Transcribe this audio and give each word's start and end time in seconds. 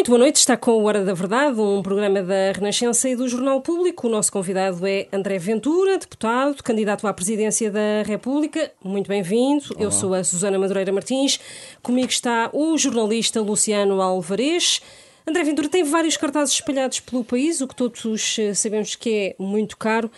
Muito 0.00 0.12
boa 0.12 0.20
noite, 0.20 0.36
está 0.36 0.56
com 0.56 0.70
o 0.70 0.84
Hora 0.84 1.04
da 1.04 1.12
Verdade, 1.12 1.60
um 1.60 1.82
programa 1.82 2.22
da 2.22 2.52
Renascença 2.54 3.06
e 3.06 3.14
do 3.14 3.28
Jornal 3.28 3.60
Público. 3.60 4.06
O 4.06 4.10
nosso 4.10 4.32
convidado 4.32 4.86
é 4.86 5.06
André 5.12 5.38
Ventura, 5.38 5.98
deputado, 5.98 6.62
candidato 6.62 7.06
à 7.06 7.12
presidência 7.12 7.70
da 7.70 8.02
República. 8.06 8.72
Muito 8.82 9.08
bem-vindo. 9.08 9.62
Eu 9.78 9.90
sou 9.92 10.14
a 10.14 10.24
Susana 10.24 10.58
Madureira 10.58 10.90
Martins. 10.90 11.38
Comigo 11.82 12.08
está 12.08 12.48
o 12.54 12.78
jornalista 12.78 13.42
Luciano 13.42 14.00
Alvarez. 14.00 14.80
André 15.28 15.44
Ventura 15.44 15.68
tem 15.68 15.84
vários 15.84 16.16
cartazes 16.16 16.54
espalhados 16.54 17.00
pelo 17.00 17.22
país, 17.22 17.60
o 17.60 17.68
que 17.68 17.74
todos 17.74 18.38
eh, 18.38 18.54
sabemos 18.54 18.94
que 18.94 19.10
é 19.10 19.34
muito 19.38 19.76
caro. 19.76 20.10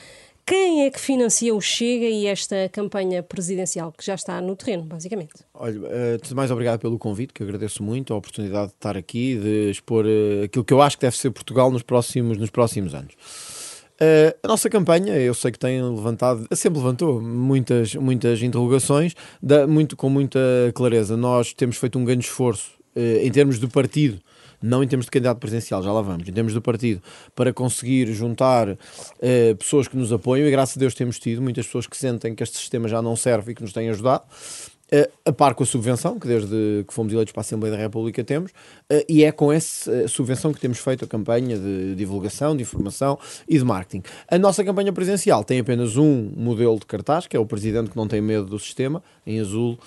Quem 0.44 0.84
é 0.84 0.90
que 0.90 1.00
financia 1.00 1.54
o 1.54 1.60
Chega 1.60 2.06
e 2.06 2.26
esta 2.26 2.68
campanha 2.70 3.22
presidencial 3.22 3.92
que 3.92 4.04
já 4.04 4.14
está 4.14 4.40
no 4.40 4.56
terreno, 4.56 4.82
basicamente? 4.82 5.34
Olha, 5.54 5.78
uh, 5.78 6.34
mais 6.34 6.50
obrigado 6.50 6.80
pelo 6.80 6.98
convite, 6.98 7.32
que 7.32 7.42
agradeço 7.42 7.82
muito 7.82 8.12
a 8.12 8.16
oportunidade 8.16 8.68
de 8.68 8.74
estar 8.74 8.96
aqui, 8.96 9.36
de 9.36 9.70
expor 9.70 10.04
uh, 10.04 10.44
aquilo 10.44 10.64
que 10.64 10.72
eu 10.72 10.82
acho 10.82 10.96
que 10.96 11.02
deve 11.02 11.16
ser 11.16 11.30
Portugal 11.30 11.70
nos 11.70 11.82
próximos, 11.82 12.36
nos 12.38 12.50
próximos 12.50 12.92
anos. 12.92 13.14
Uh, 14.00 14.36
a 14.42 14.48
nossa 14.48 14.68
campanha, 14.68 15.16
eu 15.16 15.32
sei 15.32 15.52
que 15.52 15.58
tem 15.60 15.80
levantado, 15.80 16.44
sempre 16.56 16.80
levantou 16.80 17.22
muitas, 17.22 17.94
muitas 17.94 18.42
interrogações, 18.42 19.14
da, 19.40 19.64
muito, 19.68 19.96
com 19.96 20.10
muita 20.10 20.40
clareza. 20.74 21.16
Nós 21.16 21.52
temos 21.52 21.76
feito 21.76 22.00
um 22.00 22.04
grande 22.04 22.24
esforço 22.24 22.72
em 22.94 23.30
termos 23.30 23.58
do 23.58 23.70
partido 23.70 24.20
não 24.62 24.82
em 24.82 24.88
termos 24.88 25.06
de 25.06 25.10
candidato 25.10 25.38
presidencial, 25.38 25.82
já 25.82 25.92
lá 25.92 26.00
vamos, 26.00 26.28
em 26.28 26.32
termos 26.32 26.54
do 26.54 26.62
partido, 26.62 27.02
para 27.34 27.52
conseguir 27.52 28.12
juntar 28.12 28.68
uh, 28.70 28.76
pessoas 29.58 29.88
que 29.88 29.96
nos 29.96 30.12
apoiam, 30.12 30.46
e 30.46 30.50
graças 30.50 30.76
a 30.76 30.80
Deus 30.80 30.94
temos 30.94 31.18
tido 31.18 31.42
muitas 31.42 31.66
pessoas 31.66 31.86
que 31.86 31.96
sentem 31.96 32.34
que 32.34 32.42
este 32.42 32.56
sistema 32.56 32.88
já 32.88 33.02
não 33.02 33.16
serve 33.16 33.52
e 33.52 33.54
que 33.54 33.62
nos 33.62 33.72
têm 33.72 33.88
ajudado. 33.90 34.24
Uh, 34.92 35.10
a 35.24 35.32
par 35.32 35.54
com 35.54 35.62
a 35.62 35.66
subvenção, 35.66 36.18
que 36.18 36.28
desde 36.28 36.84
que 36.86 36.92
fomos 36.92 37.10
eleitos 37.14 37.32
para 37.32 37.40
a 37.40 37.44
Assembleia 37.44 37.74
da 37.74 37.80
República 37.80 38.22
temos, 38.22 38.50
uh, 38.50 39.02
e 39.08 39.24
é 39.24 39.32
com 39.32 39.50
essa 39.50 39.90
uh, 39.90 40.06
subvenção 40.06 40.52
que 40.52 40.60
temos 40.60 40.80
feito 40.80 41.02
a 41.02 41.08
campanha 41.08 41.56
de 41.58 41.94
divulgação, 41.94 42.54
de 42.54 42.62
informação 42.62 43.18
e 43.48 43.56
de 43.56 43.64
marketing. 43.64 44.02
A 44.28 44.38
nossa 44.38 44.62
campanha 44.62 44.92
presidencial 44.92 45.44
tem 45.44 45.60
apenas 45.60 45.96
um 45.96 46.30
modelo 46.36 46.78
de 46.78 46.84
cartaz, 46.84 47.26
que 47.26 47.34
é 47.34 47.40
o 47.40 47.46
presidente 47.46 47.88
que 47.88 47.96
não 47.96 48.06
tem 48.06 48.20
medo 48.20 48.44
do 48.44 48.58
sistema, 48.58 49.02
em 49.26 49.40
azul 49.40 49.78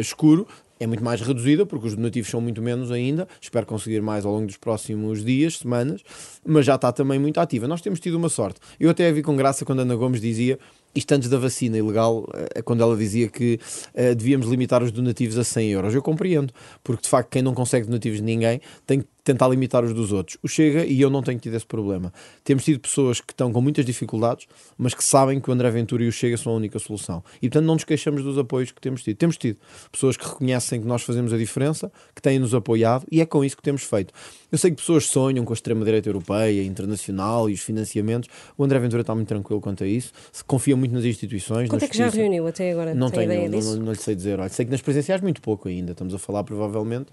escuro, 0.00 0.48
é 0.78 0.86
muito 0.86 1.02
mais 1.02 1.20
reduzida, 1.20 1.64
porque 1.64 1.86
os 1.86 1.94
donativos 1.94 2.30
são 2.30 2.40
muito 2.40 2.60
menos 2.60 2.90
ainda. 2.90 3.26
Espero 3.40 3.66
conseguir 3.66 4.00
mais 4.02 4.24
ao 4.24 4.32
longo 4.32 4.46
dos 4.46 4.56
próximos 4.56 5.24
dias, 5.24 5.58
semanas, 5.58 6.02
mas 6.44 6.66
já 6.66 6.74
está 6.74 6.92
também 6.92 7.18
muito 7.18 7.38
ativa. 7.38 7.66
Nós 7.66 7.80
temos 7.80 8.00
tido 8.00 8.14
uma 8.14 8.28
sorte. 8.28 8.60
Eu 8.78 8.90
até 8.90 9.10
vi 9.10 9.22
com 9.22 9.36
graça 9.36 9.64
quando 9.64 9.80
Ana 9.80 9.96
Gomes 9.96 10.20
dizia 10.20 10.58
isto 10.94 11.12
antes 11.12 11.28
da 11.28 11.38
vacina 11.38 11.76
ilegal, 11.76 12.26
eh, 12.54 12.62
quando 12.62 12.82
ela 12.82 12.96
dizia 12.96 13.28
que 13.28 13.60
uh, 13.94 14.14
devíamos 14.14 14.46
limitar 14.46 14.82
os 14.82 14.90
donativos 14.90 15.36
a 15.36 15.44
100 15.44 15.70
euros. 15.72 15.94
Eu 15.94 16.00
compreendo, 16.00 16.52
porque 16.82 17.02
de 17.02 17.08
facto 17.08 17.30
quem 17.30 17.42
não 17.42 17.52
consegue 17.52 17.86
donativos 17.86 18.18
de 18.18 18.24
ninguém 18.24 18.62
tem 18.86 19.00
que 19.00 19.06
tentar 19.26 19.48
limitar 19.48 19.84
os 19.84 19.92
dos 19.92 20.12
outros. 20.12 20.38
O 20.40 20.46
Chega, 20.46 20.86
e 20.86 21.00
eu 21.00 21.10
não 21.10 21.20
tenho 21.20 21.38
tido 21.40 21.56
esse 21.56 21.66
problema. 21.66 22.12
Temos 22.44 22.64
tido 22.64 22.78
pessoas 22.78 23.20
que 23.20 23.32
estão 23.32 23.52
com 23.52 23.60
muitas 23.60 23.84
dificuldades, 23.84 24.46
mas 24.78 24.94
que 24.94 25.02
sabem 25.02 25.40
que 25.40 25.50
o 25.50 25.52
André 25.52 25.68
Ventura 25.68 26.04
e 26.04 26.08
o 26.08 26.12
Chega 26.12 26.36
são 26.36 26.52
a 26.52 26.56
única 26.56 26.78
solução. 26.78 27.24
E 27.42 27.48
portanto 27.48 27.66
não 27.66 27.74
nos 27.74 27.82
queixamos 27.82 28.22
dos 28.22 28.38
apoios 28.38 28.70
que 28.70 28.80
temos 28.80 29.02
tido. 29.02 29.16
Temos 29.16 29.36
tido 29.36 29.58
pessoas 29.90 30.16
que 30.16 30.24
reconhecem 30.24 30.80
que 30.80 30.86
nós 30.86 31.02
fazemos 31.02 31.32
a 31.32 31.36
diferença, 31.36 31.90
que 32.14 32.22
têm-nos 32.22 32.54
apoiado, 32.54 33.04
e 33.10 33.20
é 33.20 33.26
com 33.26 33.44
isso 33.44 33.56
que 33.56 33.62
temos 33.64 33.82
feito. 33.82 34.14
Eu 34.50 34.58
sei 34.58 34.70
que 34.70 34.76
pessoas 34.76 35.06
sonham 35.06 35.44
com 35.44 35.52
a 35.52 35.54
extrema-direita 35.54 36.08
europeia, 36.08 36.62
internacional 36.62 37.50
e 37.50 37.52
os 37.52 37.60
financiamentos. 37.60 38.30
O 38.56 38.62
André 38.62 38.78
Ventura 38.78 39.00
está 39.00 39.12
muito 39.12 39.26
tranquilo 39.26 39.60
quanto 39.60 39.82
a 39.82 39.88
isso, 39.88 40.12
se 40.30 40.44
confia 40.44 40.76
muito 40.76 40.92
nas 40.92 41.04
instituições. 41.04 41.68
Quanto 41.68 41.84
é 41.84 41.88
que 41.88 41.98
já 41.98 42.08
reuniu 42.08 42.46
até 42.46 42.70
agora? 42.70 42.94
Não 42.94 43.10
tenho, 43.10 43.50
não, 43.50 43.60
não, 43.60 43.76
não, 43.76 43.92
lhe 43.92 43.98
sei 43.98 44.14
dizer. 44.14 44.38
Olha, 44.38 44.48
sei 44.50 44.64
que 44.64 44.70
nas 44.70 44.80
presenciais 44.80 45.20
muito 45.20 45.42
pouco 45.42 45.68
ainda. 45.68 45.92
Estamos 45.92 46.14
a 46.14 46.18
falar 46.18 46.44
provavelmente 46.44 47.10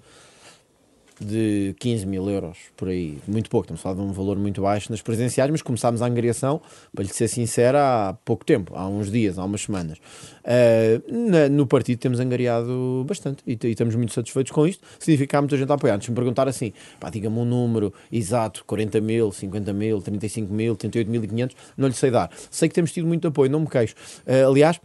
de 1.26 1.76
15 1.80 2.06
mil 2.06 2.30
euros 2.30 2.58
por 2.76 2.88
aí, 2.88 3.18
muito 3.28 3.50
pouco, 3.50 3.66
estamos 3.66 3.80
a 3.80 3.84
falar 3.84 3.96
de 3.96 4.02
um 4.02 4.12
valor 4.12 4.38
muito 4.38 4.62
baixo 4.62 4.92
nas 4.92 5.02
presenciais, 5.02 5.50
mas 5.50 5.62
começámos 5.62 6.02
a 6.02 6.06
angariação, 6.06 6.62
para 6.94 7.04
lhe 7.04 7.14
ser 7.14 7.28
sincera, 7.28 8.10
há 8.10 8.14
pouco 8.14 8.46
tempo, 8.46 8.74
há 8.76 8.88
uns 8.88 9.12
dias, 9.12 9.38
há 9.38 9.44
umas 9.44 9.62
semanas. 9.62 9.98
Uh, 10.44 11.30
na, 11.30 11.48
no 11.48 11.66
partido 11.66 12.00
temos 12.00 12.20
angariado 12.20 13.06
bastante 13.08 13.42
e, 13.48 13.58
e, 13.64 13.72
estamos 13.72 13.96
muito 13.96 14.14
satisfeitos 14.14 14.52
com 14.52 14.68
isto. 14.68 14.86
Significa 15.00 15.30
que 15.30 15.36
há 15.38 15.42
muita 15.42 15.56
gente 15.56 15.72
a 15.72 15.76
apoiar. 15.76 16.02
Se 16.02 16.10
me 16.10 16.16
perguntar 16.16 16.48
assim, 16.50 16.74
pá, 17.00 17.10
diga-me 17.10 17.38
um 17.38 17.46
número 17.46 17.94
exato: 18.12 18.64
40 18.66 19.00
mil, 19.00 19.32
50 19.32 19.72
mil, 19.72 20.02
35 20.02 20.54
mil, 20.54 20.76
38.500, 20.76 21.52
não 21.78 21.88
lhe 21.88 21.94
sei 21.94 22.12
dar. 22.12 22.30
Sei 22.52 22.68
que 22.68 22.76
temos 22.76 22.92
tido 22.92 23.08
muito 23.08 23.28
apoio, 23.28 23.50
não 23.50 23.62
me 23.62 23.68
queixo. 23.68 23.96
Uh, 24.28 24.50
aliás, 24.50 24.80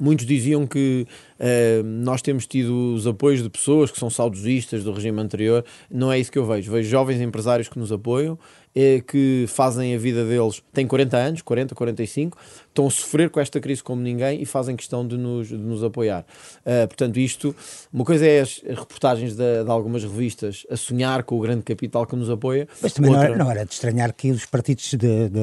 Muitos 0.00 0.26
diziam 0.26 0.66
que 0.66 1.06
uh, 1.38 1.82
nós 1.84 2.22
temos 2.22 2.46
tido 2.46 2.94
os 2.94 3.06
apoios 3.06 3.42
de 3.42 3.50
pessoas 3.50 3.90
que 3.90 3.98
são 3.98 4.10
saudosistas 4.10 4.84
do 4.84 4.92
regime 4.92 5.20
anterior. 5.20 5.64
Não 5.90 6.10
é 6.10 6.18
isso 6.18 6.30
que 6.30 6.38
eu 6.38 6.46
vejo. 6.46 6.70
Vejo 6.70 6.88
jovens 6.88 7.20
empresários 7.20 7.68
que 7.68 7.78
nos 7.78 7.92
apoiam, 7.92 8.38
eh, 8.74 9.00
que 9.06 9.44
fazem 9.48 9.94
a 9.94 9.98
vida 9.98 10.24
deles, 10.24 10.62
têm 10.72 10.86
40 10.86 11.16
anos, 11.16 11.42
40, 11.42 11.74
45, 11.74 12.36
estão 12.68 12.86
a 12.86 12.90
sofrer 12.90 13.30
com 13.30 13.38
esta 13.38 13.60
crise 13.60 13.82
como 13.82 14.02
ninguém 14.02 14.42
e 14.42 14.44
fazem 14.44 14.74
questão 14.74 15.06
de 15.06 15.16
nos, 15.16 15.48
de 15.48 15.56
nos 15.56 15.84
apoiar. 15.84 16.26
Uh, 16.60 16.88
portanto, 16.88 17.18
isto, 17.18 17.54
uma 17.92 18.04
coisa 18.04 18.26
é 18.26 18.40
as 18.40 18.62
reportagens 18.66 19.36
de, 19.36 19.64
de, 19.64 19.70
algumas 19.70 20.02
revistas 20.02 20.66
a 20.68 20.76
sonhar 20.76 21.22
com 21.22 21.36
o 21.36 21.40
grande 21.40 21.62
capital 21.62 22.04
que 22.04 22.16
nos 22.16 22.28
apoia. 22.28 22.66
Mas 22.82 22.92
também 22.92 23.12
Outra... 23.12 23.28
não, 23.28 23.34
era, 23.34 23.44
não, 23.44 23.50
era, 23.50 23.64
de 23.64 23.72
estranhar 23.72 24.12
que 24.12 24.30
os 24.30 24.44
partidos 24.44 24.92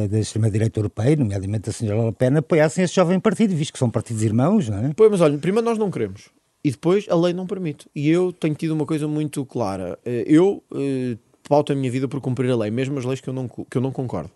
da 0.09 0.19
extrema-direita 0.19 0.79
europeia, 0.79 1.15
nomeadamente 1.15 1.69
a 1.69 1.73
senhora 1.73 2.05
Le 2.05 2.11
Pen, 2.11 2.35
apoiassem 2.35 2.83
esse 2.83 2.95
jovem 2.95 3.19
partido, 3.19 3.55
visto 3.55 3.73
que 3.73 3.79
são 3.79 3.89
partidos 3.89 4.23
irmãos, 4.23 4.67
não 4.67 4.77
é? 4.77 4.91
Pois, 4.93 5.09
mas 5.09 5.21
olha, 5.21 5.37
primeiro 5.37 5.65
nós 5.65 5.77
não 5.77 5.89
queremos. 5.89 6.29
E 6.63 6.69
depois 6.69 7.05
a 7.09 7.15
lei 7.15 7.33
não 7.33 7.47
permite. 7.47 7.87
E 7.95 8.09
eu 8.09 8.31
tenho 8.31 8.53
tido 8.53 8.71
uma 8.71 8.85
coisa 8.85 9.07
muito 9.07 9.43
clara. 9.45 9.97
Eh, 10.05 10.25
eu 10.27 10.63
uh, 10.71 11.17
pauto 11.51 11.73
a 11.73 11.75
minha 11.75 11.91
vida 11.91 12.07
por 12.07 12.21
cumprir 12.21 12.49
a 12.49 12.55
lei, 12.55 12.71
mesmo 12.71 12.97
as 12.97 13.03
leis 13.03 13.19
que 13.19 13.27
eu 13.27 13.33
não, 13.33 13.45
que 13.45 13.75
eu 13.75 13.81
não 13.81 13.91
concordo. 13.91 14.31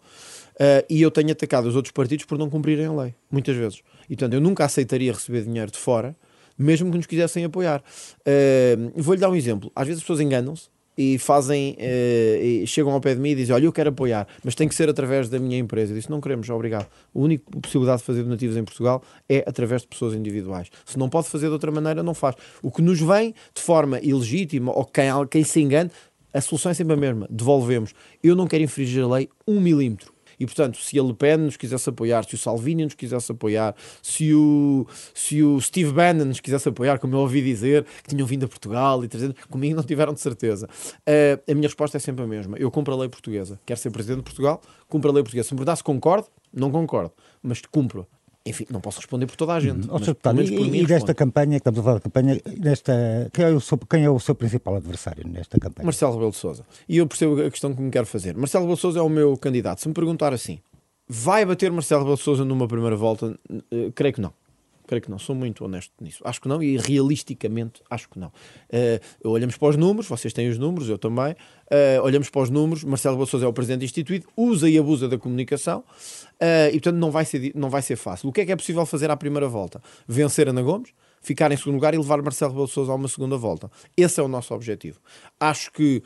Uh, 0.55 0.83
e 0.89 1.01
eu 1.01 1.09
tenho 1.09 1.31
atacado 1.31 1.65
os 1.65 1.73
outros 1.73 1.93
partidos 1.93 2.25
por 2.25 2.37
não 2.37 2.49
cumprirem 2.49 2.87
a 2.87 2.91
lei, 2.91 3.15
muitas 3.31 3.55
vezes. 3.55 3.79
E 4.09 4.17
portanto, 4.17 4.33
eu 4.33 4.41
nunca 4.41 4.65
aceitaria 4.65 5.13
receber 5.13 5.43
dinheiro 5.43 5.71
de 5.71 5.77
fora, 5.77 6.13
mesmo 6.57 6.91
que 6.91 6.97
nos 6.97 7.05
quisessem 7.05 7.45
apoiar. 7.45 7.81
Uh, 8.19 9.01
Vou-lhe 9.01 9.21
dar 9.21 9.29
um 9.29 9.35
exemplo. 9.35 9.71
Às 9.73 9.87
vezes 9.87 9.99
as 9.99 10.03
pessoas 10.03 10.19
enganam-se 10.19 10.67
e 10.97 11.17
fazem, 11.17 11.77
uh, 11.79 12.43
e 12.43 12.67
chegam 12.67 12.91
ao 12.91 12.99
pé 12.99 13.15
de 13.15 13.21
mim 13.21 13.29
e 13.29 13.35
dizem: 13.35 13.55
Olha, 13.55 13.63
eu 13.63 13.71
quero 13.71 13.91
apoiar, 13.91 14.27
mas 14.43 14.53
tem 14.53 14.67
que 14.67 14.75
ser 14.75 14.89
através 14.89 15.29
da 15.29 15.39
minha 15.39 15.57
empresa. 15.57 15.93
Eu 15.93 15.95
disse: 15.95 16.11
Não 16.11 16.19
queremos, 16.19 16.49
obrigado. 16.49 16.85
A 16.85 17.17
única 17.17 17.45
possibilidade 17.61 17.99
de 17.99 18.05
fazer 18.07 18.23
donativos 18.23 18.57
em 18.57 18.63
Portugal 18.65 19.01
é 19.29 19.41
através 19.47 19.83
de 19.83 19.87
pessoas 19.87 20.13
individuais. 20.13 20.67
Se 20.85 20.99
não 20.99 21.07
pode 21.07 21.29
fazer 21.29 21.47
de 21.47 21.53
outra 21.53 21.71
maneira, 21.71 22.03
não 22.03 22.13
faz. 22.13 22.35
O 22.61 22.69
que 22.69 22.81
nos 22.81 22.99
vem 22.99 23.33
de 23.53 23.61
forma 23.61 24.01
ilegítima 24.01 24.73
ou 24.73 24.83
quem, 24.83 25.05
quem 25.31 25.45
se 25.45 25.61
engane, 25.61 25.89
a 26.35 26.41
solução 26.41 26.71
é 26.71 26.75
sempre 26.75 26.93
a 26.93 26.97
mesma: 26.97 27.27
devolvemos. 27.29 27.93
Eu 28.21 28.35
não 28.35 28.47
quero 28.47 28.63
infringir 28.63 29.03
a 29.03 29.07
lei 29.07 29.29
um 29.47 29.59
milímetro. 29.59 30.13
E, 30.37 30.45
portanto, 30.45 30.77
se 30.77 30.99
a 30.99 31.03
Le 31.03 31.13
Pen 31.13 31.37
nos 31.37 31.55
quisesse 31.55 31.89
apoiar, 31.89 32.25
se 32.25 32.35
o 32.35 32.37
Salvini 32.37 32.83
nos 32.83 32.93
quisesse 32.93 33.31
apoiar, 33.31 33.73
se 34.01 34.33
o, 34.33 34.85
se 35.13 35.41
o 35.41 35.61
Steve 35.61 35.93
Bannon 35.93 36.25
nos 36.25 36.41
quisesse 36.41 36.67
apoiar, 36.67 36.99
como 36.99 37.15
eu 37.15 37.19
ouvi 37.19 37.41
dizer, 37.41 37.85
que 38.03 38.09
tinham 38.09 38.27
vindo 38.27 38.45
a 38.45 38.47
Portugal 38.47 39.03
e 39.03 39.07
trazendo, 39.07 39.35
comigo 39.49 39.75
não 39.75 39.83
tiveram 39.83 40.13
de 40.13 40.19
certeza. 40.19 40.67
Uh, 41.07 41.51
a 41.51 41.55
minha 41.55 41.67
resposta 41.67 41.97
é 41.97 41.99
sempre 41.99 42.23
a 42.23 42.27
mesma. 42.27 42.57
Eu 42.57 42.69
cumpro 42.69 42.93
a 42.93 42.97
lei 42.97 43.09
portuguesa. 43.09 43.59
Quero 43.65 43.79
ser 43.79 43.91
presidente 43.91 44.17
de 44.17 44.23
Portugal, 44.23 44.61
cumpro 44.89 45.09
a 45.09 45.13
lei 45.13 45.23
portuguesa. 45.23 45.47
Se 45.47 45.53
me 45.53 45.59
perguntar 45.59 45.77
se 45.77 45.83
concordo, 45.83 46.27
não 46.53 46.69
concordo, 46.69 47.13
mas 47.41 47.61
cumpro 47.61 48.05
enfim, 48.45 48.65
não 48.69 48.79
posso 48.79 48.99
responder 48.99 49.25
por 49.25 49.35
toda 49.35 49.53
a 49.53 49.59
gente. 49.59 49.87
Uhum. 49.87 49.99
Mas, 50.35 50.49
e, 50.49 50.53
e 50.53 50.85
desta 50.85 51.15
campanha, 51.15 51.51
que 51.51 51.57
estamos 51.57 51.79
a 51.79 51.83
falar 51.83 51.95
da 51.95 52.01
campanha, 52.01 52.39
nesta, 52.59 53.29
quem, 53.33 53.45
é 53.45 53.49
o 53.49 53.59
seu, 53.59 53.77
quem 53.77 54.03
é 54.03 54.09
o 54.09 54.19
seu 54.19 54.35
principal 54.35 54.75
adversário 54.75 55.27
nesta 55.27 55.59
campanha? 55.59 55.85
Marcelo 55.85 56.13
Rebelo 56.13 56.31
de 56.31 56.37
Sousa. 56.37 56.63
E 56.87 56.97
eu 56.97 57.07
percebo 57.07 57.41
a 57.41 57.49
questão 57.49 57.73
que 57.73 57.81
me 57.81 57.89
quero 57.89 58.05
fazer. 58.05 58.35
Marcelo 58.35 58.65
Rebelo 58.65 58.75
de 58.75 58.81
Sousa 58.81 58.99
é 58.99 59.01
o 59.01 59.09
meu 59.09 59.35
candidato. 59.35 59.81
Se 59.81 59.87
me 59.87 59.95
perguntar 59.95 60.31
assim, 60.31 60.59
vai 61.07 61.43
bater 61.43 61.71
Marcelo 61.71 62.01
Rebelo 62.01 62.17
de 62.17 62.23
Sousa 62.23 62.45
numa 62.45 62.67
primeira 62.67 62.95
volta? 62.95 63.35
Uh, 63.49 63.91
creio 63.95 64.13
que 64.13 64.21
não. 64.21 64.31
Creio 64.87 65.01
que 65.01 65.09
não, 65.09 65.17
sou 65.17 65.35
muito 65.35 65.65
honesto 65.65 65.91
nisso. 65.99 66.21
Acho 66.23 66.39
que 66.41 66.47
não 66.47 66.61
e 66.61 66.77
realisticamente 66.77 67.81
acho 67.89 68.09
que 68.09 68.19
não. 68.19 68.27
Uh, 68.27 69.29
olhamos 69.29 69.57
para 69.57 69.69
os 69.69 69.77
números, 69.77 70.07
vocês 70.07 70.31
têm 70.31 70.47
os 70.47 70.57
números, 70.57 70.89
eu 70.89 70.97
também. 70.97 71.31
Uh, 71.31 72.01
olhamos 72.03 72.29
para 72.29 72.41
os 72.41 72.49
números, 72.49 72.83
Marcelo 72.83 73.17
Rebelo 73.17 73.43
é 73.43 73.47
o 73.47 73.53
presidente 73.53 73.85
instituído, 73.85 74.27
usa 74.37 74.69
e 74.69 74.77
abusa 74.77 75.09
da 75.09 75.17
comunicação 75.17 75.79
uh, 75.79 76.69
e, 76.69 76.73
portanto, 76.73 76.97
não 76.97 77.09
vai, 77.09 77.25
ser, 77.25 77.51
não 77.55 77.69
vai 77.69 77.81
ser 77.81 77.95
fácil. 77.95 78.29
O 78.29 78.31
que 78.31 78.41
é 78.41 78.45
que 78.45 78.51
é 78.51 78.55
possível 78.55 78.85
fazer 78.85 79.09
à 79.09 79.17
primeira 79.17 79.47
volta? 79.47 79.81
Vencer 80.07 80.47
Ana 80.47 80.61
Gomes, 80.61 80.91
ficar 81.21 81.51
em 81.51 81.57
segundo 81.57 81.75
lugar 81.75 81.93
e 81.93 81.97
levar 81.97 82.21
Marcelo 82.21 82.51
Rebelo 82.51 82.67
Sousa 82.67 82.91
a 82.91 82.95
uma 82.95 83.07
segunda 83.07 83.37
volta. 83.37 83.71
Esse 83.97 84.19
é 84.19 84.23
o 84.23 84.27
nosso 84.27 84.53
objetivo. 84.53 84.99
Acho 85.39 85.71
que 85.71 86.03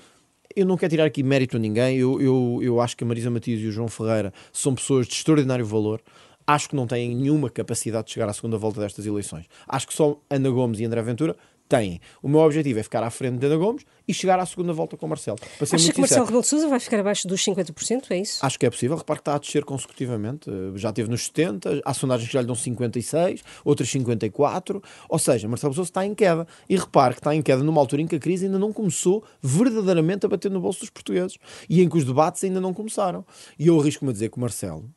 eu 0.56 0.66
não 0.66 0.78
quero 0.78 0.90
tirar 0.90 1.06
aqui 1.06 1.22
mérito 1.22 1.58
a 1.58 1.60
ninguém, 1.60 1.98
eu, 1.98 2.20
eu, 2.20 2.60
eu 2.62 2.82
acho 2.82 2.98
que 2.98 3.04
a 3.04 3.08
Marisa 3.08 3.30
Matias 3.30 3.62
e 3.62 3.68
o 3.68 3.72
João 3.72 3.88
Ferreira 3.88 4.34
são 4.52 4.74
pessoas 4.74 5.08
de 5.08 5.14
extraordinário 5.14 5.66
valor 5.66 6.02
acho 6.50 6.70
que 6.70 6.76
não 6.76 6.88
têm 6.88 7.16
nenhuma 7.16 7.48
capacidade 7.48 8.08
de 8.08 8.14
chegar 8.14 8.28
à 8.28 8.34
segunda 8.34 8.58
volta 8.58 8.82
destas 8.82 9.06
eleições. 9.06 9.46
Acho 9.68 9.88
que 9.88 9.94
só 9.94 10.20
Ana 10.30 10.50
Gomes 10.50 10.80
e 10.80 10.86
André 10.86 11.02
Ventura 11.04 11.36
têm. 11.68 12.02
O 12.24 12.28
meu 12.28 12.40
objetivo 12.40 12.80
é 12.80 12.84
ficar 12.84 13.04
à 13.04 13.12
frente 13.12 13.38
de 13.38 13.46
Ana 13.46 13.56
Gomes 13.56 13.86
e 14.08 14.14
chegar 14.16 14.40
à 14.40 14.46
segunda 14.48 14.74
volta 14.74 14.98
com 14.98 15.06
o 15.06 15.10
Marcelo. 15.10 15.38
Para 15.60 15.68
ser 15.68 15.76
Acha 15.76 15.94
que 15.94 16.00
Marcelo 16.00 16.26
Rebelo 16.26 16.42
de 16.42 16.48
Sousa 16.48 16.68
vai 16.68 16.80
ficar 16.80 17.00
abaixo 17.00 17.28
dos 17.28 17.40
50%, 17.40 18.06
é 18.10 18.18
isso? 18.18 18.44
Acho 18.44 18.58
que 18.58 18.66
é 18.66 18.70
possível. 18.72 18.98
Repare 18.98 19.20
que 19.20 19.22
está 19.22 19.36
a 19.36 19.38
descer 19.38 19.64
consecutivamente. 19.64 20.50
Eh, 20.50 20.76
já 20.76 20.92
teve 20.92 21.08
nos 21.08 21.26
70, 21.26 21.82
há 21.86 21.94
sondagens 21.94 22.28
que 22.28 22.34
já 22.34 22.42
lhe 22.42 22.48
dão 22.48 22.56
56, 22.56 23.44
outras 23.64 23.88
54. 23.88 24.82
Ou 25.08 25.20
seja, 25.20 25.48
Marcelo 25.48 25.72
Rebelo 25.72 25.76
Sousa 25.76 25.90
está 25.92 26.04
em 26.04 26.16
queda. 26.16 26.48
E 26.68 26.76
repare 26.76 27.14
que 27.14 27.20
está 27.20 27.36
em 27.36 27.44
queda 27.44 27.62
numa 27.62 27.80
altura 27.80 28.02
em 28.02 28.08
que 28.08 28.16
a 28.16 28.20
crise 28.20 28.46
ainda 28.46 28.58
não 28.58 28.74
começou 28.74 29.24
verdadeiramente 29.40 30.26
a 30.26 30.30
bater 30.30 30.50
no 30.50 30.60
bolso 30.60 30.80
dos 30.80 30.90
portugueses 30.90 31.38
e 31.70 31.84
em 31.84 31.88
que 31.88 31.96
os 31.96 32.04
debates 32.04 32.44
ainda 32.44 32.60
não 32.60 32.74
começaram. 32.74 33.24
E 33.60 33.68
eu 33.68 33.80
arrisco-me 33.80 34.10
a 34.10 34.14
dizer 34.14 34.30
que 34.30 34.38
o 34.38 34.42
Marcelo 34.42 34.90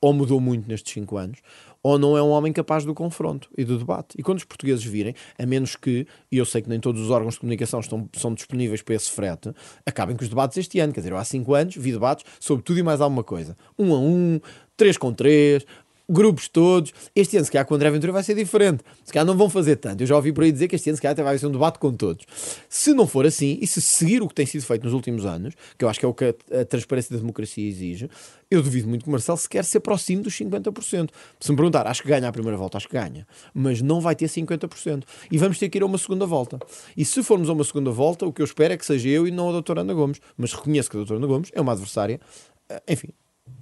ou 0.00 0.12
mudou 0.12 0.40
muito 0.40 0.68
nestes 0.68 0.92
5 0.92 1.16
anos, 1.16 1.38
ou 1.82 1.98
não 1.98 2.16
é 2.16 2.22
um 2.22 2.30
homem 2.30 2.52
capaz 2.52 2.84
do 2.84 2.94
confronto 2.94 3.48
e 3.56 3.64
do 3.64 3.78
debate. 3.78 4.16
E 4.18 4.22
quando 4.22 4.38
os 4.38 4.44
portugueses 4.44 4.84
virem, 4.84 5.14
a 5.38 5.46
menos 5.46 5.76
que, 5.76 6.06
e 6.30 6.38
eu 6.38 6.44
sei 6.44 6.62
que 6.62 6.68
nem 6.68 6.80
todos 6.80 7.00
os 7.00 7.10
órgãos 7.10 7.34
de 7.34 7.40
comunicação 7.40 7.80
estão, 7.80 8.08
são 8.14 8.34
disponíveis 8.34 8.82
para 8.82 8.94
esse 8.94 9.10
frete, 9.10 9.52
acabem 9.86 10.16
com 10.16 10.22
os 10.22 10.28
debates 10.28 10.56
este 10.56 10.78
ano. 10.80 10.92
Quer 10.92 11.00
dizer, 11.00 11.14
há 11.14 11.24
5 11.24 11.54
anos 11.54 11.76
vi 11.76 11.92
debates 11.92 12.24
sobre 12.40 12.64
tudo 12.64 12.78
e 12.78 12.82
mais 12.82 13.00
alguma 13.00 13.24
coisa. 13.24 13.56
Um 13.78 13.94
a 13.94 13.98
um, 13.98 14.40
três 14.76 14.96
com 14.96 15.12
três, 15.12 15.64
grupos 16.08 16.48
todos. 16.48 16.92
Este 17.14 17.36
ano, 17.36 17.44
se 17.44 17.52
calhar, 17.52 17.66
com 17.66 17.74
o 17.74 17.76
André 17.76 17.90
Ventura 17.90 18.12
vai 18.12 18.22
ser 18.22 18.34
diferente. 18.34 18.82
Se 19.04 19.12
calhar 19.12 19.26
não 19.26 19.36
vão 19.36 19.50
fazer 19.50 19.76
tanto. 19.76 20.02
Eu 20.02 20.06
já 20.06 20.16
ouvi 20.16 20.32
por 20.32 20.44
aí 20.44 20.50
dizer 20.50 20.68
que 20.68 20.76
este 20.76 20.88
ano, 20.88 20.96
se 20.96 21.02
calhar, 21.02 21.12
até 21.12 21.22
vai 21.22 21.36
ser 21.38 21.46
um 21.46 21.52
debate 21.52 21.78
com 21.78 21.92
todos. 21.92 22.24
Se 22.68 22.94
não 22.94 23.06
for 23.06 23.26
assim, 23.26 23.58
e 23.60 23.66
se 23.66 23.80
seguir 23.80 24.22
o 24.22 24.28
que 24.28 24.34
tem 24.34 24.46
sido 24.46 24.62
feito 24.62 24.84
nos 24.84 24.92
últimos 24.92 25.26
anos, 25.26 25.54
que 25.76 25.84
eu 25.84 25.88
acho 25.88 26.00
que 26.00 26.06
é 26.06 26.08
o 26.08 26.14
que 26.14 26.24
a, 26.24 26.60
a 26.60 26.64
transparência 26.64 27.14
da 27.14 27.20
democracia 27.20 27.66
exige, 27.66 28.08
eu 28.50 28.62
duvido 28.62 28.88
muito 28.88 29.02
que 29.02 29.08
o 29.08 29.12
Marcelo 29.12 29.36
sequer 29.36 29.64
se 29.64 29.76
aproxime 29.76 30.22
dos 30.22 30.34
50%. 30.34 31.10
Se 31.38 31.50
me 31.50 31.56
perguntar, 31.56 31.86
acho 31.86 32.02
que 32.02 32.08
ganha 32.08 32.28
a 32.28 32.32
primeira 32.32 32.56
volta, 32.56 32.78
acho 32.78 32.88
que 32.88 32.94
ganha. 32.94 33.26
Mas 33.52 33.82
não 33.82 34.00
vai 34.00 34.16
ter 34.16 34.26
50%. 34.26 35.04
E 35.30 35.36
vamos 35.36 35.58
ter 35.58 35.68
que 35.68 35.78
ir 35.78 35.82
a 35.82 35.86
uma 35.86 35.98
segunda 35.98 36.24
volta. 36.24 36.58
E 36.96 37.04
se 37.04 37.22
formos 37.22 37.50
a 37.50 37.52
uma 37.52 37.64
segunda 37.64 37.90
volta, 37.90 38.24
o 38.24 38.32
que 38.32 38.40
eu 38.40 38.44
espero 38.44 38.72
é 38.72 38.76
que 38.76 38.86
seja 38.86 39.08
eu 39.08 39.26
e 39.26 39.30
não 39.30 39.50
a 39.50 39.52
doutora 39.52 39.82
Ana 39.82 39.92
Gomes. 39.92 40.20
Mas 40.36 40.52
reconheço 40.52 40.88
que 40.90 40.96
a 40.96 41.00
doutora 41.00 41.20
Ana 41.20 41.26
Gomes 41.26 41.50
é 41.52 41.60
uma 41.60 41.72
adversária, 41.72 42.18
eh, 42.70 42.82
enfim, 42.88 43.08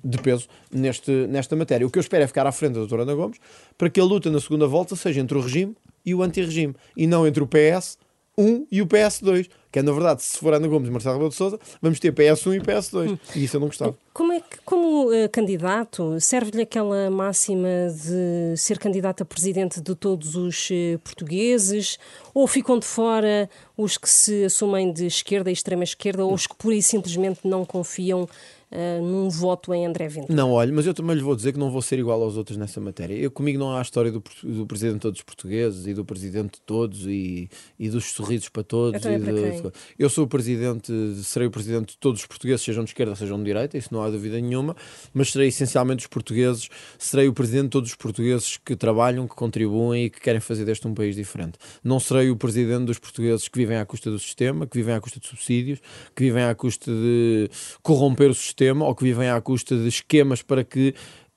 de 0.05 0.19
peso 0.19 0.49
neste, 0.71 1.11
nesta 1.27 1.57
matéria. 1.57 1.87
O 1.87 1.91
que 1.91 1.99
eu 1.99 2.03
espero 2.03 2.25
é 2.25 2.27
ficar 2.27 2.47
à 2.47 2.53
frente 2.53 2.75
da 2.75 2.81
doutora 2.81 3.03
Ana 3.03 3.15
Gomes 3.15 3.39
para 3.77 3.91
que 3.91 4.01
a 4.01 4.05
luta 4.05 4.31
na 4.31 4.41
segunda 4.41 4.67
volta 4.67 4.97
seja 4.97 5.21
entre 5.21 5.37
o 5.37 5.41
regime 5.41 5.77
e 6.05 6.15
o 6.15 6.23
anti-regime 6.23 6.75
e 6.97 7.07
não 7.07 7.27
entre 7.27 7.43
o 7.43 7.47
PS 7.47 7.99
1 8.39 8.67
e 8.71 8.83
o 8.83 8.87
PS2. 8.87 9.49
Que 9.73 9.81
é, 9.81 9.83
na 9.83 9.93
verdade, 9.93 10.23
se 10.23 10.39
for 10.39 10.55
Ana 10.55 10.67
Gomes 10.69 10.89
e 10.89 10.91
Marcelo 10.91 11.15
Rebelo 11.15 11.31
de 11.31 11.37
Sousa, 11.37 11.59
vamos 11.83 11.99
ter 12.01 12.13
PS1 12.13 12.57
e 12.57 12.61
PS2. 12.61 13.11
Hum. 13.11 13.19
E 13.35 13.45
isso 13.45 13.57
eu 13.57 13.61
não 13.61 13.67
gostava. 13.67 13.95
Como 14.15 14.33
é 14.33 14.41
que, 14.41 14.59
como 14.65 15.11
uh, 15.11 15.29
candidato, 15.31 16.19
serve-lhe 16.19 16.63
aquela 16.63 17.11
máxima 17.11 17.69
de 17.91 18.57
ser 18.57 18.79
candidato 18.79 19.23
a 19.23 19.27
presidente 19.27 19.81
de 19.81 19.95
todos 19.95 20.35
os 20.35 20.71
uh, 20.71 20.99
portugueses? 21.05 21.99
Ou 22.33 22.47
ficam 22.47 22.79
de 22.79 22.87
fora 22.87 23.51
os 23.77 23.99
que 23.99 24.09
se 24.09 24.45
assumem 24.45 24.93
de 24.93 25.07
esquerda 25.07 25.51
e 25.51 25.53
extrema 25.53 25.85
esquerda, 25.85 26.25
ou 26.25 26.33
os 26.33 26.47
que 26.47 26.57
pura 26.57 26.75
e 26.75 26.83
simplesmente 26.83 27.41
não 27.45 27.65
confiam 27.65 28.27
uh, 28.71 29.03
num 29.03 29.29
voto 29.29 29.73
em 29.73 29.87
André 29.87 30.09
Ventura. 30.09 30.35
Não, 30.35 30.53
olha, 30.53 30.73
mas 30.73 30.87
eu 30.87 30.95
também 30.95 31.17
lhe 31.17 31.23
vou 31.23 31.35
dizer 31.37 31.53
que 31.53 31.59
não 31.59 31.71
vou 31.71 31.83
ser 31.83 31.99
igual 31.99 32.23
aos 32.23 32.37
outros 32.37 32.57
nessa 32.57 32.81
matéria. 32.81 33.15
Eu, 33.15 33.31
comigo 33.31 33.59
não 33.59 33.73
há 33.73 33.79
a 33.79 33.83
história 33.83 34.11
do, 34.11 34.23
do 34.43 34.67
presidente 34.67 34.95
de 34.95 35.01
todos 35.01 35.21
os 35.21 35.25
portugueses 35.25 35.87
e 35.87 35.95
do 35.95 36.05
presidente 36.05 36.55
de 36.55 36.61
todos 36.63 37.07
e, 37.07 37.49
e 37.79 37.89
dos 37.89 38.13
sorrisos 38.13 38.49
para 38.49 38.63
todos. 38.63 39.05
Eu, 39.05 39.19
de, 39.19 39.73
eu 39.99 40.11
sou 40.11 40.25
o 40.25 40.29
presidente, 40.29 40.93
serei 41.23 41.49
o 41.49 41.51
presidente 41.51 41.91
de 41.91 41.99
todos 41.99 42.21
os 42.21 42.27
portugueses, 42.27 42.65
sejam 42.65 42.85
de 42.85 42.91
esquerda, 42.91 43.15
sejam 43.15 43.39
de 43.39 43.45
direita, 43.45 43.77
isso 43.79 43.93
não 43.93 44.03
há 44.03 44.11
dúvida 44.11 44.41
nenhuma, 44.41 44.77
mas 45.13 45.31
serei 45.33 45.49
essencialmente 45.49 46.01
os 46.05 46.07
portugueses, 46.07 46.69
serei 46.99 47.29
o 47.29 47.33
presidente 47.33 47.65
de 47.65 47.71
todos 47.71 47.91
os 47.91 47.97
portugueses 47.97 48.57
que 48.57 48.75
trabalham, 48.75 49.27
que 49.27 49.35
contribuem 49.35 50.07
e 50.07 50.11
que 50.11 50.21
querem 50.21 50.41
fazer 50.41 50.65
deste 50.65 50.87
um 50.87 50.95
país 50.95 51.17
diferente. 51.17 51.59
Não 51.83 52.01
serei 52.01 52.31
o 52.31 52.37
presidente 52.37 52.87
dos 52.87 52.99
portugueses 52.99 53.49
que 53.49 53.59
vivem 53.59 53.77
à 53.77 53.85
custa 53.85 54.11
do 54.11 54.19
sistema, 54.19 54.67
que 54.67 54.77
vivem 54.77 54.95
à 54.95 55.01
custa 55.01 55.21
de 55.21 55.27
subsídios, 55.27 55.81
que 56.15 56.25
vivem 56.25 56.45
à 56.45 56.55
custa 56.55 56.91
de 56.91 57.49
corromper 57.83 58.31
o 58.31 58.35
sistema 58.35 58.56
sistema 58.57 58.87
ou 58.87 58.95
que 58.95 59.05
vivem 59.05 59.29
à 59.29 59.41
custa 59.41 59.77
de 59.77 59.87
esquemas 59.87 60.41
para 60.41 60.65
que 60.65 60.95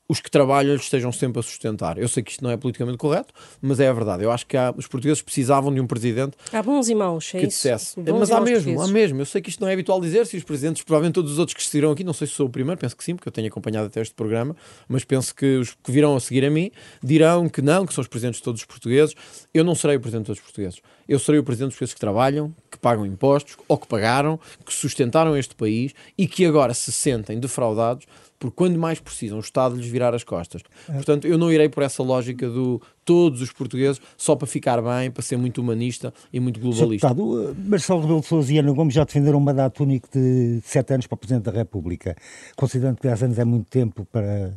os 0.09 0.19
que 0.19 0.31
trabalham 0.31 0.75
estejam 0.75 1.11
sempre 1.11 1.39
a 1.39 1.43
sustentar. 1.43 1.99
Eu 1.99 2.07
sei 2.09 2.23
que 2.23 2.31
isto 2.31 2.43
não 2.43 2.49
é 2.49 2.57
politicamente 2.57 2.97
correto, 2.97 3.31
mas 3.61 3.79
é 3.79 3.87
a 3.87 3.93
verdade. 3.93 4.23
Eu 4.23 4.31
acho 4.31 4.45
que 4.47 4.57
há, 4.57 4.73
os 4.75 4.87
portugueses 4.87 5.21
precisavam 5.21 5.71
de 5.71 5.79
um 5.79 5.85
presidente 5.85 6.35
há 6.51 6.63
bons 6.63 6.89
e 6.89 6.95
maus, 6.95 7.31
é 7.35 7.41
que 7.41 7.47
dissesse. 7.47 7.95
Mas 7.99 8.31
há 8.31 8.41
mesmo, 8.41 8.81
há 8.81 8.87
mesmo. 8.87 9.21
Eu 9.21 9.25
sei 9.27 9.39
que 9.39 9.51
isto 9.51 9.61
não 9.61 9.67
é 9.67 9.73
habitual 9.73 10.01
dizer 10.01 10.25
se 10.25 10.35
os 10.35 10.43
presidentes, 10.43 10.81
provavelmente 10.81 11.13
todos 11.13 11.31
os 11.31 11.37
outros 11.37 11.55
que 11.55 11.61
estiveram 11.61 11.91
aqui, 11.91 12.03
não 12.03 12.13
sei 12.13 12.25
se 12.25 12.33
sou 12.33 12.47
o 12.47 12.49
primeiro, 12.49 12.81
penso 12.81 12.97
que 12.97 13.03
sim, 13.03 13.15
porque 13.15 13.27
eu 13.27 13.31
tenho 13.31 13.47
acompanhado 13.47 13.85
até 13.85 14.01
este 14.01 14.15
programa, 14.15 14.55
mas 14.87 15.05
penso 15.05 15.33
que 15.35 15.57
os 15.57 15.75
que 15.75 15.91
virão 15.91 16.15
a 16.15 16.19
seguir 16.19 16.43
a 16.43 16.49
mim 16.49 16.71
dirão 17.03 17.47
que 17.47 17.61
não, 17.61 17.85
que 17.85 17.93
são 17.93 18.01
os 18.01 18.07
presidentes 18.07 18.39
de 18.39 18.43
todos 18.43 18.61
os 18.61 18.65
portugueses. 18.65 19.15
Eu 19.53 19.63
não 19.63 19.75
serei 19.75 19.97
o 19.97 19.99
presidente 19.99 20.23
de 20.23 20.27
todos 20.27 20.39
os 20.39 20.45
portugueses. 20.45 20.81
Eu 21.07 21.19
serei 21.19 21.39
o 21.39 21.43
presidente 21.43 21.69
dos 21.69 21.75
portugueses 21.75 21.93
que 21.93 21.99
trabalham, 21.99 22.53
que 22.71 22.79
pagam 22.79 23.05
impostos, 23.05 23.57
ou 23.67 23.77
que 23.77 23.87
pagaram, 23.87 24.39
que 24.65 24.73
sustentaram 24.73 25.37
este 25.37 25.53
país 25.53 25.93
e 26.17 26.27
que 26.27 26.45
agora 26.45 26.73
se 26.73 26.91
sentem 26.91 27.39
defraudados 27.39 28.05
porque 28.39 28.55
quando 28.55 28.79
mais 28.79 28.99
precisam, 28.99 29.37
o 29.37 29.41
Estado 29.41 29.75
lhes 29.75 29.87
virar 29.87 30.15
as 30.15 30.23
costas. 30.23 30.61
É. 30.87 30.93
Portanto, 30.93 31.27
eu 31.27 31.37
não 31.37 31.51
irei 31.51 31.67
por 31.67 31.83
essa 31.83 32.01
lógica 32.01 32.49
do 32.49 32.81
todos 33.03 33.41
os 33.41 33.51
portugueses 33.51 34.01
só 34.15 34.35
para 34.35 34.47
ficar 34.47 34.81
bem, 34.81 35.11
para 35.11 35.21
ser 35.21 35.35
muito 35.35 35.59
humanista 35.59 36.13
e 36.31 36.39
muito 36.39 36.59
globalista. 36.59 37.09
Deputado, 37.09 37.55
Marcelo 37.65 38.01
Rebelo 38.01 38.21
de 38.21 38.27
Sousa 38.27 38.53
e 38.53 38.57
Ana 38.59 38.71
Gomes 38.71 38.93
já 38.93 39.03
defenderam 39.03 39.39
um 39.39 39.41
mandato 39.41 39.83
único 39.83 40.07
de 40.11 40.61
sete 40.63 40.93
anos 40.93 41.05
para 41.05 41.15
o 41.15 41.17
Presidente 41.17 41.43
da 41.43 41.51
República. 41.51 42.15
Considerando 42.55 42.97
que 42.97 43.03
10 43.03 43.23
anos 43.23 43.39
é 43.39 43.45
muito 43.45 43.69
tempo 43.69 44.05
para 44.05 44.53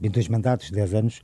em 0.00 0.08
dois 0.08 0.28
mandatos, 0.28 0.70
10 0.70 0.94
anos, 0.94 1.20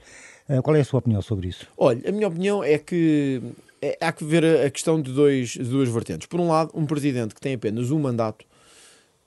eh, 0.48 0.60
qual 0.60 0.74
é 0.74 0.80
a 0.80 0.84
sua 0.84 0.98
opinião 0.98 1.22
sobre 1.22 1.48
isso? 1.48 1.68
Olha, 1.78 2.02
a 2.08 2.10
minha 2.10 2.26
opinião 2.26 2.64
é 2.64 2.78
que 2.78 3.40
é, 3.80 3.96
há 4.00 4.10
que 4.10 4.24
ver 4.24 4.44
a 4.44 4.70
questão 4.70 5.00
de, 5.00 5.12
dois, 5.12 5.50
de 5.50 5.64
duas 5.64 5.88
vertentes. 5.88 6.26
Por 6.26 6.40
um 6.40 6.48
lado, 6.48 6.72
um 6.74 6.86
presidente 6.86 7.34
que 7.34 7.40
tem 7.40 7.54
apenas 7.54 7.90
um 7.90 7.98
mandato 7.98 8.44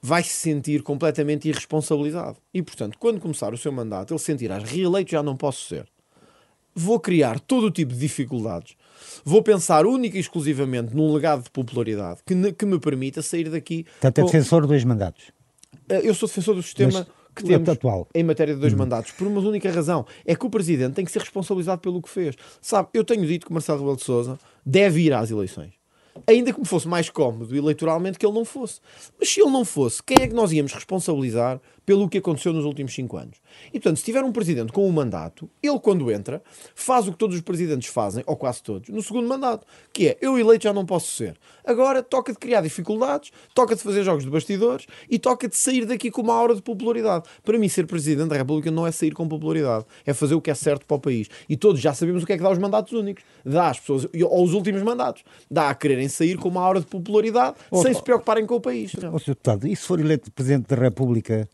vai 0.02 0.24
se 0.24 0.30
sentir 0.30 0.82
completamente 0.82 1.48
irresponsabilizado. 1.48 2.38
E, 2.54 2.62
portanto, 2.62 2.98
quando 2.98 3.20
começar 3.20 3.54
o 3.54 3.58
seu 3.58 3.72
mandato, 3.72 4.14
ele 4.14 4.20
sentirá 4.20 4.58
reeleito 4.58 5.12
já 5.12 5.22
não 5.22 5.36
posso 5.36 5.68
ser. 5.68 5.88
Vou 6.74 7.00
criar 7.00 7.40
todo 7.40 7.68
o 7.68 7.72
tipo 7.72 7.94
de 7.94 8.00
dificuldades. 8.00 8.76
Vou 9.26 9.44
pensar 9.44 9.86
única 9.86 10.18
e 10.18 10.20
exclusivamente 10.20 10.96
num 10.96 11.12
legado 11.12 11.44
de 11.44 11.50
popularidade 11.50 12.22
que, 12.26 12.54
que 12.54 12.66
me 12.66 12.80
permita 12.80 13.22
sair 13.22 13.50
daqui. 13.50 13.84
Portanto, 13.84 14.20
é 14.20 14.24
defensor 14.24 14.62
de 14.62 14.68
dois 14.70 14.84
mandatos. 14.84 15.32
Eh, 15.90 16.02
eu 16.04 16.14
sou 16.14 16.28
defensor 16.28 16.56
do 16.56 16.64
sistema. 16.64 16.92
Mas 16.92 17.20
que 17.36 17.44
temos 17.44 17.70
atual. 17.70 18.08
em 18.14 18.24
matéria 18.24 18.54
de 18.54 18.60
dois 18.60 18.74
hum. 18.74 18.78
mandatos, 18.78 19.12
por 19.12 19.28
uma 19.28 19.40
única 19.40 19.72
razão, 19.72 20.06
é 20.26 20.36
que 20.36 20.46
o 20.46 20.50
Presidente 20.50 20.96
tem 20.96 21.06
que 21.06 21.12
ser 21.12 21.20
responsabilizado 21.20 21.80
pelo 21.80 22.02
que 22.02 22.10
fez. 22.10 22.36
Sabe, 22.62 22.90
eu 22.94 23.04
tenho 23.04 23.26
dito 23.26 23.46
que 23.46 23.54
Marcelo 23.54 23.80
Rebelo 23.80 23.98
de 23.98 24.04
Sousa 24.04 24.40
deve 24.66 25.02
ir 25.02 25.14
às 25.14 25.32
eleições 25.32 25.79
ainda 26.28 26.54
que 26.54 26.60
me 26.60 26.66
fosse 26.66 26.88
mais 26.88 27.10
cómodo 27.10 27.56
eleitoralmente 27.56 28.18
que 28.18 28.26
ele 28.26 28.34
não 28.34 28.46
fosse. 28.46 28.80
Mas 29.20 29.30
se 29.30 29.42
ele 29.42 29.52
não 29.52 29.66
fosse, 29.66 30.02
quem 30.04 30.18
é 30.22 30.28
que 30.28 30.34
nós 30.34 30.52
íamos 30.52 30.74
responsabilizar 30.74 31.62
pelo 31.90 32.08
que 32.08 32.20
aconteceu 32.20 32.54
nos 32.54 32.66
últimos 32.66 32.94
cinco 32.94 33.18
anos. 33.18 33.38
E, 33.70 33.80
portanto, 33.80 33.98
se 33.98 34.04
tiver 34.04 34.24
um 34.24 34.32
presidente 34.32 34.72
com 34.72 34.88
um 34.88 34.92
mandato, 34.92 35.50
ele, 35.62 35.80
quando 35.80 36.12
entra, 36.12 36.40
faz 36.76 37.08
o 37.08 37.12
que 37.12 37.18
todos 37.18 37.36
os 37.36 37.42
presidentes 37.42 37.90
fazem, 37.90 38.24
ou 38.28 38.36
quase 38.36 38.62
todos, 38.62 38.90
no 38.90 39.02
segundo 39.02 39.28
mandato, 39.28 39.66
que 39.92 40.10
é, 40.10 40.18
eu 40.22 40.38
eleito 40.38 40.66
já 40.66 40.72
não 40.72 40.86
posso 40.86 41.12
ser. 41.12 41.36
Agora, 41.66 42.04
toca 42.04 42.32
de 42.32 42.38
criar 42.38 42.62
dificuldades, 42.62 43.32
toca 43.56 43.76
de 43.76 43.82
fazer 43.82 44.04
jogos 44.04 44.24
de 44.24 44.30
bastidores 44.30 44.86
e 45.10 45.18
toca 45.18 45.48
de 45.48 45.58
sair 45.58 45.84
daqui 45.84 46.12
com 46.12 46.22
uma 46.22 46.36
aura 46.36 46.54
de 46.54 46.62
popularidade. 46.62 47.28
Para 47.44 47.58
mim, 47.58 47.68
ser 47.68 47.88
presidente 47.88 48.30
da 48.30 48.38
República 48.38 48.70
não 48.70 48.86
é 48.86 48.92
sair 48.92 49.16
com 49.16 49.28
popularidade, 49.28 49.84
é 50.06 50.14
fazer 50.14 50.36
o 50.36 50.42
que 50.42 50.52
é 50.52 50.54
certo 50.54 50.86
para 50.86 50.98
o 50.98 51.00
país. 51.00 51.28
E 51.50 51.58
todos 51.58 51.82
já 51.82 51.92
sabemos 51.96 52.22
o 52.22 52.26
que 52.28 52.34
é 52.34 52.38
que 52.38 52.44
dá 52.44 52.52
os 52.52 52.60
mandatos 52.60 52.94
únicos. 52.94 53.24
Dá 53.44 53.68
às 53.68 53.80
pessoas, 53.80 54.06
ou 54.14 54.44
os 54.44 54.54
últimos 54.54 54.84
mandatos, 54.84 55.24
dá 55.50 55.72
a 55.72 55.74
quererem 55.74 56.08
sair 56.08 56.38
com 56.38 56.50
uma 56.50 56.62
aura 56.62 56.82
de 56.82 56.86
popularidade, 56.86 57.56
sem 57.82 57.96
se 57.96 58.04
preocuparem 58.04 58.46
com 58.46 58.54
o 58.54 58.62
país. 58.62 58.92
Oh, 59.12 59.18
Sr. 59.18 59.30
Deputado, 59.30 59.68
e 59.68 59.76
se 59.76 59.88
for 59.88 60.00
eleito 60.00 60.32
presidente 60.32 60.68
da 60.68 60.76
República 60.76 61.50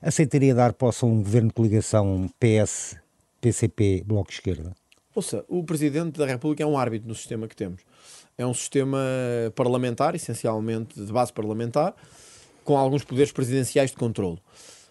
aceitaria 0.00 0.54
dar 0.54 0.72
posse 0.72 1.04
a 1.04 1.08
um 1.08 1.22
governo 1.22 1.48
de 1.48 1.54
coligação 1.54 2.28
PS, 2.38 2.96
PCP, 3.40 4.02
Bloco 4.06 4.30
de 4.30 4.36
Esquerda? 4.36 4.74
Ouça, 5.14 5.44
o 5.48 5.64
Presidente 5.64 6.18
da 6.18 6.26
República 6.26 6.62
é 6.62 6.66
um 6.66 6.78
árbitro 6.78 7.08
no 7.08 7.14
sistema 7.14 7.48
que 7.48 7.56
temos. 7.56 7.82
É 8.38 8.46
um 8.46 8.54
sistema 8.54 8.98
parlamentar, 9.54 10.14
essencialmente 10.14 10.98
de 10.98 11.12
base 11.12 11.32
parlamentar, 11.32 11.94
com 12.64 12.76
alguns 12.76 13.04
poderes 13.04 13.32
presidenciais 13.32 13.90
de 13.90 13.96
controle. 13.96 14.38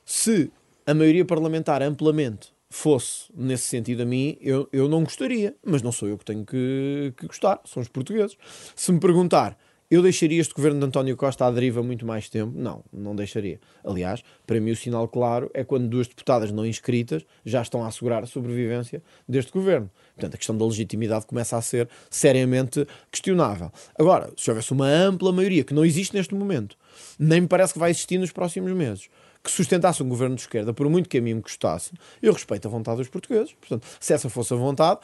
Se 0.06 0.52
a 0.86 0.94
maioria 0.94 1.26
parlamentar 1.26 1.82
amplamente 1.82 2.54
fosse 2.70 3.26
nesse 3.34 3.64
sentido 3.64 4.04
a 4.04 4.06
mim, 4.06 4.38
eu, 4.40 4.70
eu 4.72 4.88
não 4.88 5.04
gostaria, 5.04 5.56
mas 5.66 5.82
não 5.82 5.92
sou 5.92 6.08
eu 6.08 6.18
que 6.18 6.26
tenho 6.26 6.46
que, 6.46 7.14
que 7.18 7.26
gostar, 7.26 7.60
são 7.66 7.82
os 7.82 7.88
portugueses. 7.88 8.38
Se 8.76 8.92
me 8.92 9.00
perguntar 9.00 9.58
eu 9.90 10.04
deixaria 10.04 10.40
este 10.40 10.54
governo 10.54 10.80
de 10.80 10.86
António 10.86 11.18
Costa 11.18 11.46
à 11.46 11.52
deriva 11.52 11.82
muito 11.82 12.06
mais 12.06 12.30
tempo? 12.30 12.54
Não, 12.56 12.84
não 12.94 13.16
deixaria. 13.16 13.60
Aliás, 13.84 14.24
para 14.46 14.60
mim 14.60 14.72
o 14.72 14.76
sinal 14.76 15.08
claro 15.08 15.50
é 15.54 15.64
quando 15.64 15.88
duas 15.88 16.08
deputadas 16.08 16.52
não 16.52 16.66
inscritas 16.66 17.26
já 17.44 17.62
estão 17.62 17.84
a 17.84 17.88
assegurar 17.88 18.22
a 18.22 18.28
sobrevivência 18.28 19.02
deste 19.28 19.52
governo. 19.52 19.90
Portanto, 20.14 20.36
a 20.36 20.38
questão 20.38 20.56
da 20.56 20.66
legitimidade 20.66 21.26
começa 21.26 21.58
a 21.58 21.62
ser 21.62 21.90
seriamente 22.10 22.86
questionável. 23.12 23.72
Agora, 23.98 24.32
se 24.38 24.50
houvesse 24.52 24.72
uma 24.72 24.88
ampla 24.88 25.32
maioria, 25.32 25.64
que 25.64 25.74
não 25.74 25.84
existe 25.84 26.16
neste 26.16 26.36
momento, 26.36 26.78
nem 27.18 27.42
me 27.42 27.48
parece 27.48 27.74
que 27.74 27.80
vai 27.80 27.90
existir 27.90 28.20
nos 28.20 28.32
próximos 28.32 28.72
meses, 28.74 29.10
que 29.44 29.50
sustentasse 29.50 30.04
um 30.04 30.10
governo 30.10 30.36
de 30.36 30.42
esquerda, 30.42 30.72
por 30.72 30.88
muito 30.88 31.10
que 31.10 31.18
a 31.18 31.22
mim 31.22 31.36
me 31.36 31.42
custasse, 31.42 31.92
eu 32.22 32.32
respeito 32.32 32.68
a 32.68 32.72
vontade 32.72 32.98
dos 32.98 33.08
portugueses. 33.08 33.54
Portanto, 33.54 33.88
se 34.00 34.14
essa 34.14 34.30
fosse 34.30 34.54
a 34.54 34.58
vontade, 34.58 35.00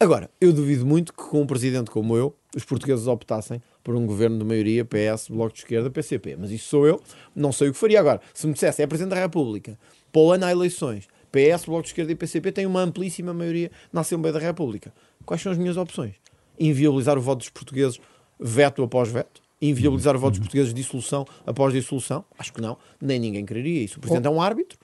Agora, 0.00 0.30
eu 0.40 0.52
duvido 0.52 0.86
muito 0.86 1.12
que 1.12 1.24
com 1.24 1.42
um 1.42 1.46
presidente 1.46 1.90
como 1.90 2.16
eu, 2.16 2.32
os 2.54 2.64
portugueses 2.64 3.08
optassem 3.08 3.60
por 3.88 3.96
um 3.96 4.04
governo 4.04 4.38
de 4.38 4.44
maioria 4.44 4.84
PS, 4.84 5.28
Bloco 5.30 5.54
de 5.54 5.60
Esquerda, 5.60 5.90
PCP. 5.90 6.36
Mas 6.38 6.50
isso 6.50 6.68
sou 6.68 6.86
eu, 6.86 7.00
não 7.34 7.50
sei 7.50 7.70
o 7.70 7.72
que 7.72 7.78
faria. 7.78 7.98
Agora, 7.98 8.20
se 8.34 8.46
me 8.46 8.52
dissesse 8.52 8.82
é 8.82 8.86
Presidente 8.86 9.14
da 9.14 9.20
República, 9.22 9.78
para 10.12 10.20
o 10.20 10.30
ano 10.30 10.44
há 10.44 10.52
eleições, 10.52 11.08
PS, 11.32 11.64
Bloco 11.64 11.84
de 11.84 11.88
Esquerda 11.88 12.12
e 12.12 12.14
PCP 12.14 12.52
têm 12.52 12.66
uma 12.66 12.82
amplíssima 12.82 13.32
maioria 13.32 13.70
na 13.90 14.02
Assembleia 14.02 14.34
da 14.34 14.40
República. 14.40 14.92
Quais 15.24 15.40
são 15.40 15.50
as 15.50 15.56
minhas 15.56 15.78
opções? 15.78 16.16
Inviabilizar 16.60 17.16
o 17.16 17.22
voto 17.22 17.38
dos 17.38 17.48
portugueses 17.48 17.98
veto 18.38 18.82
após 18.82 19.08
veto? 19.08 19.40
Inviabilizar 19.58 20.14
o 20.14 20.18
voto 20.18 20.32
dos 20.32 20.40
portugueses 20.40 20.74
dissolução 20.74 21.24
após 21.46 21.72
dissolução? 21.72 22.26
Acho 22.38 22.52
que 22.52 22.60
não. 22.60 22.76
Nem 23.00 23.18
ninguém 23.18 23.46
quereria 23.46 23.84
isso. 23.84 23.96
O 23.96 24.00
Presidente 24.00 24.26
é 24.26 24.30
um 24.30 24.42
árbitro 24.42 24.78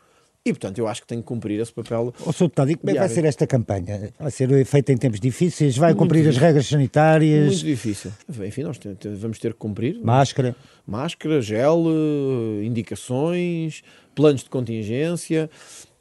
e, 0.46 0.52
portanto, 0.52 0.78
eu 0.78 0.86
acho 0.86 1.00
que 1.00 1.06
tem 1.06 1.20
que 1.20 1.24
cumprir 1.24 1.58
esse 1.58 1.72
papel. 1.72 2.12
O 2.20 2.32
Sr. 2.32 2.44
Deputado, 2.44 2.70
e 2.70 2.74
como 2.74 2.90
é 2.90 2.92
que 2.92 2.98
vai 2.98 3.08
ser 3.08 3.24
esta 3.24 3.46
campanha? 3.46 4.12
Vai 4.18 4.30
ser 4.30 4.64
feita 4.66 4.92
em 4.92 4.96
tempos 4.98 5.18
difíceis? 5.18 5.74
Vai 5.76 5.90
Muito 5.90 6.00
cumprir 6.00 6.18
difícil. 6.20 6.38
as 6.38 6.42
regras 6.42 6.66
sanitárias? 6.66 7.46
Muito 7.46 7.64
difícil. 7.64 8.12
Enfim, 8.28 8.62
nós 8.62 8.78
vamos 9.18 9.38
ter 9.38 9.54
que 9.54 9.58
cumprir. 9.58 9.98
Máscara. 10.02 10.54
Máscara, 10.86 11.40
gel, 11.40 11.84
eh, 11.86 12.64
indicações, 12.64 13.82
planos 14.14 14.44
de 14.44 14.50
contingência. 14.50 15.48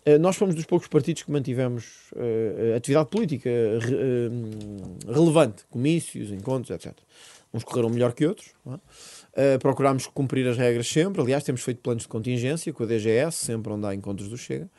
Eh, 0.05 0.17
nós 0.17 0.35
fomos 0.35 0.55
dos 0.55 0.65
poucos 0.65 0.89
partidos 0.89 1.23
que 1.23 1.31
mantivemos 1.31 2.11
uh, 2.13 2.75
atividade 2.75 3.09
política 3.09 3.49
uh, 3.49 5.13
relevante, 5.13 5.63
comícios, 5.69 6.31
encontros, 6.31 6.71
etc. 6.71 6.93
Uns 7.53 7.63
correram 7.63 7.89
melhor 7.89 8.11
que 8.13 8.25
outros. 8.25 8.47
Não 8.65 8.73
é? 8.73 8.79
Uh, 9.33 9.57
procurámos 9.59 10.05
cumprir 10.07 10.47
as 10.47 10.57
regras 10.57 10.87
sempre. 10.87 11.21
Aliás, 11.21 11.43
temos 11.43 11.61
feito 11.61 11.81
planos 11.81 12.03
de 12.03 12.09
contingência 12.09 12.71
com 12.71 12.83
a 12.83 12.85
DGS, 12.85 13.35
sempre 13.35 13.73
onde 13.73 13.85
há 13.87 13.93
encontros 13.93 14.29
do 14.29 14.37
Chega. 14.37 14.69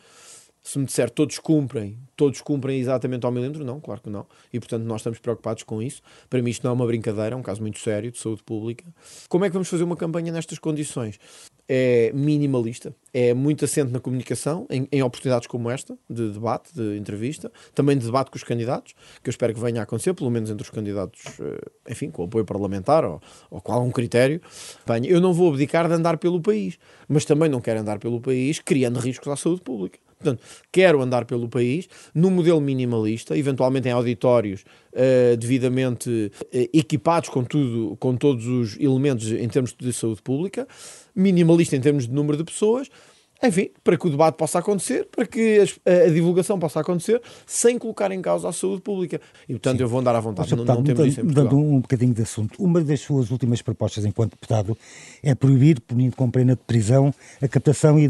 Se 0.62 0.78
me 0.78 0.86
disser 0.86 1.10
todos 1.10 1.38
cumprem, 1.38 1.98
todos 2.16 2.40
cumprem 2.40 2.80
exatamente 2.80 3.26
ao 3.26 3.30
milímetro, 3.30 3.62
não, 3.62 3.78
claro 3.78 4.00
que 4.00 4.08
não. 4.08 4.26
E 4.50 4.58
portanto 4.58 4.84
nós 4.84 5.02
estamos 5.02 5.18
preocupados 5.18 5.62
com 5.62 5.82
isso. 5.82 6.00
Para 6.30 6.40
mim 6.40 6.50
isto 6.50 6.64
não 6.64 6.70
é 6.70 6.74
uma 6.74 6.86
brincadeira, 6.86 7.34
é 7.34 7.36
um 7.36 7.42
caso 7.42 7.60
muito 7.60 7.78
sério 7.78 8.10
de 8.10 8.18
saúde 8.18 8.42
pública. 8.42 8.84
Como 9.28 9.44
é 9.44 9.48
que 9.48 9.52
vamos 9.52 9.68
fazer 9.68 9.84
uma 9.84 9.94
campanha 9.94 10.32
nestas 10.32 10.58
condições? 10.58 11.18
É 11.68 12.12
minimalista, 12.14 12.94
é 13.12 13.32
muito 13.32 13.64
assente 13.64 13.90
na 13.90 14.00
comunicação, 14.00 14.66
em, 14.68 14.86
em, 14.92 15.02
oportunidades 15.02 15.46
como 15.46 15.70
esta, 15.70 15.96
de 16.08 16.30
debate, 16.30 16.74
de 16.74 16.96
entrevista, 16.98 17.50
também 17.74 17.96
de 17.96 18.04
debate 18.04 18.30
com 18.30 18.36
os 18.36 18.44
candidatos, 18.44 18.94
que 19.22 19.28
eu 19.28 19.30
espero 19.30 19.54
que 19.54 19.60
venha 19.60 19.80
a 19.80 19.84
acontecer, 19.84 20.12
pelo 20.14 20.30
menos 20.30 20.50
entre 20.50 20.62
os 20.62 20.70
candidatos, 20.70 21.22
eh, 21.40 21.90
enfim, 21.90 22.10
com 22.10 22.24
apoio 22.24 22.44
parlamentar 22.44 23.04
ou, 23.04 23.20
ou 23.50 23.60
com 23.60 23.72
algum 23.72 23.90
critério. 23.90 24.40
Eu 25.04 25.20
não 25.20 25.32
vou 25.32 25.50
abdicar 25.50 25.88
de 25.88 25.94
andar 25.94 26.18
pelo 26.18 26.40
país, 26.40 26.78
mas 27.08 27.24
também 27.24 27.48
não 27.48 27.60
quero 27.60 27.80
andar 27.80 27.98
pelo 27.98 28.20
país 28.20 28.58
criando 28.58 28.98
riscos 28.98 29.28
à 29.28 29.36
saúde 29.36 29.62
pública. 29.62 30.03
Portanto, 30.18 30.42
quero 30.70 31.00
andar 31.02 31.24
pelo 31.24 31.48
país 31.48 31.88
num 32.14 32.30
modelo 32.30 32.60
minimalista, 32.60 33.36
eventualmente 33.36 33.88
em 33.88 33.92
auditórios 33.92 34.64
uh, 34.92 35.36
devidamente 35.36 36.08
uh, 36.10 36.68
equipados 36.72 37.28
com, 37.28 37.44
tudo, 37.44 37.96
com 37.96 38.16
todos 38.16 38.46
os 38.46 38.78
elementos 38.78 39.30
em 39.30 39.48
termos 39.48 39.74
de 39.78 39.92
saúde 39.92 40.22
pública, 40.22 40.66
minimalista 41.14 41.76
em 41.76 41.80
termos 41.80 42.06
de 42.06 42.12
número 42.12 42.36
de 42.36 42.44
pessoas, 42.44 42.88
enfim, 43.44 43.70
para 43.82 43.96
que 43.98 44.06
o 44.06 44.10
debate 44.10 44.36
possa 44.36 44.58
acontecer, 44.58 45.06
para 45.10 45.26
que 45.26 45.60
a, 45.84 45.90
a, 45.90 46.10
divulgação 46.10 46.58
possa 46.58 46.80
acontecer, 46.80 47.20
sem 47.46 47.78
colocar 47.78 48.10
em 48.10 48.22
causa 48.22 48.48
a 48.48 48.52
saúde 48.52 48.80
pública. 48.80 49.20
E, 49.48 49.52
portanto, 49.52 49.76
Sim. 49.76 49.82
eu 49.82 49.88
vou 49.88 50.00
andar 50.00 50.14
à 50.16 50.20
vontade. 50.20 50.50
Não, 50.50 50.58
deputado, 50.58 50.76
não 50.78 50.84
temos 50.84 51.06
isso 51.06 51.20
em 51.20 51.26
Dando 51.26 51.56
um 51.56 51.80
bocadinho 51.80 52.14
de 52.14 52.22
assunto, 52.22 52.62
uma 52.62 52.80
das 52.82 53.00
suas 53.00 53.30
últimas 53.30 53.60
propostas 53.60 54.04
enquanto 54.04 54.30
deputado 54.30 54.76
é 55.22 55.34
proibir, 55.34 55.80
punindo 55.80 56.16
com 56.16 56.30
pena 56.30 56.54
de 56.54 56.62
prisão, 56.62 57.12
a 57.42 57.48
captação 57.48 57.98
e 57.98 58.06
a 58.06 58.08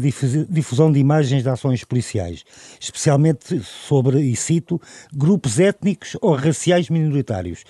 difusão 0.49 0.91
de 0.91 0.99
imagens 0.99 1.43
de 1.43 1.49
ações 1.49 1.83
policiais, 1.83 2.43
especialmente 2.79 3.61
sobre, 3.61 4.21
e 4.21 4.35
cito, 4.35 4.79
grupos 5.13 5.59
étnicos 5.59 6.15
ou 6.21 6.35
raciais 6.35 6.89
minoritários. 6.89 7.63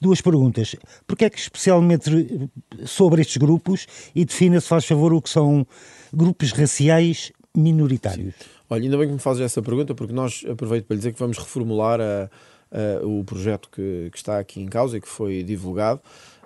Duas 0.00 0.20
perguntas. 0.20 0.74
Porquê 1.06 1.26
é 1.26 1.30
que 1.30 1.38
especialmente 1.38 2.50
sobre 2.84 3.20
estes 3.20 3.36
grupos 3.36 3.86
e 4.14 4.24
defina-se, 4.24 4.66
faz 4.66 4.84
favor, 4.84 5.12
o 5.12 5.22
que 5.22 5.30
são 5.30 5.66
grupos 6.12 6.52
raciais 6.52 7.32
minoritários? 7.56 8.34
Sim. 8.34 8.50
Olha, 8.70 8.84
ainda 8.84 8.96
bem 8.96 9.06
que 9.06 9.12
me 9.12 9.18
fazes 9.18 9.42
essa 9.42 9.60
pergunta, 9.60 9.94
porque 9.94 10.12
nós 10.12 10.44
aproveito 10.50 10.86
para 10.86 10.94
lhe 10.94 10.98
dizer 10.98 11.12
que 11.12 11.18
vamos 11.18 11.36
reformular 11.36 12.00
a, 12.00 12.30
a, 12.70 13.06
o 13.06 13.22
projeto 13.22 13.68
que, 13.70 14.08
que, 14.10 14.16
está 14.16 14.38
aqui 14.38 14.60
em 14.60 14.66
causa 14.66 14.96
e 14.96 15.00
que 15.00 15.08
foi 15.08 15.42
divulgado. 15.42 16.00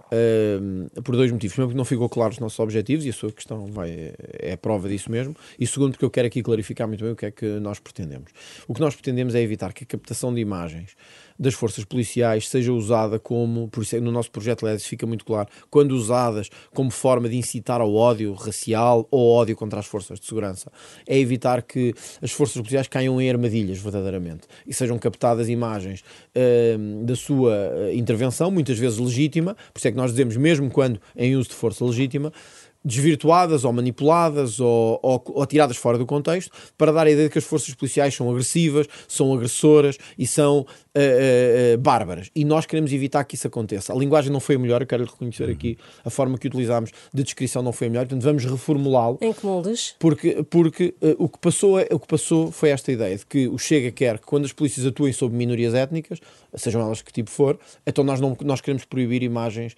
Uh, 0.07 1.03
por 1.03 1.17
dois 1.17 1.33
motivos. 1.33 1.55
Primeiro, 1.55 1.71
porque 1.71 1.79
não 1.79 1.85
ficou 1.85 2.09
claro 2.09 2.33
os 2.33 2.39
nossos 2.39 2.59
objetivos 2.61 3.05
e 3.05 3.09
a 3.09 3.13
sua 3.13 3.33
questão 3.33 3.67
vai, 3.67 4.13
é 4.39 4.53
a 4.53 4.57
prova 4.57 4.89
disso 4.89 5.11
mesmo. 5.11 5.35
E 5.59 5.67
segundo, 5.67 5.93
porque 5.93 6.05
eu 6.05 6.11
quero 6.11 6.29
aqui 6.29 6.43
clarificar 6.43 6.87
muito 6.87 7.03
bem 7.03 7.13
o 7.13 7.17
que 7.17 7.27
é 7.27 7.31
que 7.33 7.47
nós 7.59 7.81
pretendemos. 7.81 8.31
O 8.69 8.75
que 8.75 8.81
nós 8.81 8.95
pretendemos 8.95 9.35
é 9.35 9.41
evitar 9.41 9.73
que 9.73 9.83
a 9.83 9.87
captação 9.87 10.33
de 10.33 10.41
imagens 10.41 10.97
das 11.38 11.55
forças 11.55 11.85
policiais 11.85 12.49
seja 12.49 12.73
usada 12.73 13.19
como, 13.19 13.69
por 13.69 13.83
isso 13.83 13.97
é 13.97 14.00
no 14.00 14.11
nosso 14.11 14.31
projeto 14.31 14.64
LED 14.64 14.83
fica 14.83 15.07
muito 15.07 15.25
claro, 15.25 15.49
quando 15.71 15.93
usadas 15.93 16.49
como 16.75 16.90
forma 16.90 17.28
de 17.28 17.37
incitar 17.37 17.81
ao 17.81 17.95
ódio 17.95 18.33
racial 18.35 19.07
ou 19.11 19.33
ódio 19.33 19.57
contra 19.57 19.81
as 19.81 19.87
forças 19.87 20.19
de 20.19 20.26
segurança, 20.26 20.71
é 21.07 21.19
evitar 21.19 21.62
que 21.62 21.95
as 22.21 22.31
forças 22.31 22.57
policiais 22.57 22.88
caiam 22.88 23.21
em 23.21 23.31
armadilhas, 23.31 23.78
verdadeiramente, 23.78 24.47
e 24.66 24.73
sejam 24.73 24.99
captadas 24.99 25.49
imagens 25.49 26.00
uh, 26.00 27.05
da 27.05 27.16
sua 27.16 27.52
uh, 27.52 27.93
intervenção, 27.93 28.50
muitas 28.50 28.78
vezes 28.78 28.99
legítima, 28.99 29.55
por 29.73 29.78
isso 29.78 29.88
é 29.88 29.90
que 29.90 29.97
nós 29.97 30.11
dizemos, 30.11 30.37
mesmo 30.37 30.71
quando 30.71 31.00
em 31.16 31.37
uso 31.37 31.50
de 31.50 31.55
força 31.55 31.85
legítima, 31.85 32.33
desvirtuadas 32.87 33.64
ou 33.64 33.73
manipuladas 33.73 34.61
ou, 34.61 35.00
ou, 35.02 35.23
ou, 35.26 35.45
tiradas 35.45 35.76
fora 35.76 35.99
do 35.99 36.07
contexto 36.07 36.52
para 36.78 36.93
dar 36.93 37.09
a 37.09 37.11
ideia 37.11 37.26
de 37.26 37.33
que 37.33 37.38
as 37.38 37.45
forças 37.45 37.75
policiais 37.75 38.14
são 38.14 38.31
agressivas, 38.31 38.87
são 39.09 39.35
agressoras 39.35 39.99
e 40.16 40.25
são 40.25 40.64
uh, 40.97 40.99
uh, 40.99 41.75
uh, 41.75 41.79
bárbaras. 41.79 42.31
E 42.35 42.45
nós 42.45 42.67
queremos 42.67 42.93
evitar 42.93 43.23
que 43.25 43.35
isso 43.35 43.47
aconteça. 43.47 43.93
A 43.93 43.97
linguagem 43.97 44.33
não 44.33 44.41
foi 44.41 44.57
a 44.57 44.59
melhor, 44.59 44.81
eu 44.81 44.87
quero 44.87 45.05
reconhecer 45.05 45.49
aqui 45.50 45.76
a 46.05 46.11
forma 46.11 46.38
que 46.38 46.47
utilizámos 46.47 46.91
de 47.12 47.23
descrição 47.23 47.62
não 47.62 47.73
foi 47.73 47.88
a 47.88 47.91
melhor, 47.91 48.07
portanto 48.07 48.23
vamos 48.23 48.45
reformulá-lo. 48.45 49.19
Em 49.21 49.33
que 49.33 49.45
moldes? 49.45 49.95
Porque, 49.99 50.43
porque 50.49 50.95
o, 51.19 51.29
que 51.29 51.38
passou, 51.38 51.79
é, 51.79 51.87
o 51.91 51.99
que 51.99 52.07
passou 52.07 52.50
foi 52.50 52.71
esta 52.71 52.91
ideia 52.91 53.17
de 53.17 53.26
que 53.26 53.47
o 53.49 53.59
Chega 53.59 53.91
quer 53.91 54.19
que 54.19 54.26
quando 54.26 54.45
as 54.45 54.53
polícias 54.53 54.87
atuem 54.87 55.12
sobre 55.12 55.37
minorias 55.37 55.75
étnicas, 55.75 56.21
sejam 56.55 56.81
elas 56.81 57.03
que 57.03 57.12
tipo 57.12 57.31
for, 57.31 57.59
então 57.87 58.03
nós, 58.03 58.21
não, 58.21 58.37
nós 58.43 58.61
queremos 58.61 58.85
proibir 58.85 59.23
imagens 59.23 59.76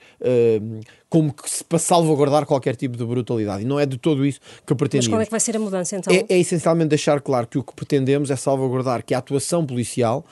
como 1.08 1.32
que 1.32 1.48
se, 1.48 1.64
para 1.64 1.78
salvaguardar 1.78 2.44
qualquer 2.46 2.76
tipo 2.76 2.96
de 2.96 3.04
brutalidade. 3.04 3.62
E 3.62 3.66
não 3.66 3.80
é 3.80 3.87
de 3.87 3.96
todo 3.96 4.25
isso 4.26 4.40
que 4.66 4.75
pretendemos. 4.75 5.06
Mas 5.06 5.14
qual 5.14 5.22
é 5.22 5.25
que 5.25 5.30
vai 5.30 5.40
ser 5.40 5.56
a 5.56 5.60
mudança 5.60 5.96
então? 5.96 6.14
É, 6.14 6.25
é 6.28 6.38
essencialmente 6.38 6.88
deixar 6.88 7.20
claro 7.20 7.46
que 7.46 7.58
o 7.58 7.62
que 7.62 7.75
pretendemos 7.75 8.30
é 8.30 8.37
salvaguardar 8.37 9.02
que 9.04 9.14
a 9.14 9.18
atuação 9.18 9.64
policial 9.64 10.25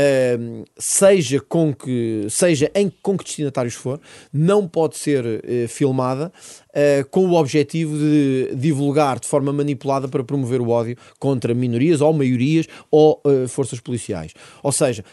Uh, 0.00 0.64
seja 0.78 1.40
com 1.40 1.74
que 1.74 2.26
seja 2.30 2.70
em 2.74 2.90
com 3.02 3.18
que 3.18 3.24
destinatários 3.24 3.74
for, 3.74 4.00
não 4.32 4.66
pode 4.66 4.96
ser 4.96 5.24
uh, 5.26 5.68
filmada 5.68 6.32
uh, 6.70 7.08
com 7.10 7.26
o 7.26 7.34
objetivo 7.34 7.98
de 7.98 8.54
divulgar 8.54 9.18
de 9.18 9.26
forma 9.26 9.52
manipulada 9.52 10.08
para 10.08 10.22
promover 10.22 10.60
o 10.60 10.70
ódio 10.70 10.96
contra 11.18 11.52
minorias 11.52 12.00
ou 12.00 12.12
maiorias 12.12 12.66
ou 12.90 13.20
eh, 13.26 13.46
forças 13.48 13.80
policiais. 13.80 14.32
Ou 14.62 14.72
seja, 14.72 15.04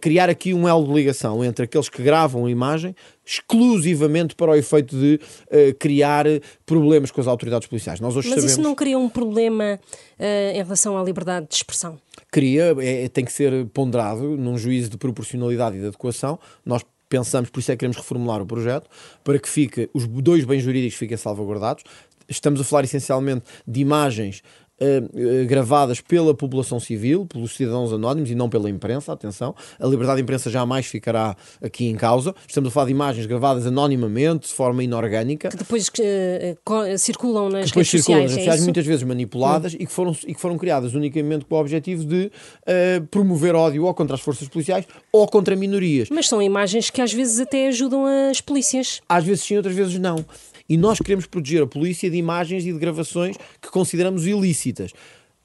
criar 0.00 0.30
aqui 0.30 0.54
um 0.54 0.66
elo 0.66 0.86
de 0.86 0.92
ligação 0.92 1.44
entre 1.44 1.64
aqueles 1.64 1.88
que 1.88 2.02
gravam 2.02 2.46
a 2.46 2.50
imagem 2.50 2.94
exclusivamente 3.24 4.34
para 4.34 4.52
o 4.52 4.54
efeito 4.54 4.96
de 4.96 5.20
uh, 5.46 5.74
criar 5.78 6.24
problemas 6.64 7.10
com 7.10 7.20
as 7.20 7.26
autoridades 7.26 7.66
policiais. 7.68 8.00
Nós 8.00 8.16
hoje 8.16 8.28
Mas 8.28 8.36
sabemos... 8.36 8.52
isso 8.52 8.62
não 8.62 8.74
cria 8.74 8.98
um 8.98 9.08
problema 9.08 9.78
uh, 10.18 10.22
em 10.54 10.62
relação 10.62 10.96
à 10.96 11.02
liberdade 11.02 11.46
de 11.48 11.56
expressão? 11.56 11.98
Cria, 12.30 12.74
é, 12.80 13.08
tem 13.08 13.24
que 13.24 13.32
ser 13.32 13.66
ponderado 13.66 14.36
num 14.36 14.56
juízo 14.56 14.90
de 14.90 14.96
proporcionalidade 14.96 15.76
e 15.76 15.80
de 15.80 15.86
adequação. 15.88 16.38
Nós 16.64 16.82
pensamos, 17.08 17.50
por 17.50 17.60
isso 17.60 17.70
é 17.70 17.74
que 17.74 17.80
queremos 17.80 17.96
reformular 17.96 18.40
o 18.40 18.46
projeto, 18.46 18.88
para 19.22 19.38
que 19.38 19.48
fique, 19.48 19.90
os 19.92 20.06
dois 20.06 20.44
bens 20.44 20.62
jurídicos 20.62 20.98
fiquem 20.98 21.16
salvaguardados. 21.16 21.84
Estamos 22.28 22.60
a 22.60 22.64
falar 22.64 22.84
essencialmente 22.84 23.44
de 23.66 23.80
imagens 23.80 24.42
Uh, 24.78 25.46
gravadas 25.46 26.02
pela 26.02 26.34
população 26.34 26.78
civil, 26.78 27.24
pelos 27.24 27.56
cidadãos 27.56 27.94
anónimos 27.94 28.30
e 28.30 28.34
não 28.34 28.46
pela 28.48 28.68
imprensa, 28.68 29.10
atenção, 29.10 29.54
a 29.80 29.86
liberdade 29.86 30.16
de 30.16 30.22
imprensa 30.22 30.50
jamais 30.50 30.84
ficará 30.84 31.34
aqui 31.62 31.86
em 31.86 31.96
causa. 31.96 32.34
Estamos 32.46 32.68
a 32.68 32.70
falar 32.70 32.86
de 32.86 32.92
imagens 32.92 33.24
gravadas 33.24 33.66
anonimamente, 33.66 34.48
de 34.48 34.52
forma 34.52 34.84
inorgânica. 34.84 35.48
Que 35.48 35.56
depois 35.56 35.88
uh, 35.88 36.98
circulam 36.98 37.48
nas 37.48 37.68
depois 37.68 37.90
redes 37.90 38.04
circulam 38.04 38.22
sociais, 38.22 38.22
nas 38.22 38.30
redes 38.32 38.44
sociais, 38.44 38.60
é 38.60 38.64
muitas 38.64 38.86
vezes 38.86 39.02
manipuladas 39.02 39.72
hum. 39.72 39.78
e, 39.80 39.86
que 39.86 39.92
foram, 39.92 40.16
e 40.26 40.34
que 40.34 40.40
foram 40.40 40.58
criadas 40.58 40.94
unicamente 40.94 41.46
com 41.46 41.54
o 41.54 41.58
objetivo 41.58 42.04
de 42.04 42.26
uh, 42.26 43.06
promover 43.06 43.54
ódio 43.54 43.84
ou 43.84 43.94
contra 43.94 44.14
as 44.14 44.20
forças 44.20 44.46
policiais 44.46 44.86
ou 45.10 45.26
contra 45.26 45.56
minorias. 45.56 46.10
Mas 46.10 46.28
são 46.28 46.42
imagens 46.42 46.90
que 46.90 47.00
às 47.00 47.12
vezes 47.12 47.40
até 47.40 47.68
ajudam 47.68 48.04
as 48.30 48.42
polícias. 48.42 49.00
Às 49.08 49.24
vezes 49.24 49.44
sim, 49.44 49.56
outras 49.56 49.74
vezes 49.74 49.98
não 49.98 50.24
e 50.68 50.76
nós 50.76 50.98
queremos 50.98 51.26
proteger 51.26 51.62
a 51.62 51.66
polícia 51.66 52.10
de 52.10 52.16
imagens 52.16 52.66
e 52.66 52.72
de 52.72 52.78
gravações 52.78 53.36
que 53.60 53.70
consideramos 53.70 54.26
ilícitas. 54.26 54.92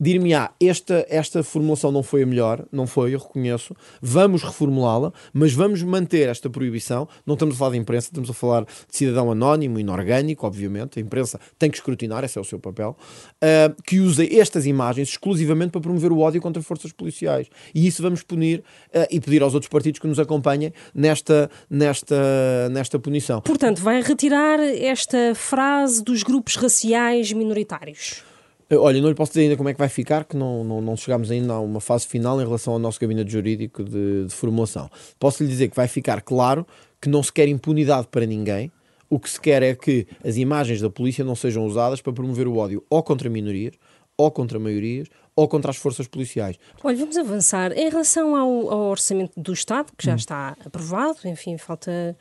Dir-me-á, 0.02 0.50
esta, 0.60 1.06
esta 1.08 1.44
formulação 1.44 1.92
não 1.92 2.02
foi 2.02 2.24
a 2.24 2.26
melhor, 2.26 2.66
não 2.72 2.88
foi, 2.88 3.14
eu 3.14 3.20
reconheço, 3.20 3.76
vamos 4.02 4.42
reformulá-la, 4.42 5.14
mas 5.32 5.54
vamos 5.54 5.84
manter 5.84 6.28
esta 6.28 6.50
proibição. 6.50 7.08
Não 7.24 7.36
estamos 7.36 7.54
a 7.54 7.58
falar 7.60 7.72
de 7.72 7.78
imprensa, 7.78 8.08
estamos 8.08 8.30
a 8.32 8.34
falar 8.34 8.64
de 8.64 8.72
cidadão 8.90 9.32
anónimo, 9.32 9.80
inorgânico, 9.80 10.48
obviamente. 10.48 10.98
A 10.98 11.02
imprensa 11.02 11.40
tem 11.60 11.70
que 11.70 11.78
escrutinar, 11.78 12.24
esse 12.24 12.36
é 12.36 12.42
o 12.42 12.44
seu 12.44 12.58
papel, 12.58 12.98
uh, 13.44 13.82
que 13.84 14.00
usa 14.00 14.26
estas 14.26 14.66
imagens 14.66 15.10
exclusivamente 15.10 15.72
para 15.72 15.82
promover 15.82 16.12
o 16.12 16.20
ódio 16.20 16.42
contra 16.42 16.64
forças 16.64 16.92
policiais. 16.92 17.48
E 17.76 17.86
isso 17.86 18.02
vamos 18.02 18.24
punir 18.24 18.64
uh, 18.96 19.06
e 19.12 19.20
pedir 19.20 19.44
aos 19.44 19.54
outros 19.54 19.70
partidos 19.70 20.00
que 20.00 20.08
nos 20.08 20.20
acompanhem 20.20 20.74
nesta, 20.96 21.52
nesta, 21.70 22.70
nesta 22.72 22.98
punição. 22.98 23.40
Portanto, 23.42 23.80
vai 23.84 24.02
retirar 24.02 24.60
esta 24.60 25.36
frase 25.36 26.04
dos 26.04 26.24
grupos 26.24 26.56
raciais 26.56 27.32
minoritários. 27.32 28.31
Olha, 28.74 29.02
não 29.02 29.10
lhe 29.10 29.16
posso 29.16 29.32
dizer 29.32 29.44
ainda 29.44 29.58
como 29.58 29.70
é 29.70 29.74
que 29.74 29.80
vai 29.80 29.90
ficar, 29.90 30.24
que 30.24 30.36
não, 30.38 30.64
não, 30.64 30.82
não 30.82 30.96
chegámos 30.96 31.30
ainda 31.30 31.54
a 31.54 31.60
uma 31.60 31.82
fase 31.82 32.08
final 32.08 32.40
em 32.42 32.46
relação 32.46 32.74
ao 32.74 32.80
nosso 32.80 33.00
gabinete 33.00 33.32
jurídico 33.32 33.84
de, 33.84 34.26
de 34.26 34.34
formulação. 34.34 34.90
Posso 35.20 35.44
lhe 35.44 35.50
dizer 35.50 35.70
que 35.70 35.76
vai 35.76 35.88
ficar 35.88 36.22
claro 36.22 36.66
que 37.02 37.10
não 37.10 37.22
se 37.22 37.34
quer 37.34 37.48
impunidade 37.48 38.08
para 38.08 38.26
ninguém, 38.26 38.72
o 39.10 39.20
que 39.20 39.30
se 39.30 39.42
quer 39.42 39.62
é 39.62 39.76
que 39.76 40.08
as 40.24 40.38
imagens 40.38 40.80
da 40.80 40.90
polícia 40.90 41.26
não 41.26 41.36
sejam 41.36 41.66
usadas 41.66 42.02
para 42.02 42.14
promover 42.14 42.48
o 42.48 42.56
ódio 42.56 42.82
ou 42.90 43.04
contra 43.04 43.30
minorias, 43.30 43.74
ou 44.18 44.32
contra 44.32 44.58
maiorias, 44.58 45.08
ou 45.36 45.48
contra 45.48 45.72
as 45.72 45.78
forças 45.78 46.08
policiais. 46.08 46.58
Olha, 46.84 46.98
vamos 46.98 47.18
avançar. 47.18 47.72
Em 47.72 47.90
relação 47.90 48.36
ao, 48.36 48.72
ao 48.72 48.90
orçamento 48.90 49.40
do 49.40 49.52
Estado, 49.52 49.92
que 49.98 50.06
já 50.06 50.16
está 50.16 50.56
aprovado, 50.66 51.20
enfim, 51.26 51.58
falta 51.58 52.16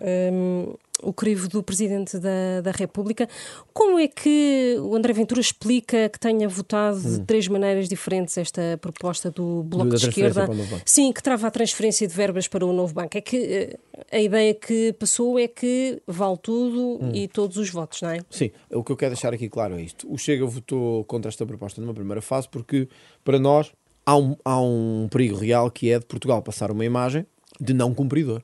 um, 0.00 0.74
o 1.02 1.12
crivo 1.12 1.48
do 1.48 1.62
Presidente 1.62 2.18
da, 2.18 2.60
da 2.62 2.70
República. 2.70 3.28
Como 3.72 3.98
é 3.98 4.08
que 4.08 4.76
o 4.80 4.96
André 4.96 5.12
Ventura 5.12 5.40
explica 5.40 6.08
que 6.08 6.18
tenha 6.18 6.48
votado 6.48 6.96
hum. 6.98 7.18
de 7.18 7.20
três 7.20 7.48
maneiras 7.48 7.88
diferentes 7.88 8.36
esta 8.38 8.78
proposta 8.80 9.30
do 9.30 9.62
Bloco 9.62 9.90
de 9.90 10.08
Esquerda? 10.08 10.48
Sim, 10.84 11.12
que 11.12 11.22
trava 11.22 11.46
a 11.46 11.50
transferência 11.50 12.06
de 12.06 12.14
verbas 12.14 12.48
para 12.48 12.64
o 12.64 12.72
novo 12.72 12.94
banco. 12.94 13.16
É 13.16 13.20
que 13.20 13.36
eh, 13.36 13.78
a 14.10 14.20
ideia 14.20 14.54
que 14.54 14.92
passou 14.94 15.38
é 15.38 15.48
que 15.48 16.00
vale 16.06 16.38
tudo 16.38 16.98
hum. 17.02 17.10
e 17.12 17.28
todos 17.28 17.56
os 17.56 17.70
votos, 17.70 18.00
não 18.02 18.10
é? 18.10 18.20
Sim, 18.30 18.50
o 18.70 18.82
que 18.82 18.92
eu 18.92 18.96
quero 18.96 19.14
deixar 19.14 19.34
aqui 19.34 19.48
claro 19.48 19.78
é 19.78 19.82
isto. 19.82 20.10
O 20.10 20.16
Chega 20.16 20.46
votou 20.46 21.04
contra 21.04 21.28
esta 21.28 21.44
proposta 21.44 21.80
numa 21.80 21.94
primeira 21.94 22.22
fase 22.22 22.48
porque, 22.48 22.88
para 23.22 23.38
nós, 23.38 23.70
há 24.04 24.16
um, 24.16 24.36
há 24.44 24.60
um 24.60 25.08
perigo 25.10 25.36
real 25.36 25.70
que 25.70 25.90
é 25.90 25.98
de 25.98 26.06
Portugal 26.06 26.40
passar 26.40 26.70
uma 26.70 26.84
imagem 26.84 27.26
de 27.60 27.72
não 27.74 27.94
cumpridor 27.94 28.42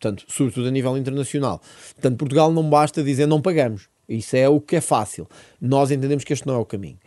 portanto, 0.00 0.24
sobretudo 0.26 0.68
a 0.68 0.70
nível 0.70 0.96
internacional. 0.96 1.60
Portanto, 1.92 2.16
Portugal 2.16 2.50
não 2.50 2.68
basta 2.68 3.04
dizer 3.04 3.26
não 3.26 3.42
pagamos. 3.42 3.88
Isso 4.08 4.34
é 4.34 4.48
o 4.48 4.60
que 4.60 4.76
é 4.76 4.80
fácil. 4.80 5.28
Nós 5.60 5.90
entendemos 5.90 6.24
que 6.24 6.32
este 6.32 6.46
não 6.46 6.54
é 6.54 6.58
o 6.58 6.64
caminho. 6.64 6.98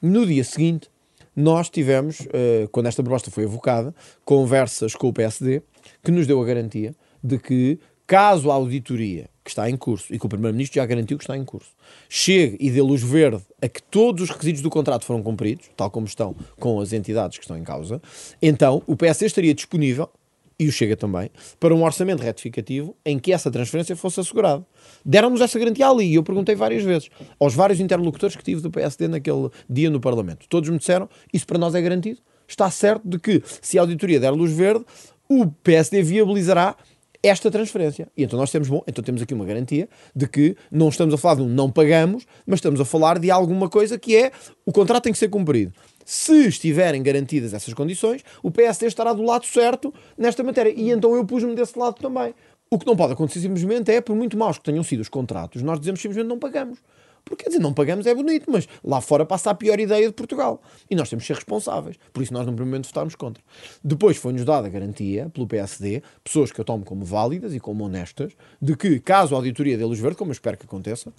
No 0.00 0.26
dia 0.26 0.44
seguinte, 0.44 0.88
nós 1.34 1.68
tivemos, 1.68 2.20
uh, 2.20 2.68
quando 2.70 2.86
esta 2.86 3.02
proposta 3.02 3.30
foi 3.30 3.44
evocada, 3.44 3.92
conversas 4.24 4.94
com 4.94 5.08
o 5.08 5.12
PSD, 5.12 5.62
que 6.02 6.12
nos 6.12 6.26
deu 6.26 6.40
a 6.40 6.44
garantia 6.44 6.94
de 7.22 7.38
que, 7.38 7.80
caso 8.06 8.50
a 8.50 8.54
auditoria 8.54 9.28
que 9.42 9.50
está 9.50 9.68
em 9.68 9.76
curso, 9.76 10.14
e 10.14 10.18
que 10.18 10.24
o 10.24 10.28
Primeiro-Ministro 10.28 10.76
já 10.76 10.86
garantiu 10.86 11.18
que 11.18 11.24
está 11.24 11.36
em 11.36 11.44
curso, 11.44 11.72
chegue 12.08 12.56
e 12.60 12.70
dê 12.70 12.80
luz 12.80 13.02
verde 13.02 13.42
a 13.60 13.68
que 13.68 13.82
todos 13.82 14.22
os 14.22 14.30
requisitos 14.30 14.62
do 14.62 14.70
contrato 14.70 15.04
foram 15.04 15.22
cumpridos, 15.22 15.68
tal 15.76 15.90
como 15.90 16.06
estão 16.06 16.34
com 16.58 16.80
as 16.80 16.94
entidades 16.94 17.36
que 17.36 17.44
estão 17.44 17.58
em 17.58 17.62
causa, 17.62 18.00
então 18.40 18.82
o 18.86 18.96
PSD 18.96 19.26
estaria 19.26 19.52
disponível 19.52 20.08
e 20.58 20.68
o 20.68 20.72
Chega 20.72 20.96
também, 20.96 21.30
para 21.58 21.74
um 21.74 21.82
orçamento 21.82 22.22
retificativo 22.22 22.96
em 23.04 23.18
que 23.18 23.32
essa 23.32 23.50
transferência 23.50 23.96
fosse 23.96 24.20
assegurada. 24.20 24.64
Deram-nos 25.04 25.40
essa 25.40 25.58
garantia 25.58 25.88
ali 25.88 26.06
e 26.06 26.14
eu 26.14 26.22
perguntei 26.22 26.54
várias 26.54 26.82
vezes 26.82 27.10
aos 27.38 27.54
vários 27.54 27.80
interlocutores 27.80 28.36
que 28.36 28.42
tive 28.42 28.60
do 28.60 28.70
PSD 28.70 29.08
naquele 29.08 29.48
dia 29.68 29.90
no 29.90 30.00
Parlamento. 30.00 30.46
Todos 30.48 30.70
me 30.70 30.78
disseram, 30.78 31.08
isso 31.32 31.46
para 31.46 31.58
nós 31.58 31.74
é 31.74 31.82
garantido. 31.82 32.20
Está 32.46 32.70
certo 32.70 33.08
de 33.08 33.18
que, 33.18 33.42
se 33.60 33.78
a 33.78 33.82
auditoria 33.82 34.20
der 34.20 34.30
luz 34.30 34.52
verde, 34.52 34.84
o 35.28 35.46
PSD 35.46 36.02
viabilizará 36.02 36.76
esta 37.24 37.50
transferência. 37.50 38.06
E 38.14 38.22
então 38.22 38.38
nós 38.38 38.50
temos, 38.50 38.68
bom, 38.68 38.82
então 38.86 39.02
temos 39.02 39.22
aqui 39.22 39.32
uma 39.32 39.46
garantia 39.46 39.88
de 40.14 40.28
que 40.28 40.54
não 40.70 40.90
estamos 40.90 41.14
a 41.14 41.16
falar 41.16 41.36
de 41.36 41.42
um 41.42 41.48
não 41.48 41.70
pagamos, 41.70 42.26
mas 42.46 42.58
estamos 42.58 42.78
a 42.80 42.84
falar 42.84 43.18
de 43.18 43.30
alguma 43.30 43.68
coisa 43.68 43.98
que 43.98 44.14
é 44.14 44.30
o 44.66 44.70
contrato 44.70 45.04
tem 45.04 45.12
que 45.12 45.18
ser 45.18 45.28
cumprido. 45.28 45.72
Se 46.04 46.48
estiverem 46.48 47.02
garantidas 47.02 47.54
essas 47.54 47.72
condições, 47.74 48.22
o 48.42 48.50
PSD 48.50 48.86
estará 48.86 49.12
do 49.12 49.22
lado 49.22 49.46
certo 49.46 49.92
nesta 50.16 50.42
matéria. 50.42 50.72
E 50.74 50.90
então 50.90 51.14
eu 51.14 51.24
pus-me 51.24 51.54
desse 51.54 51.78
lado 51.78 51.94
também. 51.94 52.34
O 52.70 52.78
que 52.78 52.86
não 52.86 52.96
pode 52.96 53.12
acontecer 53.12 53.40
simplesmente 53.40 53.90
é, 53.92 54.00
por 54.00 54.16
muito 54.16 54.36
maus 54.36 54.58
que 54.58 54.64
tenham 54.64 54.82
sido 54.82 55.00
os 55.00 55.08
contratos, 55.08 55.62
nós 55.62 55.78
dizemos 55.78 56.00
simplesmente 56.00 56.28
não 56.28 56.38
pagamos. 56.38 56.78
Porque, 57.24 57.44
quer 57.44 57.50
dizer, 57.50 57.62
não 57.62 57.72
pagamos 57.72 58.06
é 58.06 58.14
bonito, 58.14 58.50
mas 58.50 58.68
lá 58.84 59.00
fora 59.00 59.24
passa 59.24 59.50
a 59.50 59.54
pior 59.54 59.80
ideia 59.80 60.06
de 60.06 60.12
Portugal. 60.12 60.60
E 60.90 60.94
nós 60.94 61.08
temos 61.08 61.24
que 61.24 61.28
ser 61.28 61.34
responsáveis. 61.34 61.96
Por 62.12 62.22
isso 62.22 62.32
nós, 62.34 62.44
no 62.44 62.52
primeiro 62.52 62.66
momento, 62.66 62.86
votámos 62.86 63.14
contra. 63.14 63.42
Depois 63.82 64.18
foi-nos 64.18 64.44
dada 64.44 64.66
a 64.66 64.70
garantia, 64.70 65.30
pelo 65.32 65.46
PSD, 65.46 66.02
pessoas 66.22 66.52
que 66.52 66.60
eu 66.60 66.64
tomo 66.64 66.84
como 66.84 67.04
válidas 67.04 67.54
e 67.54 67.60
como 67.60 67.84
honestas, 67.84 68.32
de 68.60 68.76
que, 68.76 69.00
caso 69.00 69.34
a 69.34 69.38
auditoria 69.38 69.78
dê 69.78 69.84
luz 69.84 69.98
verde, 69.98 70.18
como 70.18 70.30
eu 70.30 70.34
espero 70.34 70.58
que 70.58 70.66
aconteça, 70.66 71.12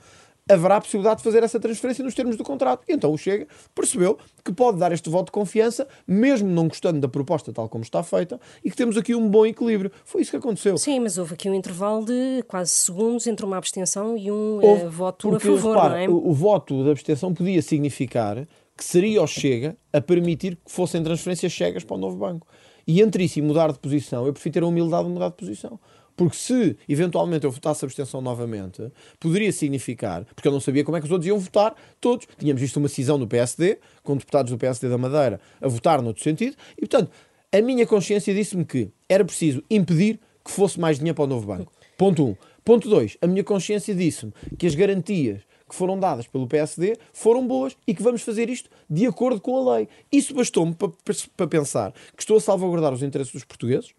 haverá 0.49 0.77
a 0.77 0.81
possibilidade 0.81 1.17
de 1.17 1.23
fazer 1.23 1.43
essa 1.43 1.59
transferência 1.59 2.03
nos 2.03 2.13
termos 2.13 2.35
do 2.35 2.43
contrato. 2.43 2.83
E 2.87 2.93
então 2.93 3.11
o 3.11 3.17
Chega 3.17 3.47
percebeu 3.73 4.17
que 4.43 4.53
pode 4.53 4.77
dar 4.77 4.91
este 4.91 5.09
voto 5.09 5.27
de 5.27 5.31
confiança, 5.31 5.87
mesmo 6.07 6.49
não 6.49 6.67
gostando 6.67 6.99
da 6.99 7.07
proposta 7.07 7.51
tal 7.51 7.67
como 7.67 7.83
está 7.83 8.03
feita, 8.03 8.39
e 8.63 8.69
que 8.69 8.77
temos 8.77 8.97
aqui 8.97 9.15
um 9.15 9.27
bom 9.27 9.45
equilíbrio. 9.45 9.91
Foi 10.03 10.21
isso 10.21 10.31
que 10.31 10.37
aconteceu. 10.37 10.77
Sim, 10.77 10.99
mas 10.99 11.17
houve 11.17 11.33
aqui 11.33 11.49
um 11.49 11.55
intervalo 11.55 12.05
de 12.05 12.43
quase 12.47 12.71
segundos 12.71 13.25
entre 13.27 13.45
uma 13.45 13.57
abstenção 13.57 14.17
e 14.17 14.31
um 14.31 14.61
eh, 14.61 14.65
houve, 14.65 14.87
voto 14.87 15.29
porque, 15.29 15.47
a 15.47 15.51
favor, 15.51 15.75
repara, 15.75 15.93
não 15.95 15.99
é? 15.99 16.09
O, 16.09 16.29
o 16.29 16.33
voto 16.33 16.83
da 16.83 16.91
abstenção 16.91 17.33
podia 17.33 17.61
significar 17.61 18.47
que 18.77 18.83
seria 18.83 19.21
o 19.21 19.27
Chega 19.27 19.77
a 19.91 20.01
permitir 20.01 20.57
que 20.57 20.71
fossem 20.71 21.01
transferências 21.01 21.53
cegas 21.53 21.83
para 21.83 21.95
o 21.95 21.99
novo 21.99 22.17
banco. 22.17 22.45
E 22.87 23.01
entre 23.01 23.23
isso 23.23 23.39
e 23.39 23.41
mudar 23.41 23.71
de 23.71 23.79
posição, 23.79 24.27
eu 24.27 24.33
prefiro 24.33 24.53
ter 24.53 24.63
a 24.63 24.67
humildade 24.67 25.05
de 25.05 25.09
mudar 25.09 25.29
de 25.29 25.35
posição. 25.35 25.79
Porque 26.15 26.37
se 26.37 26.77
eventualmente 26.87 27.45
eu 27.45 27.51
votasse 27.51 27.83
abstenção 27.83 28.21
novamente, 28.21 28.91
poderia 29.19 29.51
significar, 29.51 30.25
porque 30.33 30.47
eu 30.47 30.51
não 30.51 30.59
sabia 30.59 30.83
como 30.83 30.95
é 30.97 30.99
que 30.99 31.05
os 31.05 31.11
outros 31.11 31.27
iam 31.27 31.37
votar, 31.37 31.75
todos. 31.99 32.27
Tínhamos 32.37 32.61
visto 32.61 32.77
uma 32.77 32.87
cisão 32.87 33.17
no 33.17 33.27
PSD, 33.27 33.79
com 34.03 34.15
deputados 34.15 34.51
do 34.51 34.57
PSD 34.57 34.89
da 34.89 34.97
Madeira 34.97 35.39
a 35.59 35.67
votar 35.67 36.01
no 36.01 36.07
outro 36.07 36.23
sentido, 36.23 36.55
e 36.77 36.81
portanto, 36.81 37.11
a 37.51 37.61
minha 37.61 37.85
consciência 37.85 38.33
disse-me 38.33 38.65
que 38.65 38.89
era 39.07 39.23
preciso 39.23 39.63
impedir 39.69 40.19
que 40.43 40.51
fosse 40.51 40.79
mais 40.79 40.97
dinheiro 40.97 41.15
para 41.15 41.25
o 41.25 41.27
novo 41.27 41.47
banco. 41.47 41.71
Ponto 41.97 42.23
1. 42.23 42.27
Um. 42.27 42.35
Ponto 42.63 42.89
2. 42.89 43.17
A 43.21 43.27
minha 43.27 43.43
consciência 43.43 43.93
disse-me 43.95 44.33
que 44.57 44.67
as 44.67 44.75
garantias 44.75 45.41
que 45.67 45.75
foram 45.75 45.99
dadas 45.99 46.27
pelo 46.27 46.47
PSD 46.47 46.97
foram 47.11 47.45
boas 47.47 47.75
e 47.87 47.93
que 47.93 48.03
vamos 48.03 48.21
fazer 48.21 48.49
isto 48.49 48.69
de 48.89 49.05
acordo 49.05 49.41
com 49.41 49.57
a 49.57 49.77
lei. 49.77 49.87
Isso 50.11 50.33
bastou-me 50.33 50.75
para, 50.75 50.91
para 51.35 51.47
pensar 51.47 51.91
que 52.15 52.21
estou 52.21 52.37
a 52.37 52.41
salvaguardar 52.41 52.93
os 52.93 53.01
interesses 53.01 53.33
dos 53.33 53.43
portugueses, 53.43 53.93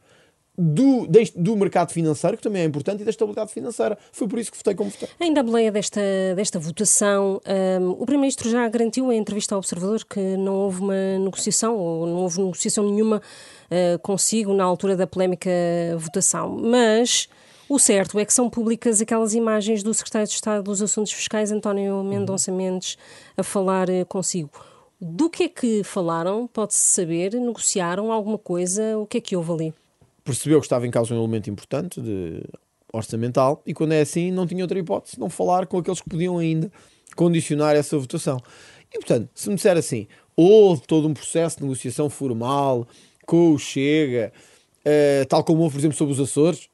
do, 0.57 1.07
do 1.35 1.57
mercado 1.57 1.93
financeiro, 1.93 2.37
que 2.37 2.43
também 2.43 2.63
é 2.63 2.65
importante, 2.65 3.03
e 3.03 3.05
da 3.05 3.11
estabilidade 3.11 3.53
financeira. 3.53 3.99
Foi 4.11 4.27
por 4.27 4.39
isso 4.39 4.51
que 4.51 4.57
votei 4.57 4.75
como 4.75 4.91
votei. 4.91 5.09
Ainda 5.21 5.41
a 5.41 5.43
boleia 5.43 5.71
desta, 5.71 6.01
desta 6.35 6.59
votação, 6.59 7.41
um, 7.81 7.91
o 7.91 8.07
Primeiro-Ministro 8.07 8.49
já 8.49 8.67
garantiu 8.69 9.13
em 9.13 9.19
entrevista 9.19 9.55
ao 9.55 9.59
Observador 9.59 10.05
que 10.05 10.21
não 10.37 10.55
houve 10.55 10.81
uma 10.81 11.19
negociação, 11.19 11.77
ou 11.77 12.07
não 12.07 12.17
houve 12.17 12.41
negociação 12.41 12.85
nenhuma 12.85 13.19
uh, 13.19 13.99
consigo 14.01 14.55
na 14.55 14.65
altura 14.65 14.97
da 14.97 15.07
polémica 15.07 15.51
votação. 15.99 16.57
Mas 16.57 17.29
o 17.69 17.79
certo 17.79 18.19
é 18.19 18.25
que 18.25 18.33
são 18.33 18.49
públicas 18.49 19.01
aquelas 19.01 19.35
imagens 19.35 19.83
do 19.83 19.93
Secretário 19.93 20.27
de 20.27 20.35
Estado 20.35 20.63
dos 20.63 20.81
Assuntos 20.81 21.13
Fiscais, 21.13 21.53
António 21.53 22.03
Mendonça 22.03 22.51
Mendes, 22.51 22.97
a 23.37 23.43
falar 23.43 23.91
uh, 23.91 24.07
consigo. 24.07 24.51
Do 24.99 25.29
que 25.29 25.43
é 25.43 25.49
que 25.49 25.85
falaram? 25.85 26.47
Pode-se 26.47 26.81
saber? 26.81 27.35
Negociaram 27.35 28.11
alguma 28.11 28.39
coisa? 28.39 28.97
O 28.97 29.07
que 29.07 29.19
é 29.19 29.21
que 29.21 29.37
houve 29.37 29.53
ali? 29.53 29.75
Percebeu 30.27 30.61
que 30.61 30.67
estava 30.67 30.87
em 30.87 30.91
causa 30.91 31.15
um 31.15 31.19
elemento 31.19 31.49
importante 31.49 32.01
de 32.01 32.43
orçamental 32.93 33.63
e 33.65 33.73
quando 33.73 33.93
é 33.93 34.01
assim 34.01 34.31
não 34.31 34.47
tinha 34.47 34.65
outra 34.65 34.79
hipótese 34.79 35.19
não 35.19 35.31
falar 35.31 35.67
com 35.67 35.79
aqueles 35.79 36.01
que 36.01 36.09
podiam 36.09 36.39
ainda 36.39 36.71
condicionar 37.15 37.77
essa 37.77 37.97
votação. 37.97 38.39
E 38.93 38.99
portanto, 38.99 39.29
se 39.35 39.49
me 39.49 39.55
disser 39.55 39.77
assim, 39.77 40.07
houve 40.37 40.83
todo 40.87 41.07
um 41.09 41.15
processo 41.15 41.59
de 41.59 41.63
negociação 41.63 42.11
formal 42.11 42.87
com 43.25 43.53
o 43.53 43.59
Chega, 43.59 44.33
uh, 44.85 45.27
tal 45.27 45.43
como 45.45 45.63
houve, 45.63 45.75
por 45.75 45.81
exemplo, 45.81 45.97
sobre 45.97 46.13
os 46.13 46.21
Açores, 46.21 46.69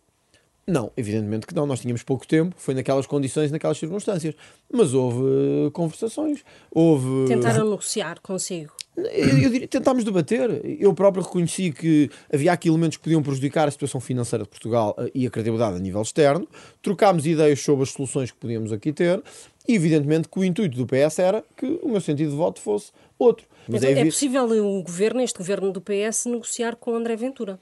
não, 0.67 0.93
evidentemente 0.97 1.47
que 1.47 1.55
não. 1.55 1.67
Nós 1.67 1.81
tínhamos 1.81 2.03
pouco 2.03 2.27
tempo, 2.27 2.55
foi 2.57 2.75
naquelas 2.75 3.07
condições, 3.07 3.51
naquelas 3.51 3.79
circunstâncias. 3.79 4.35
Mas 4.73 4.95
houve 4.95 5.21
uh, 5.21 5.71
conversações, 5.73 6.45
houve. 6.71 7.27
Tentaram 7.27 7.65
negociar 7.65 8.21
consigo. 8.21 8.73
Eu, 8.96 9.38
eu 9.38 9.50
diria, 9.50 9.68
tentámos 9.68 10.05
debater. 10.05 10.61
Eu 10.78 10.92
próprio 10.92 11.22
reconheci 11.24 11.72
que 11.72 12.11
havia 12.33 12.52
aqui 12.52 12.68
elementos 12.68 12.98
que 12.98 13.02
podiam 13.02 13.22
prejudicar 13.22 13.66
a 13.66 13.70
situação 13.70 14.00
financeira 14.00 14.44
de 14.44 14.50
Portugal 14.50 14.94
uh, 14.98 15.11
e 15.14 15.26
a 15.26 15.31
credibilidade 15.31 15.76
a 15.76 15.78
nível 15.78 16.02
externo. 16.02 16.46
Trocámos 16.83 17.26
ideias 17.26 17.61
sobre 17.61 17.85
as 17.85 17.90
soluções 17.90 18.31
que 18.31 18.37
podíamos 18.37 18.72
aqui 18.72 18.92
ter. 18.92 19.22
E 19.66 19.74
evidentemente 19.74 20.28
que 20.28 20.38
o 20.38 20.44
intuito 20.44 20.76
do 20.76 20.87
PS 20.87 21.20
era 21.20 21.44
que 21.57 21.78
o 21.83 21.88
meu 21.88 22.00
sentido 22.00 22.31
de 22.31 22.37
voto 22.37 22.61
fosse 22.61 22.90
outro. 23.18 23.46
Mas 23.68 23.83
então, 23.83 23.96
é, 23.96 24.00
é 24.00 24.05
possível 24.05 24.44
o 24.44 24.83
governo, 24.83 25.20
este 25.20 25.38
governo 25.38 25.72
do 25.72 25.81
PS, 25.81 26.26
negociar 26.26 26.76
com 26.76 26.94
André 26.94 27.16
Ventura? 27.16 27.59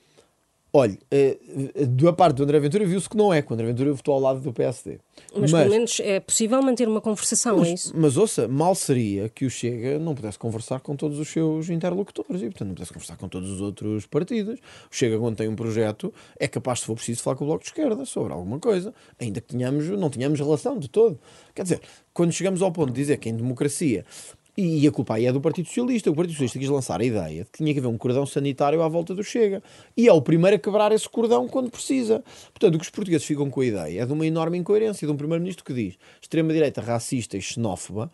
Olha, 0.72 0.96
eh, 1.10 1.36
da 1.88 2.12
parte 2.12 2.36
do 2.36 2.44
André 2.44 2.60
Ventura 2.60 2.84
viu-se 2.84 3.08
que 3.08 3.16
não 3.16 3.34
é, 3.34 3.42
que 3.42 3.50
o 3.50 3.54
André 3.54 3.66
Ventura 3.66 3.92
votou 3.92 4.14
ao 4.14 4.20
lado 4.20 4.40
do 4.40 4.52
PSD. 4.52 4.98
Mas, 5.32 5.50
mas 5.50 5.62
pelo 5.62 5.70
menos 5.70 6.00
é 6.00 6.20
possível 6.20 6.62
manter 6.62 6.86
uma 6.86 7.00
conversação, 7.00 7.58
mas, 7.58 7.68
é 7.68 7.74
isso? 7.74 7.92
Mas 7.96 8.16
ouça, 8.16 8.46
mal 8.46 8.74
seria 8.76 9.28
que 9.28 9.44
o 9.44 9.50
Chega 9.50 9.98
não 9.98 10.14
pudesse 10.14 10.38
conversar 10.38 10.78
com 10.80 10.94
todos 10.94 11.18
os 11.18 11.28
seus 11.28 11.68
interlocutores 11.70 12.40
e, 12.40 12.44
portanto, 12.44 12.68
não 12.68 12.74
pudesse 12.74 12.92
conversar 12.92 13.16
com 13.16 13.28
todos 13.28 13.50
os 13.50 13.60
outros 13.60 14.06
partidos. 14.06 14.60
O 14.90 14.94
Chega, 14.94 15.18
quando 15.18 15.36
tem 15.36 15.48
um 15.48 15.56
projeto, 15.56 16.14
é 16.38 16.46
capaz, 16.46 16.80
se 16.80 16.86
for 16.86 16.94
preciso, 16.94 17.20
falar 17.22 17.36
com 17.36 17.44
o 17.44 17.48
Bloco 17.48 17.64
de 17.64 17.70
Esquerda 17.70 18.04
sobre 18.04 18.32
alguma 18.32 18.60
coisa, 18.60 18.94
ainda 19.18 19.40
que 19.40 19.48
tenhamos, 19.48 19.88
não 19.88 20.08
tenhamos 20.08 20.38
relação 20.38 20.78
de 20.78 20.88
todo. 20.88 21.18
Quer 21.52 21.64
dizer, 21.64 21.80
quando 22.14 22.32
chegamos 22.32 22.62
ao 22.62 22.70
ponto 22.70 22.92
de 22.92 23.00
dizer 23.00 23.16
que 23.16 23.28
em 23.28 23.36
democracia 23.36 24.04
e 24.56 24.86
a 24.86 24.90
culpa 24.92 25.14
aí 25.14 25.26
é 25.26 25.32
do 25.32 25.40
Partido 25.40 25.66
Socialista. 25.66 26.10
O 26.10 26.14
Partido 26.14 26.32
Socialista 26.32 26.58
quis 26.58 26.68
lançar 26.68 27.00
a 27.00 27.04
ideia 27.04 27.44
de 27.44 27.50
que 27.50 27.58
tinha 27.58 27.72
que 27.72 27.78
haver 27.78 27.88
um 27.88 27.98
cordão 27.98 28.26
sanitário 28.26 28.82
à 28.82 28.88
volta 28.88 29.14
do 29.14 29.22
Chega. 29.22 29.62
E 29.96 30.08
é 30.08 30.12
o 30.12 30.20
primeiro 30.20 30.56
a 30.56 30.58
quebrar 30.58 30.92
esse 30.92 31.08
cordão 31.08 31.48
quando 31.48 31.70
precisa. 31.70 32.22
Portanto, 32.52 32.74
o 32.74 32.78
que 32.78 32.84
os 32.84 32.90
portugueses 32.90 33.26
ficam 33.26 33.48
com 33.50 33.60
a 33.60 33.66
ideia 33.66 34.02
é 34.02 34.06
de 34.06 34.12
uma 34.12 34.26
enorme 34.26 34.58
incoerência 34.58 35.06
de 35.06 35.12
um 35.12 35.16
primeiro-ministro 35.16 35.64
que 35.64 35.72
diz 35.72 35.98
extrema-direita 36.20 36.80
racista 36.80 37.36
e 37.36 37.42
xenófoba, 37.42 38.10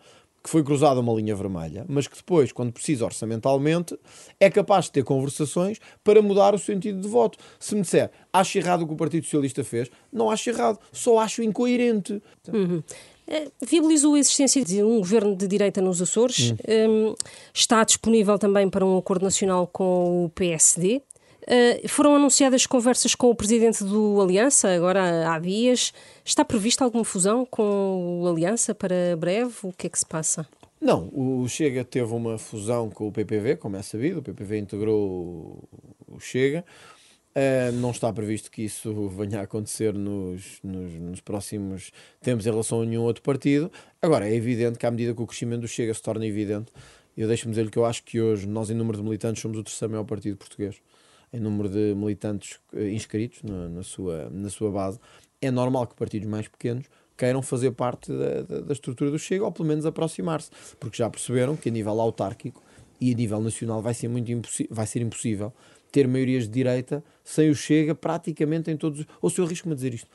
que 0.47 0.49
foi 0.49 0.63
cruzada 0.63 1.01
uma 1.01 1.13
linha 1.13 1.35
vermelha, 1.35 1.85
mas 1.89 2.07
que 2.07 2.15
depois, 2.15 2.53
quando 2.53 2.71
precisa 2.71 3.03
orçamentalmente, 3.03 3.99
é 4.39 4.49
capaz 4.49 4.85
de 4.85 4.91
ter 4.91 5.03
conversações 5.03 5.77
para 6.03 6.21
mudar 6.21 6.55
o 6.55 6.59
sentido 6.59 7.01
de 7.01 7.07
voto. 7.07 7.37
Se 7.59 7.75
me 7.75 7.81
disser, 7.81 8.09
acho 8.31 8.57
errado 8.57 8.83
o 8.83 8.87
que 8.87 8.93
o 8.93 8.95
Partido 8.95 9.25
Socialista 9.25 9.61
fez, 9.63 9.91
não 10.11 10.31
acho 10.31 10.49
errado, 10.49 10.79
só 10.93 11.19
acho 11.19 11.43
incoerente. 11.43 12.21
Uhum. 12.47 12.81
Eh, 13.27 13.49
viabilizou 13.65 14.15
a 14.15 14.19
existência 14.19 14.63
de 14.63 14.81
um 14.81 14.99
governo 14.99 15.35
de 15.35 15.47
direita 15.47 15.81
nos 15.81 16.01
Açores. 16.01 16.51
Hum. 16.51 16.57
Um, 16.89 17.15
está 17.53 17.83
disponível 17.83 18.39
também 18.39 18.69
para 18.69 18.85
um 18.85 18.97
acordo 18.97 19.23
nacional 19.23 19.67
com 19.67 20.25
o 20.25 20.29
PSD. 20.29 21.01
Eh, 21.45 21.87
foram 21.87 22.15
anunciadas 22.15 22.65
conversas 22.65 23.15
com 23.15 23.29
o 23.29 23.35
presidente 23.35 23.83
do 23.83 24.21
Aliança, 24.21 24.69
agora 24.69 25.33
há 25.33 25.39
dias. 25.39 25.93
Está 26.23 26.43
prevista 26.43 26.83
alguma 26.83 27.03
fusão 27.03 27.45
com 27.45 28.21
o 28.21 28.27
Aliança 28.27 28.73
para 28.73 29.15
breve? 29.17 29.53
O 29.63 29.71
que 29.71 29.87
é 29.87 29.89
que 29.89 29.99
se 29.99 30.05
passa? 30.05 30.47
Não, 30.79 31.09
o 31.13 31.47
Chega 31.47 31.83
teve 31.83 32.13
uma 32.13 32.37
fusão 32.37 32.89
com 32.89 33.07
o 33.07 33.11
PPV, 33.11 33.55
como 33.55 33.77
é 33.77 33.81
sabido. 33.81 34.19
O 34.19 34.23
PPV 34.23 34.59
integrou 34.59 35.63
o 36.07 36.19
Chega. 36.19 36.63
Uh, 37.37 37.71
não 37.73 37.91
está 37.91 38.11
previsto 38.11 38.49
que 38.49 38.63
isso 38.63 39.09
venha 39.15 39.41
a 39.41 39.43
acontecer 39.43 39.93
nos, 39.93 40.59
nos, 40.63 40.91
nos, 40.93 41.21
próximos 41.21 41.91
tempos 42.19 42.47
em 42.47 42.49
relação 42.49 42.81
a 42.81 42.85
nenhum 42.85 43.03
outro 43.03 43.21
partido. 43.21 43.71
Agora, 44.01 44.27
é 44.27 44.33
evidente 44.33 44.79
que 44.79 44.87
à 44.87 44.89
medida 44.89 45.13
que 45.13 45.21
o 45.21 45.27
crescimento 45.27 45.61
do 45.61 45.67
Chega 45.67 45.93
se 45.93 46.01
torna 46.01 46.25
evidente, 46.25 46.71
eu 47.15 47.27
deixo-me 47.27 47.51
dizer-lhe 47.51 47.69
que 47.69 47.77
eu 47.77 47.85
acho 47.85 48.03
que 48.03 48.19
hoje, 48.19 48.47
nós 48.47 48.71
em 48.71 48.73
número 48.73 48.97
de 48.97 49.03
militantes, 49.03 49.39
somos 49.39 49.55
o 49.55 49.63
terceiro 49.63 49.91
maior 49.91 50.03
partido 50.03 50.35
português. 50.35 50.77
Em 51.31 51.39
número 51.39 51.69
de 51.69 51.93
militantes 51.93 52.59
eh, 52.73 52.89
inscritos 52.89 53.43
na, 53.43 53.69
na, 53.69 53.83
sua, 53.83 54.31
na 54.31 54.49
sua 54.49 54.71
base, 54.71 54.99
é 55.39 55.51
normal 55.51 55.85
que 55.85 55.93
partidos 55.93 56.27
mais 56.27 56.47
pequenos 56.47 56.87
queiram 57.15 57.43
fazer 57.43 57.69
parte 57.69 58.11
da, 58.11 58.41
da, 58.41 58.61
da 58.61 58.73
estrutura 58.73 59.11
do 59.11 59.19
Chega, 59.19 59.45
ou 59.45 59.51
pelo 59.51 59.67
menos 59.67 59.85
aproximar-se, 59.85 60.49
porque 60.79 60.97
já 60.97 61.07
perceberam 61.07 61.55
que 61.55 61.69
a 61.69 61.71
nível 61.71 62.01
autárquico 62.01 62.63
e 62.99 63.13
a 63.13 63.15
nível 63.15 63.39
nacional 63.41 63.79
vai 63.79 63.93
ser, 63.93 64.07
muito 64.07 64.31
vai 64.71 64.87
ser 64.87 65.03
impossível 65.03 65.53
ter 65.91 66.07
maiorias 66.07 66.43
de 66.43 66.49
direita 66.49 67.03
sem 67.23 67.49
o 67.49 67.55
Chega 67.55 67.95
praticamente 67.95 68.71
em 68.71 68.77
todos. 68.77 69.05
Ou 69.21 69.29
se 69.29 69.39
eu 69.39 69.45
arrisco-me 69.45 69.73
a 69.73 69.75
dizer 69.75 69.93
isto, 69.93 70.09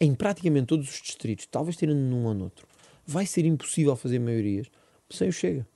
em 0.00 0.14
praticamente 0.14 0.66
todos 0.66 0.88
os 0.88 1.02
distritos, 1.02 1.46
talvez 1.46 1.76
tirando 1.76 1.98
num 1.98 2.24
ou 2.26 2.34
noutro, 2.34 2.66
vai 3.06 3.26
ser 3.26 3.44
impossível 3.44 3.94
fazer 3.96 4.18
maiorias 4.18 4.66
sem 5.10 5.28
o 5.28 5.32
Chega. 5.32 5.66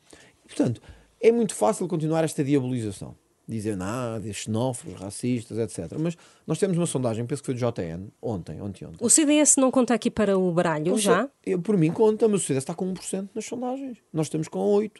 E, 0.44 0.48
portanto, 0.48 0.80
é 1.20 1.32
muito 1.32 1.54
fácil 1.54 1.87
continuar 1.88 2.24
esta 2.24 2.42
diabolização. 2.42 3.14
Dizer 3.46 3.76
nada, 3.76 4.30
xenófobos, 4.30 5.00
racistas, 5.00 5.56
etc. 5.56 5.96
Mas 5.98 6.18
nós 6.46 6.58
temos 6.58 6.76
uma 6.76 6.84
sondagem, 6.84 7.24
penso 7.24 7.42
que 7.42 7.46
foi 7.46 7.54
do 7.54 7.58
JN, 7.58 8.08
ontem, 8.20 8.61
ontem, 8.61 8.84
ontem. 8.84 8.98
O 9.00 9.08
CDS 9.08 9.56
não 9.56 9.70
conta 9.70 9.94
aqui 9.94 10.11
para 10.11 10.38
o 10.38 10.52
baralho, 10.52 10.92
Ou 10.92 10.98
já? 10.98 11.30
Eu, 11.46 11.58
por 11.58 11.74
mim 11.74 11.90
conta, 11.90 12.28
mas 12.28 12.42
o 12.42 12.44
CDS 12.44 12.64
está 12.64 12.74
com 12.74 12.92
1% 12.92 13.30
nas 13.34 13.46
sondagens. 13.46 13.96
Nós 14.12 14.26
estamos 14.26 14.48
com 14.48 14.58
8%. 14.58 14.92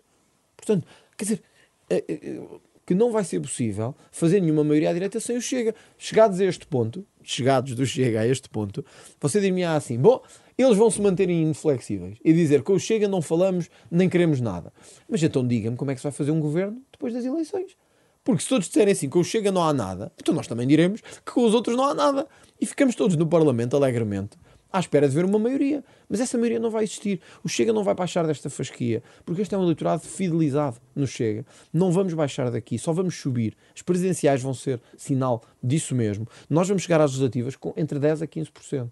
Portanto, 0.57 0.87
quer 1.17 1.25
dizer, 1.25 1.43
eh, 1.91 2.05
eh, 2.09 2.41
que 2.89 2.95
não 2.95 3.13
vai 3.13 3.23
ser 3.23 3.39
possível 3.39 3.95
fazer 4.11 4.41
nenhuma 4.41 4.65
maioria 4.65 4.89
à 4.89 4.93
direita 4.95 5.21
sem 5.21 5.37
o 5.37 5.43
Chega. 5.43 5.75
Chegados 5.99 6.41
a 6.41 6.45
este 6.47 6.67
ponto, 6.67 7.05
chegados 7.23 7.75
do 7.75 7.85
Chega 7.85 8.21
a 8.21 8.27
este 8.27 8.49
ponto, 8.49 8.83
você 9.21 9.43
dir-me 9.43 9.63
assim, 9.63 9.99
bom, 9.99 10.23
eles 10.57 10.75
vão 10.75 10.91
se 10.91 10.99
manter 10.99 11.29
inflexíveis 11.29 12.17
e 12.25 12.33
dizer 12.33 12.61
que 12.61 12.65
com 12.65 12.73
o 12.73 12.81
Chega 12.81 13.07
não 13.07 13.21
falamos 13.21 13.69
nem 13.91 14.09
queremos 14.09 14.41
nada. 14.41 14.73
Mas 15.07 15.23
então 15.23 15.47
diga-me 15.47 15.77
como 15.77 15.91
é 15.91 15.95
que 15.95 16.01
se 16.01 16.05
vai 16.05 16.13
fazer 16.13 16.31
um 16.31 16.41
governo 16.41 16.81
depois 16.91 17.13
das 17.13 17.27
eleições. 17.27 17.77
Porque 18.25 18.43
se 18.43 18.49
todos 18.49 18.67
disserem 18.69 18.93
assim, 18.93 19.11
com 19.11 19.19
o 19.19 19.25
Chega 19.25 19.53
não 19.53 19.63
há 19.69 19.75
nada, 19.75 20.11
então 20.19 20.35
nós 20.35 20.47
também 20.47 20.67
diremos 20.67 21.03
que 21.03 21.31
com 21.31 21.45
os 21.45 21.53
outros 21.53 21.77
não 21.77 21.85
há 21.85 21.93
nada. 21.93 22.27
E 22.59 22.65
ficamos 22.65 22.95
todos 22.95 23.17
no 23.17 23.27
Parlamento 23.27 23.77
alegremente 23.77 24.39
à 24.73 24.81
espera 24.81 25.09
de 25.09 25.15
ver 25.15 25.25
uma 25.25 25.39
maioria. 25.39 25.85
Mas 26.09 26.21
essa 26.21 26.37
maioria 26.37 26.59
não 26.59 26.71
vai 26.71 26.85
existir. 26.85 27.21
O 27.43 27.49
Chega 27.49 27.73
não 27.73 27.85
vai 27.85 27.95
baixar 27.95 28.27
desta 28.27 28.49
fasquia, 28.51 29.03
porque 29.25 29.43
este 29.43 29.55
é 29.55 29.59
um 29.59 29.63
eleitorado 29.63 30.03
fidelizado 30.03 30.77
no 30.95 31.07
Chega. 31.07 31.45
Não 31.73 31.93
vamos 31.93 32.15
baixar 32.15 32.51
daqui, 32.51 32.79
só 32.79 32.93
vamos 32.93 33.15
subir. 33.15 33.57
As 33.75 33.83
presidenciais 33.83 34.43
vão 34.43 34.55
ser 34.55 34.81
sinal 34.97 35.43
disso 35.63 35.95
mesmo. 35.95 36.27
Nós 36.49 36.69
vamos 36.69 36.83
chegar 36.83 37.01
às 37.01 37.11
legislativas 37.11 37.57
com 37.57 37.73
entre 37.77 37.99
10% 37.99 38.23
a 38.23 38.27
15% 38.27 38.89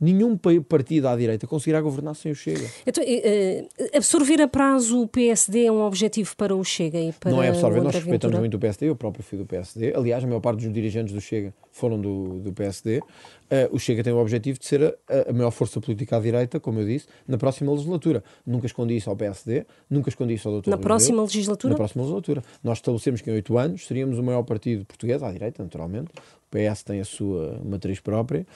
nenhum 0.00 0.36
partido 0.36 1.08
à 1.08 1.16
direita 1.16 1.46
conseguirá 1.46 1.80
governar 1.80 2.14
sem 2.14 2.32
o 2.32 2.34
Chega. 2.34 2.66
Então, 2.86 3.04
uh, 3.04 3.96
absorver 3.96 4.40
a 4.40 4.48
prazo 4.48 5.02
o 5.02 5.08
PSD 5.08 5.66
é 5.66 5.72
um 5.72 5.82
objetivo 5.82 6.34
para 6.36 6.56
o 6.56 6.64
Chega 6.64 6.98
e 6.98 7.12
para 7.12 7.30
Não 7.30 7.42
é 7.42 7.48
absorver, 7.48 7.82
nós 7.82 7.94
respeitamos 7.94 8.38
muito 8.38 8.56
o 8.56 8.58
PSD, 8.58 8.88
eu 8.88 8.96
próprio 8.96 9.22
fui 9.22 9.36
do 9.36 9.44
PSD. 9.44 9.92
Aliás, 9.94 10.24
a 10.24 10.26
maior 10.26 10.40
parte 10.40 10.62
dos 10.62 10.72
dirigentes 10.72 11.12
do 11.12 11.20
Chega 11.20 11.52
foram 11.70 12.00
do, 12.00 12.40
do 12.40 12.52
PSD. 12.52 12.98
Uh, 12.98 13.04
eh, 13.50 13.68
o 13.72 13.78
Chega 13.78 14.02
tem 14.02 14.12
o 14.12 14.18
objetivo 14.18 14.58
de 14.58 14.66
ser 14.66 14.82
a, 14.84 15.30
a, 15.30 15.32
maior 15.32 15.50
força 15.50 15.80
política 15.80 16.16
à 16.16 16.20
direita, 16.20 16.58
como 16.58 16.80
eu 16.80 16.86
disse, 16.86 17.06
na 17.26 17.36
próxima 17.36 17.70
legislatura. 17.72 18.22
Nunca 18.46 18.66
escondi 18.66 18.96
isso 18.96 19.10
ao 19.10 19.16
PSD, 19.16 19.66
nunca 19.88 20.08
escondi 20.08 20.34
isso 20.34 20.48
ao 20.48 20.60
Dr. 20.60 20.70
Na 20.70 20.78
próxima 20.78 21.22
legislatura? 21.22 21.72
Na 21.72 21.76
próxima 21.76 22.02
legislatura. 22.02 22.42
Nós 22.62 22.78
estabelecemos 22.78 23.20
que 23.20 23.30
em 23.30 23.34
oito 23.34 23.58
anos 23.58 23.86
seríamos 23.86 24.18
o 24.18 24.22
maior 24.22 24.42
partido 24.44 24.84
português 24.84 25.22
à 25.22 25.30
direita, 25.30 25.62
naturalmente. 25.62 26.10
PS 26.50 26.82
tem 26.82 27.00
a 27.00 27.04
sua 27.04 27.60
matriz 27.64 28.00
própria 28.00 28.46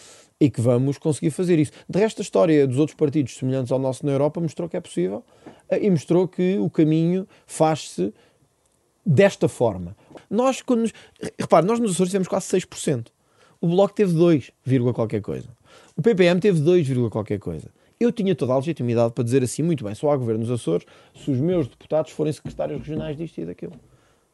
e 0.40 0.50
que 0.50 0.60
vamos 0.60 0.98
conseguir 0.98 1.30
fazer 1.30 1.58
isso. 1.58 1.72
De 1.88 1.98
resto, 1.98 2.20
a 2.20 2.22
história 2.22 2.66
dos 2.66 2.78
outros 2.78 2.96
partidos 2.96 3.36
semelhantes 3.36 3.70
ao 3.70 3.78
nosso 3.78 4.04
na 4.04 4.12
Europa 4.12 4.40
mostrou 4.40 4.68
que 4.68 4.76
é 4.76 4.80
possível 4.80 5.24
eh, 5.68 5.86
e 5.86 5.90
mostrou 5.90 6.26
que 6.26 6.58
o 6.58 6.68
caminho 6.68 7.26
faz-se 7.46 8.12
desta 9.06 9.48
forma. 9.48 9.96
Nós, 10.28 10.60
quando 10.60 10.80
nos... 10.80 10.92
repare, 11.38 11.66
nós 11.66 11.78
nos 11.78 11.92
Açores 11.92 12.12
temos 12.12 12.28
quase 12.28 12.46
6%. 12.46 13.06
O 13.60 13.68
Bloco 13.68 13.94
teve 13.94 14.12
2, 14.12 14.50
qualquer 14.94 15.20
coisa. 15.22 15.48
O 15.96 16.02
PPM 16.02 16.40
teve 16.40 16.60
2, 16.60 16.88
qualquer 17.10 17.38
coisa. 17.38 17.70
Eu 17.98 18.10
tinha 18.10 18.34
toda 18.34 18.52
a 18.52 18.56
legitimidade 18.56 19.12
para 19.12 19.24
dizer 19.24 19.42
assim, 19.42 19.62
muito 19.62 19.84
bem, 19.84 19.94
só 19.94 20.10
há 20.10 20.16
governo 20.16 20.40
nos 20.40 20.50
Açores 20.50 20.84
se 21.14 21.30
os 21.30 21.38
meus 21.38 21.68
deputados 21.68 22.12
forem 22.12 22.32
secretários 22.32 22.78
regionais 22.80 23.16
disto 23.16 23.40
e 23.40 23.46
daquilo. 23.46 23.72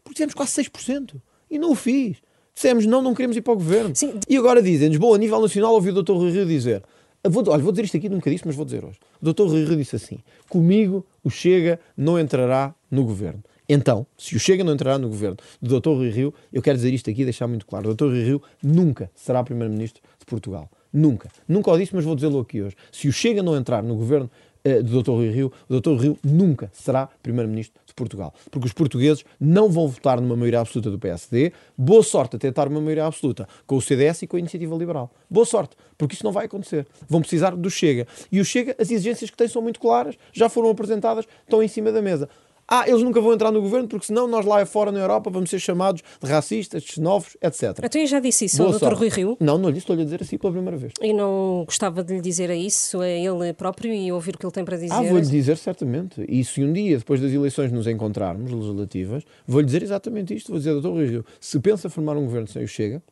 Porque 0.02 0.16
tivemos 0.16 0.34
quase 0.34 0.62
6%. 0.62 1.20
E 1.50 1.58
não 1.58 1.72
o 1.72 1.74
fiz. 1.74 2.16
Dissemos, 2.54 2.86
não, 2.86 3.02
não 3.02 3.14
queremos 3.14 3.36
ir 3.36 3.40
para 3.40 3.52
o 3.52 3.56
governo. 3.56 3.94
Sim. 3.94 4.14
E 4.28 4.36
agora 4.36 4.62
dizem-nos, 4.62 4.98
bom, 4.98 5.14
a 5.14 5.18
nível 5.18 5.40
nacional 5.40 5.72
ouvi 5.72 5.90
o 5.90 6.02
Dr. 6.02 6.12
Rui 6.12 6.30
Rio 6.30 6.46
dizer, 6.46 6.82
vou, 7.24 7.44
olha, 7.48 7.62
vou 7.62 7.72
dizer 7.72 7.84
isto 7.84 7.96
aqui, 7.96 8.08
nunca 8.08 8.30
disse, 8.30 8.46
mas 8.46 8.56
vou 8.56 8.64
dizer 8.64 8.84
hoje. 8.84 8.98
O 9.20 9.32
Dr. 9.32 9.42
Rui 9.42 9.64
Rio 9.64 9.76
disse 9.76 9.96
assim, 9.96 10.18
comigo 10.48 11.06
o 11.22 11.30
Chega 11.30 11.80
não 11.96 12.18
entrará 12.18 12.74
no 12.90 13.04
governo. 13.04 13.42
Então, 13.68 14.04
se 14.18 14.34
o 14.34 14.40
Chega 14.40 14.64
não 14.64 14.72
entrará 14.72 14.98
no 14.98 15.08
governo 15.08 15.36
do 15.62 15.80
Dr. 15.80 15.90
Rui 15.90 16.10
Rio, 16.10 16.34
eu 16.52 16.60
quero 16.60 16.76
dizer 16.76 16.92
isto 16.92 17.08
aqui 17.08 17.22
e 17.22 17.24
deixar 17.24 17.46
muito 17.46 17.64
claro. 17.64 17.90
O 17.90 17.94
Dr. 17.94 18.06
Rui 18.06 18.24
Rio 18.24 18.42
nunca 18.62 19.10
será 19.14 19.44
Primeiro-Ministro 19.44 20.02
de 20.18 20.26
Portugal. 20.26 20.68
Nunca. 20.92 21.28
Nunca 21.46 21.70
o 21.70 21.78
disse, 21.78 21.94
mas 21.94 22.04
vou 22.04 22.16
dizê-lo 22.16 22.40
aqui 22.40 22.60
hoje. 22.62 22.74
Se 22.90 23.06
o 23.06 23.12
Chega 23.12 23.44
não 23.44 23.56
entrar 23.56 23.80
no 23.80 23.94
governo 23.94 24.28
uh, 24.64 24.82
do 24.82 25.02
Dr. 25.02 25.10
Rui 25.10 25.30
Rio, 25.30 25.52
o 25.68 25.80
Dr. 25.80 26.00
Rio 26.00 26.18
nunca 26.24 26.70
será 26.72 27.08
Primeiro-Ministro 27.22 27.80
de 27.86 27.94
Portugal. 27.94 28.32
Porque 28.50 28.66
os 28.66 28.72
portugueses 28.72 29.24
não 29.38 29.70
vão 29.70 29.88
votar 29.88 30.20
numa 30.20 30.36
maioria 30.36 30.60
absoluta 30.60 30.90
do 30.90 30.98
PSD. 30.98 31.52
Boa 31.76 32.02
sorte 32.02 32.36
a 32.36 32.38
tentar 32.38 32.68
uma 32.68 32.80
maioria 32.80 33.06
absoluta 33.06 33.48
com 33.66 33.76
o 33.76 33.82
CDS 33.82 34.22
e 34.22 34.26
com 34.26 34.36
a 34.36 34.40
Iniciativa 34.40 34.74
Liberal. 34.76 35.10
Boa 35.28 35.46
sorte, 35.46 35.76
porque 35.96 36.14
isso 36.14 36.24
não 36.24 36.32
vai 36.32 36.46
acontecer. 36.46 36.86
Vão 37.08 37.20
precisar 37.20 37.56
do 37.56 37.70
Chega. 37.70 38.06
E 38.30 38.40
o 38.40 38.44
Chega, 38.44 38.74
as 38.78 38.90
exigências 38.90 39.30
que 39.30 39.36
tem 39.36 39.48
são 39.48 39.62
muito 39.62 39.80
claras, 39.80 40.16
já 40.32 40.48
foram 40.48 40.70
apresentadas, 40.70 41.26
estão 41.44 41.62
em 41.62 41.68
cima 41.68 41.92
da 41.92 42.02
mesa. 42.02 42.28
Ah, 42.72 42.88
eles 42.88 43.02
nunca 43.02 43.20
vão 43.20 43.32
entrar 43.32 43.50
no 43.50 43.60
governo 43.60 43.88
porque 43.88 44.06
senão 44.06 44.28
nós 44.28 44.46
lá 44.46 44.64
fora 44.64 44.92
na 44.92 45.00
Europa 45.00 45.28
vamos 45.28 45.50
ser 45.50 45.58
chamados 45.58 46.02
de 46.22 46.30
racistas, 46.30 46.84
de 46.84 46.92
xenófobos, 46.92 47.36
etc. 47.42 47.80
Então 47.82 48.00
eu 48.00 48.06
já 48.06 48.20
disse 48.20 48.44
isso 48.44 48.58
Boa 48.58 48.72
ao 48.72 48.78
Dr. 48.78 48.94
Rui 48.96 49.08
Rio? 49.08 49.36
Não, 49.40 49.58
não 49.58 49.68
lhe 49.70 49.78
estou-lhe 49.78 50.02
a 50.02 50.04
dizer 50.04 50.22
assim 50.22 50.38
pela 50.38 50.52
primeira 50.52 50.76
vez. 50.76 50.92
E 51.02 51.12
não 51.12 51.64
gostava 51.66 52.04
de 52.04 52.14
lhe 52.14 52.20
dizer 52.20 52.48
a 52.48 52.54
isso, 52.54 53.00
a 53.00 53.08
ele 53.08 53.52
próprio 53.54 53.92
e 53.92 54.12
ouvir 54.12 54.36
o 54.36 54.38
que 54.38 54.46
ele 54.46 54.52
tem 54.52 54.64
para 54.64 54.76
dizer? 54.76 54.92
Ah, 54.92 55.02
vou-lhe 55.02 55.26
dizer 55.26 55.56
certamente. 55.56 56.24
E 56.28 56.44
se 56.44 56.62
um 56.62 56.72
dia, 56.72 56.96
depois 56.96 57.20
das 57.20 57.32
eleições, 57.32 57.72
nos 57.72 57.88
encontrarmos, 57.88 58.52
legislativas, 58.52 59.24
vou-lhe 59.48 59.66
dizer 59.66 59.82
exatamente 59.82 60.32
isto. 60.32 60.50
Vou 60.50 60.58
dizer, 60.58 60.80
Dr. 60.80 60.88
Rui 60.90 61.06
Rio, 61.06 61.24
se 61.40 61.58
pensa 61.58 61.90
formar 61.90 62.16
um 62.16 62.24
governo 62.24 62.46
sem 62.46 62.62
o 62.62 62.68
Chega, 62.68 63.02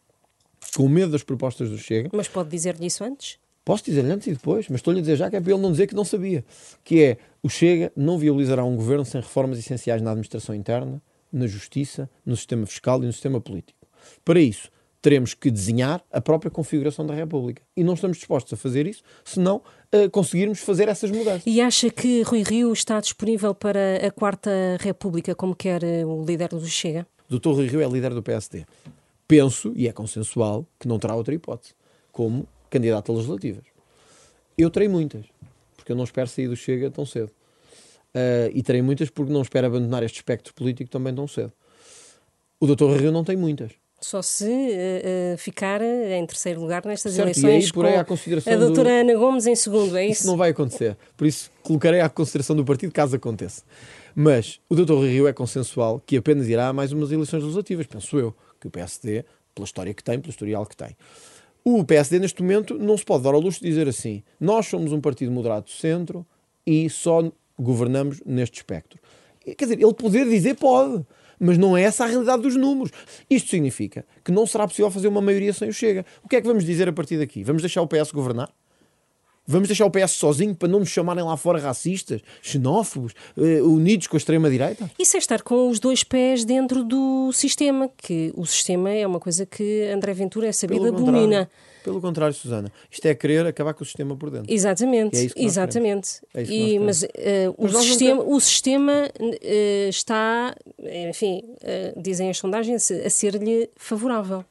com 0.76 0.88
medo 0.88 1.10
das 1.10 1.24
propostas 1.24 1.68
do 1.68 1.78
Chega... 1.78 2.10
Mas 2.12 2.28
pode 2.28 2.48
dizer-lhe 2.48 2.86
isso 2.86 3.02
antes? 3.02 3.38
Posso 3.68 3.84
dizer-lhe 3.84 4.10
antes 4.10 4.26
e 4.26 4.32
depois, 4.32 4.66
mas 4.70 4.78
estou-lhe 4.78 4.98
a 4.98 5.02
dizer 5.02 5.16
já 5.16 5.28
que 5.28 5.36
é 5.36 5.40
para 5.42 5.52
ele 5.52 5.60
não 5.60 5.70
dizer 5.70 5.86
que 5.86 5.94
não 5.94 6.02
sabia. 6.02 6.42
Que 6.82 7.02
é, 7.02 7.18
o 7.42 7.50
Chega 7.50 7.92
não 7.94 8.16
viabilizará 8.16 8.64
um 8.64 8.74
governo 8.74 9.04
sem 9.04 9.20
reformas 9.20 9.58
essenciais 9.58 10.00
na 10.00 10.10
administração 10.10 10.54
interna, 10.54 11.02
na 11.30 11.46
justiça, 11.46 12.08
no 12.24 12.34
sistema 12.34 12.64
fiscal 12.64 13.02
e 13.02 13.04
no 13.04 13.12
sistema 13.12 13.42
político. 13.42 13.86
Para 14.24 14.40
isso, 14.40 14.70
teremos 15.02 15.34
que 15.34 15.50
desenhar 15.50 16.02
a 16.10 16.18
própria 16.18 16.50
configuração 16.50 17.04
da 17.04 17.12
República. 17.12 17.60
E 17.76 17.84
não 17.84 17.92
estamos 17.92 18.16
dispostos 18.16 18.54
a 18.54 18.56
fazer 18.56 18.86
isso 18.86 19.02
se 19.22 19.38
não 19.38 19.56
uh, 19.56 20.08
conseguirmos 20.10 20.60
fazer 20.60 20.88
essas 20.88 21.10
mudanças. 21.10 21.42
E 21.44 21.60
acha 21.60 21.90
que 21.90 22.22
Rui 22.22 22.42
Rio 22.42 22.72
está 22.72 22.98
disponível 23.00 23.54
para 23.54 23.98
a 24.06 24.10
Quarta 24.10 24.50
República, 24.80 25.34
como 25.34 25.54
quer 25.54 25.84
uh, 25.84 26.08
o 26.08 26.24
líder 26.24 26.48
do 26.48 26.66
Chega? 26.66 27.06
Dr. 27.28 27.50
Rui 27.50 27.66
Rio 27.66 27.82
é 27.82 27.86
líder 27.86 28.14
do 28.14 28.22
PSD. 28.22 28.64
Penso, 29.26 29.74
e 29.76 29.86
é 29.86 29.92
consensual, 29.92 30.64
que 30.80 30.88
não 30.88 30.98
terá 30.98 31.14
outra 31.14 31.34
hipótese, 31.34 31.74
como 32.10 32.48
candidato 32.70 33.12
a 33.12 33.14
legislativas. 33.14 33.64
Eu 34.56 34.70
terei 34.70 34.88
muitas, 34.88 35.24
porque 35.76 35.92
eu 35.92 35.96
não 35.96 36.04
espero 36.04 36.28
sair 36.28 36.48
do 36.48 36.56
Chega 36.56 36.90
tão 36.90 37.06
cedo. 37.06 37.30
Uh, 38.08 38.50
e 38.52 38.62
terei 38.62 38.82
muitas 38.82 39.10
porque 39.10 39.32
não 39.32 39.42
espero 39.42 39.66
abandonar 39.66 40.02
este 40.02 40.16
espectro 40.16 40.54
político 40.54 40.90
também 40.90 41.14
tão 41.14 41.28
cedo. 41.28 41.52
O 42.58 42.66
Dr. 42.66 42.96
Rio 42.98 43.12
não 43.12 43.22
tem 43.22 43.36
muitas. 43.36 43.70
Só 44.00 44.22
se 44.22 44.44
uh, 44.44 45.34
uh, 45.34 45.38
ficar 45.38 45.82
em 45.82 46.24
terceiro 46.24 46.60
lugar 46.60 46.84
nestas 46.84 47.14
certo, 47.14 47.26
eleições 47.26 47.64
e 47.64 47.66
aí, 47.66 47.72
por 47.72 47.84
aí, 47.84 47.96
a, 47.96 48.04
consideração 48.04 48.52
a 48.52 48.56
doutora 48.56 48.88
do... 48.88 49.10
Ana 49.10 49.14
Gomes 49.14 49.46
em 49.46 49.56
segundo, 49.56 49.96
é 49.96 50.06
isso? 50.06 50.20
Isso 50.20 50.26
não 50.26 50.36
vai 50.36 50.50
acontecer. 50.50 50.96
Por 51.16 51.26
isso, 51.26 51.50
colocarei 51.62 52.00
à 52.00 52.08
consideração 52.08 52.54
do 52.54 52.64
partido 52.64 52.92
caso 52.92 53.16
aconteça. 53.16 53.62
Mas 54.14 54.60
o 54.68 54.74
Dr. 54.74 55.04
Rio 55.04 55.28
é 55.28 55.32
consensual 55.32 56.00
que 56.04 56.16
apenas 56.16 56.48
irá 56.48 56.68
a 56.68 56.72
mais 56.72 56.92
umas 56.92 57.10
eleições 57.10 57.40
legislativas, 57.40 57.86
penso 57.86 58.18
eu, 58.18 58.34
que 58.60 58.66
o 58.66 58.70
PSD, 58.70 59.24
pela 59.54 59.64
história 59.64 59.92
que 59.92 60.02
tem, 60.02 60.18
pelo 60.18 60.30
historial 60.30 60.64
que 60.64 60.76
tem. 60.76 60.96
O 61.64 61.84
PSD, 61.84 62.18
neste 62.18 62.42
momento, 62.42 62.78
não 62.78 62.96
se 62.96 63.04
pode 63.04 63.24
dar 63.24 63.34
ao 63.34 63.40
luxo 63.40 63.60
de 63.60 63.68
dizer 63.68 63.88
assim: 63.88 64.22
nós 64.40 64.66
somos 64.66 64.92
um 64.92 65.00
partido 65.00 65.30
moderado 65.30 65.66
de 65.66 65.72
centro 65.72 66.26
e 66.66 66.88
só 66.88 67.30
governamos 67.58 68.22
neste 68.24 68.56
espectro. 68.58 68.98
Quer 69.44 69.64
dizer, 69.64 69.80
ele 69.80 69.94
poder 69.94 70.28
dizer 70.28 70.54
pode 70.56 71.04
mas 71.38 71.56
não 71.56 71.76
é 71.76 71.82
essa 71.82 72.04
a 72.04 72.06
realidade 72.06 72.42
dos 72.42 72.56
números. 72.56 72.90
Isto 73.30 73.50
significa 73.50 74.04
que 74.24 74.32
não 74.32 74.46
será 74.46 74.66
possível 74.66 74.90
fazer 74.90 75.08
uma 75.08 75.20
maioria 75.20 75.52
sem 75.52 75.68
o 75.68 75.72
Chega. 75.72 76.04
O 76.22 76.28
que 76.28 76.36
é 76.36 76.40
que 76.40 76.46
vamos 76.46 76.64
dizer 76.64 76.88
a 76.88 76.92
partir 76.92 77.16
daqui? 77.18 77.44
Vamos 77.44 77.62
deixar 77.62 77.82
o 77.82 77.86
PS 77.86 78.10
governar? 78.10 78.52
Vamos 79.50 79.66
deixar 79.66 79.86
o 79.86 79.90
PS 79.90 80.10
sozinho 80.10 80.54
para 80.54 80.68
não 80.68 80.80
nos 80.80 80.90
chamarem 80.90 81.24
lá 81.24 81.34
fora 81.34 81.58
racistas, 81.58 82.20
xenófobos, 82.42 83.14
uh, 83.34 83.64
unidos 83.64 84.06
com 84.06 84.14
a 84.14 84.18
extrema-direita? 84.18 84.90
Isso 84.98 85.16
é 85.16 85.18
estar 85.18 85.40
com 85.40 85.70
os 85.70 85.80
dois 85.80 86.04
pés 86.04 86.44
dentro 86.44 86.84
do 86.84 87.32
sistema, 87.32 87.90
que 87.96 88.30
o 88.36 88.44
sistema 88.44 88.90
é 88.90 89.06
uma 89.06 89.18
coisa 89.18 89.46
que 89.46 89.90
André 89.90 90.12
Ventura 90.12 90.48
é 90.48 90.52
sabido 90.52 90.88
abomina. 90.88 91.48
Pelo 91.82 91.98
contrário, 91.98 92.34
Susana, 92.34 92.70
isto 92.90 93.06
é 93.06 93.14
querer 93.14 93.46
acabar 93.46 93.72
com 93.72 93.82
o 93.82 93.86
sistema 93.86 94.14
por 94.14 94.28
dentro. 94.28 94.52
Exatamente, 94.52 95.16
é 95.16 95.42
exatamente. 95.42 96.20
É 96.34 96.42
e, 96.42 96.78
mas, 96.78 97.02
uh, 97.02 97.06
mas 97.58 97.74
o, 97.74 97.82
sistema, 97.82 98.14
nunca... 98.16 98.30
o 98.30 98.40
sistema 98.42 99.10
uh, 99.18 99.88
está, 99.88 100.54
enfim, 101.08 101.42
dizem 101.96 102.28
as 102.28 102.36
sondagens, 102.36 102.90
a 102.90 103.08
ser-lhe 103.08 103.70
favorável. 103.76 104.44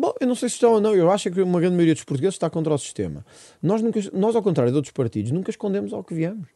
Bom, 0.00 0.14
eu 0.18 0.26
não 0.26 0.34
sei 0.34 0.48
se 0.48 0.54
estão 0.54 0.72
ou 0.72 0.80
não, 0.80 0.94
eu 0.94 1.10
acho 1.10 1.30
que 1.30 1.42
uma 1.42 1.60
grande 1.60 1.76
maioria 1.76 1.94
dos 1.94 2.04
portugueses 2.04 2.36
está 2.36 2.48
contra 2.48 2.72
o 2.72 2.78
sistema. 2.78 3.22
Nós, 3.62 3.82
nunca, 3.82 4.00
nós 4.14 4.34
ao 4.34 4.42
contrário 4.42 4.72
de 4.72 4.76
outros 4.76 4.92
partidos, 4.92 5.30
nunca 5.30 5.50
escondemos 5.50 5.92
ao 5.92 6.02
que 6.02 6.14
viemos. 6.14 6.48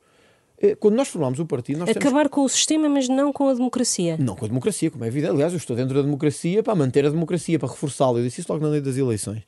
Quando 0.80 0.94
nós 0.94 1.08
formámos 1.08 1.38
o 1.38 1.44
partido. 1.44 1.80
Nós 1.80 1.90
Acabar 1.90 2.20
temos... 2.20 2.30
com 2.30 2.44
o 2.44 2.48
sistema, 2.48 2.88
mas 2.88 3.06
não 3.06 3.32
com 3.34 3.48
a 3.50 3.54
democracia. 3.54 4.16
Não 4.18 4.34
com 4.34 4.46
a 4.46 4.48
democracia, 4.48 4.90
como 4.90 5.04
é 5.04 5.08
evidente. 5.08 5.32
Aliás, 5.32 5.52
eu 5.52 5.58
estou 5.58 5.76
dentro 5.76 5.94
da 5.94 6.00
democracia 6.00 6.62
para 6.62 6.74
manter 6.74 7.04
a 7.04 7.10
democracia, 7.10 7.58
para 7.58 7.68
reforçá-la. 7.68 8.18
Eu 8.18 8.24
disse 8.24 8.40
isso 8.40 8.50
logo 8.50 8.64
na 8.64 8.70
lei 8.70 8.80
das 8.80 8.96
eleições. 8.96 9.42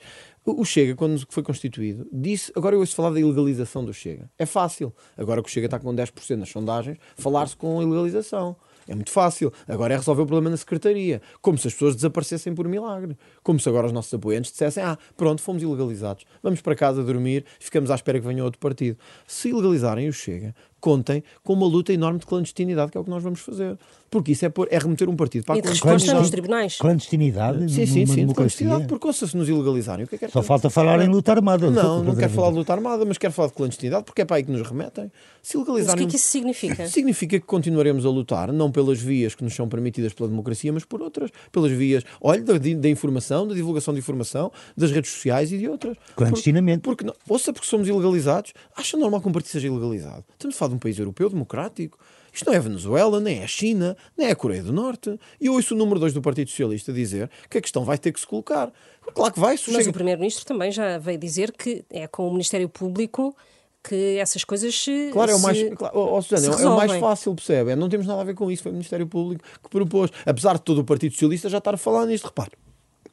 O 0.44 0.64
Chega, 0.64 0.94
quando 0.94 1.24
foi 1.30 1.42
constituído, 1.42 2.06
disse. 2.12 2.52
Agora 2.54 2.74
eu 2.76 2.80
ouço 2.80 2.94
falar 2.94 3.10
da 3.10 3.20
ilegalização 3.20 3.82
do 3.82 3.94
Chega. 3.94 4.28
É 4.38 4.44
fácil. 4.44 4.92
Agora 5.16 5.42
que 5.42 5.48
o 5.48 5.50
Chega 5.50 5.68
está 5.68 5.78
com 5.78 5.94
10% 5.94 6.36
nas 6.36 6.50
sondagens, 6.50 6.98
falar-se 7.16 7.56
com 7.56 7.82
ilegalização. 7.82 8.54
É 8.88 8.94
muito 8.94 9.10
fácil. 9.10 9.52
Agora 9.66 9.94
é 9.94 9.96
resolver 9.96 10.22
o 10.22 10.26
problema 10.26 10.50
na 10.50 10.56
secretaria. 10.56 11.20
Como 11.40 11.58
se 11.58 11.68
as 11.68 11.74
pessoas 11.74 11.96
desaparecessem 11.96 12.54
por 12.54 12.68
milagre. 12.68 13.16
Como 13.42 13.58
se 13.58 13.68
agora 13.68 13.86
os 13.86 13.92
nossos 13.92 14.12
apoiantes 14.14 14.50
dissessem: 14.52 14.82
Ah, 14.82 14.98
pronto, 15.16 15.42
fomos 15.42 15.62
ilegalizados. 15.62 16.24
Vamos 16.42 16.60
para 16.60 16.74
casa 16.74 17.02
dormir, 17.02 17.44
ficamos 17.58 17.90
à 17.90 17.94
espera 17.94 18.20
que 18.20 18.26
venha 18.26 18.44
outro 18.44 18.60
partido. 18.60 18.98
Se 19.26 19.48
ilegalizarem 19.48 20.08
o 20.08 20.12
Chega, 20.12 20.54
contem 20.80 21.22
com 21.42 21.52
uma 21.52 21.66
luta 21.66 21.92
enorme 21.92 22.18
de 22.18 22.26
clandestinidade, 22.26 22.92
que 22.92 22.98
é 22.98 23.00
o 23.00 23.04
que 23.04 23.10
nós 23.10 23.22
vamos 23.22 23.40
fazer. 23.40 23.78
Porque 24.08 24.32
isso 24.32 24.44
é, 24.46 24.48
por, 24.48 24.68
é 24.70 24.78
remeter 24.78 25.08
um 25.08 25.16
partido 25.16 25.44
para 25.44 25.56
e 25.56 25.58
a 25.58 25.62
clandestinidade. 25.62 26.20
nos 26.20 26.30
tribunais. 26.30 26.78
Clandestinidade? 26.78 27.72
Sim, 27.72 27.86
sim, 27.86 28.06
sim. 28.06 28.26
Clandestinidade, 28.28 28.86
porque 28.86 29.12
se 29.12 29.36
nos 29.36 29.48
ilegalizarem, 29.48 30.04
o 30.04 30.08
que 30.08 30.14
é 30.14 30.18
que 30.18 30.24
é 30.26 30.28
Só 30.28 30.42
falta 30.42 30.70
falar 30.70 31.02
em 31.02 31.08
luta 31.08 31.32
armada. 31.32 31.70
Não, 31.70 32.04
não 32.04 32.14
quero 32.14 32.32
falar 32.32 32.50
de 32.50 32.56
luta 32.56 32.72
armada, 32.72 33.04
mas 33.04 33.18
quero 33.18 33.32
falar 33.32 33.48
de 33.48 33.54
clandestinidade, 33.54 34.04
porque 34.04 34.22
é 34.22 34.24
para 34.24 34.36
aí 34.36 34.44
que 34.44 34.50
nos 34.50 34.66
remetem. 34.66 35.10
Se 35.42 35.56
legalizarem. 35.56 35.86
Mas 35.86 35.94
o 35.94 35.96
que 35.96 36.04
é 36.04 36.10
que 36.10 36.16
isso 36.16 36.28
significa? 36.28 36.86
Significa 36.96 37.38
que 37.38 37.46
continuaremos 37.46 38.04
a 38.04 38.10
lutar, 38.10 38.52
não 38.52 38.70
pelas 38.70 39.00
vias 39.00 39.34
que 39.34 39.44
nos 39.44 39.54
são 39.54 39.68
permitidas 39.68 40.12
pela 40.12 40.28
democracia, 40.28 40.72
mas 40.72 40.84
por 40.84 41.02
outras. 41.02 41.30
Pelas 41.52 41.70
vias, 41.72 42.04
olha, 42.20 42.42
da, 42.42 42.54
da 42.58 42.88
informação, 42.88 43.46
da 43.46 43.54
divulgação 43.54 43.94
de 43.94 44.00
informação, 44.00 44.50
das 44.76 44.90
redes 44.90 45.10
sociais 45.10 45.52
e 45.52 45.58
de 45.58 45.68
outras. 45.68 45.96
Clandestinamente. 46.16 46.80
Por, 46.80 46.96
porque, 46.96 47.12
ouça, 47.28 47.52
porque 47.52 47.66
somos 47.66 47.88
ilegalizados, 47.88 48.52
acha 48.76 48.96
normal 48.96 49.20
que 49.20 49.28
um 49.28 49.32
partido 49.32 49.52
seja 49.52 49.66
ilegalizado. 49.66 50.24
Estamos 50.32 50.56
a 50.56 50.58
falar 50.66 50.68
de 50.68 50.74
um 50.74 50.78
país 50.78 50.98
europeu, 50.98 51.30
democrático. 51.30 51.98
Isto 52.32 52.46
não 52.46 52.54
é 52.54 52.56
a 52.58 52.60
Venezuela, 52.60 53.20
nem 53.20 53.40
é 53.40 53.44
a 53.44 53.46
China, 53.46 53.96
nem 54.16 54.28
é 54.28 54.32
a 54.32 54.36
Coreia 54.36 54.62
do 54.62 54.72
Norte. 54.72 55.18
E 55.40 55.46
eu 55.46 55.54
ouço 55.54 55.74
o 55.74 55.78
número 55.78 55.98
2 55.98 56.12
do 56.12 56.20
Partido 56.20 56.50
Socialista 56.50 56.92
dizer 56.92 57.30
que 57.48 57.58
a 57.58 57.60
questão 57.62 57.84
vai 57.84 57.96
ter 57.96 58.12
que 58.12 58.20
se 58.20 58.26
colocar. 58.26 58.70
Claro 59.14 59.32
que 59.32 59.40
vai. 59.40 59.52
Mas 59.52 59.62
chega... 59.62 59.90
o 59.90 59.92
Primeiro-Ministro 59.92 60.44
também 60.44 60.70
já 60.70 60.98
veio 60.98 61.18
dizer 61.18 61.52
que 61.52 61.84
é 61.88 62.06
com 62.06 62.28
o 62.28 62.30
Ministério 62.32 62.68
Público 62.68 63.34
que 63.82 64.18
essas 64.18 64.44
coisas 64.44 64.74
se. 64.74 65.10
Claro, 65.12 65.30
é 65.30 65.34
o 65.34 65.40
mais, 65.40 65.74
claro, 65.74 65.98
oh, 65.98 66.20
Susana, 66.20 66.60
é 66.60 66.68
o 66.68 66.76
mais 66.76 66.92
fácil, 66.92 67.34
percebe? 67.34 67.70
É, 67.70 67.76
não 67.76 67.88
temos 67.88 68.06
nada 68.06 68.20
a 68.20 68.24
ver 68.24 68.34
com 68.34 68.50
isso, 68.50 68.64
foi 68.64 68.72
o 68.72 68.74
Ministério 68.74 69.06
Público 69.06 69.44
que 69.62 69.70
propôs. 69.70 70.10
Apesar 70.26 70.54
de 70.54 70.62
todo 70.62 70.80
o 70.80 70.84
Partido 70.84 71.12
Socialista 71.12 71.48
já 71.48 71.58
estar 71.58 71.74
a 71.74 71.78
falar 71.78 72.04
nisto, 72.04 72.26
repare 72.26 72.50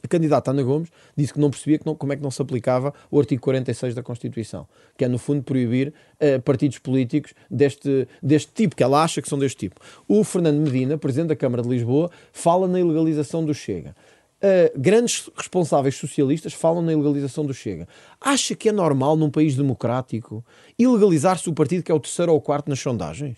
a 0.04 0.08
candidata 0.08 0.52
Ana 0.52 0.62
Gomes 0.62 0.90
disse 1.16 1.34
que 1.34 1.40
não 1.40 1.50
percebia 1.50 1.80
que 1.80 1.86
não, 1.86 1.96
como 1.96 2.12
é 2.12 2.18
que 2.18 2.22
não 2.22 2.30
se 2.30 2.42
aplicava 2.42 2.94
o 3.10 3.18
artigo 3.20 3.42
46 3.42 3.96
da 3.96 4.04
Constituição, 4.04 4.68
que 4.98 5.06
é, 5.06 5.08
no 5.08 5.18
fundo, 5.18 5.42
proibir 5.44 5.94
uh, 6.20 6.42
partidos 6.42 6.78
políticos 6.78 7.34
deste, 7.50 8.08
deste 8.22 8.52
tipo, 8.52 8.76
que 8.76 8.84
ela 8.84 9.02
acha 9.02 9.22
que 9.22 9.30
são 9.30 9.40
deste 9.40 9.58
tipo. 9.58 9.80
O 10.08 10.24
Fernando 10.26 10.60
Medina, 10.60 10.98
presidente 10.98 11.30
da 11.30 11.36
Câmara 11.38 11.64
de 11.64 11.70
Lisboa, 11.70 12.12
fala 12.34 12.68
na 12.68 12.82
ilegalização 12.82 13.46
do 13.46 13.54
Chega. 13.54 13.96
Uh, 14.44 14.78
grandes 14.78 15.30
responsáveis 15.38 15.96
socialistas 15.96 16.52
falam 16.52 16.82
na 16.82 16.92
ilegalização 16.92 17.46
do 17.46 17.54
Chega. 17.54 17.88
Acha 18.20 18.56
que 18.56 18.68
é 18.68 18.74
normal, 18.74 19.16
num 19.16 19.30
país 19.30 19.56
democrático, 19.56 20.46
ilegalizar-se 20.78 21.50
o 21.50 21.54
partido 21.54 21.82
que 21.82 21.92
é 21.92 21.96
o 21.96 22.00
terceiro 22.00 22.34
ou 22.34 22.40
o 22.40 22.42
quarto 22.42 22.70
nas 22.70 22.80
sondagens? 22.80 23.38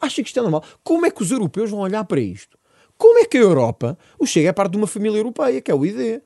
Acha 0.00 0.22
que 0.22 0.28
isto 0.28 0.38
é 0.38 0.42
normal? 0.42 0.64
Como 0.82 1.04
é 1.04 1.10
que 1.10 1.22
os 1.22 1.30
europeus 1.30 1.70
vão 1.70 1.80
olhar 1.80 2.04
para 2.04 2.20
isto? 2.20 2.56
Como 2.98 3.18
é 3.18 3.24
que 3.24 3.36
a 3.36 3.40
Europa, 3.40 3.98
o 4.18 4.26
Chega 4.26 4.48
é 4.48 4.52
parte 4.52 4.72
de 4.72 4.78
uma 4.78 4.86
família 4.86 5.18
europeia, 5.18 5.60
que 5.60 5.70
é 5.70 5.74
o 5.74 5.84
ID. 5.84 6.20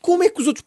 Como 0.00 0.22
é 0.22 0.28
que 0.28 0.40
os 0.40 0.46
outros 0.46 0.64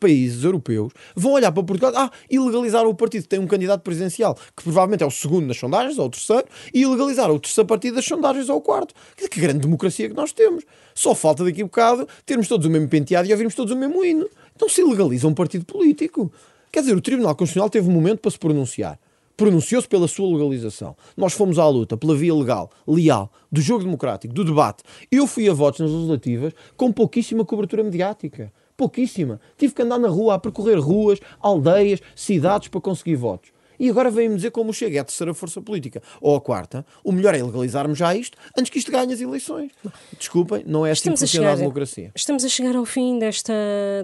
países, 0.00 0.42
europeus 0.42 0.92
vão 1.14 1.32
olhar 1.32 1.52
para 1.52 1.62
Portugal 1.62 1.92
ah, 1.94 2.10
e 2.28 2.38
legalizar 2.38 2.84
o 2.84 2.94
partido 2.94 3.22
que 3.22 3.28
tem 3.28 3.38
um 3.38 3.46
candidato 3.46 3.82
presidencial, 3.82 4.34
que 4.56 4.62
provavelmente 4.64 5.04
é 5.04 5.06
o 5.06 5.10
segundo 5.10 5.46
nas 5.46 5.56
sondagens, 5.56 5.98
ou 5.98 6.06
o 6.06 6.10
terceiro, 6.10 6.44
e 6.74 6.84
legalizar 6.84 7.30
o 7.30 7.38
terceiro 7.38 7.66
partido 7.66 7.94
das 7.94 8.04
sondagens, 8.04 8.48
ou 8.48 8.56
o 8.56 8.60
quarto? 8.60 8.92
Que, 9.16 9.28
que 9.28 9.40
grande 9.40 9.60
democracia 9.60 10.08
que 10.08 10.14
nós 10.16 10.32
temos. 10.32 10.64
Só 10.94 11.14
falta 11.14 11.44
daqui 11.44 11.62
a 11.62 11.64
bocado 11.64 12.08
termos 12.24 12.48
todos 12.48 12.66
o 12.66 12.70
mesmo 12.70 12.88
penteado 12.88 13.28
e 13.28 13.32
ouvirmos 13.32 13.54
todos 13.54 13.72
o 13.72 13.76
mesmo 13.76 14.04
hino. 14.04 14.28
Então 14.54 14.68
se 14.68 14.82
legaliza 14.82 15.28
um 15.28 15.34
partido 15.34 15.64
político. 15.64 16.32
Quer 16.72 16.80
dizer, 16.80 16.96
o 16.96 17.00
Tribunal 17.00 17.36
Constitucional 17.36 17.70
teve 17.70 17.88
um 17.88 17.92
momento 17.92 18.18
para 18.18 18.30
se 18.32 18.38
pronunciar 18.38 18.98
pronunciou-se 19.36 19.86
pela 19.86 20.08
sua 20.08 20.28
legalização. 20.28 20.96
Nós 21.16 21.32
fomos 21.32 21.58
à 21.58 21.68
luta 21.68 21.96
pela 21.96 22.14
via 22.16 22.34
legal, 22.34 22.70
leal, 22.86 23.30
do 23.52 23.60
jogo 23.60 23.84
democrático, 23.84 24.32
do 24.32 24.44
debate. 24.44 24.82
Eu 25.10 25.26
fui 25.26 25.48
a 25.48 25.52
votos 25.52 25.80
nas 25.80 25.90
legislativas 25.90 26.52
com 26.76 26.90
pouquíssima 26.90 27.44
cobertura 27.44 27.84
mediática. 27.84 28.52
Pouquíssima. 28.76 29.40
Tive 29.56 29.74
que 29.74 29.82
andar 29.82 29.98
na 29.98 30.08
rua 30.08 30.34
a 30.34 30.38
percorrer 30.38 30.78
ruas, 30.78 31.18
aldeias, 31.40 32.00
cidades 32.14 32.68
para 32.68 32.80
conseguir 32.80 33.16
votos. 33.16 33.55
E 33.78 33.88
agora 33.90 34.10
vem-me 34.10 34.36
dizer 34.36 34.50
como 34.50 34.72
chega, 34.72 34.98
é 34.98 35.00
a 35.00 35.04
terceira 35.04 35.34
força 35.34 35.60
política. 35.60 36.02
Ou 36.20 36.36
a 36.36 36.40
quarta, 36.40 36.84
o 37.04 37.12
melhor 37.12 37.34
é 37.34 37.42
legalizarmos 37.42 37.98
já 37.98 38.14
isto 38.14 38.36
antes 38.56 38.70
que 38.70 38.78
isto 38.78 38.90
ganhe 38.90 39.12
as 39.12 39.20
eleições. 39.20 39.72
Desculpem, 40.18 40.64
não 40.66 40.86
é 40.86 40.90
assim 40.90 41.12
que 41.12 41.18
funciona 41.18 41.52
a 41.52 41.56
democracia. 41.56 42.10
Estamos 42.14 42.44
a 42.44 42.48
chegar 42.48 42.76
ao 42.76 42.84
fim 42.84 43.18
desta, 43.18 43.52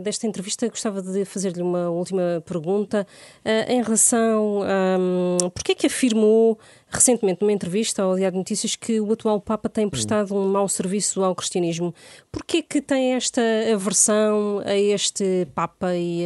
desta 0.03 0.27
entrevista. 0.27 0.69
Gostava 0.69 1.03
de 1.03 1.25
fazer-lhe 1.25 1.63
uma 1.63 1.91
última 1.91 2.43
pergunta 2.47 3.07
uh, 3.45 3.73
em 3.73 3.83
relação 3.83 4.63
a. 4.63 4.99
Um, 4.99 5.51
porquê 5.51 5.73
é 5.73 5.75
que 5.75 5.87
afirmou 5.87 6.59
recentemente 6.92 7.40
numa 7.40 7.52
entrevista 7.52 8.02
ao 8.02 8.14
Diário 8.14 8.33
de 8.33 8.38
Notícias 8.38 8.76
que 8.76 9.00
o 9.00 9.12
atual 9.12 9.40
Papa 9.40 9.68
tem 9.68 9.88
prestado 9.88 10.35
um 10.35 10.48
mau 10.48 10.68
serviço 10.68 11.24
ao 11.24 11.35
cristianismo. 11.35 11.94
Porquê 12.31 12.62
que 12.62 12.83
tem 12.83 13.14
esta 13.14 13.40
aversão 13.72 14.62
a 14.64 14.76
este 14.76 15.46
Papa 15.55 15.94
e 15.96 16.24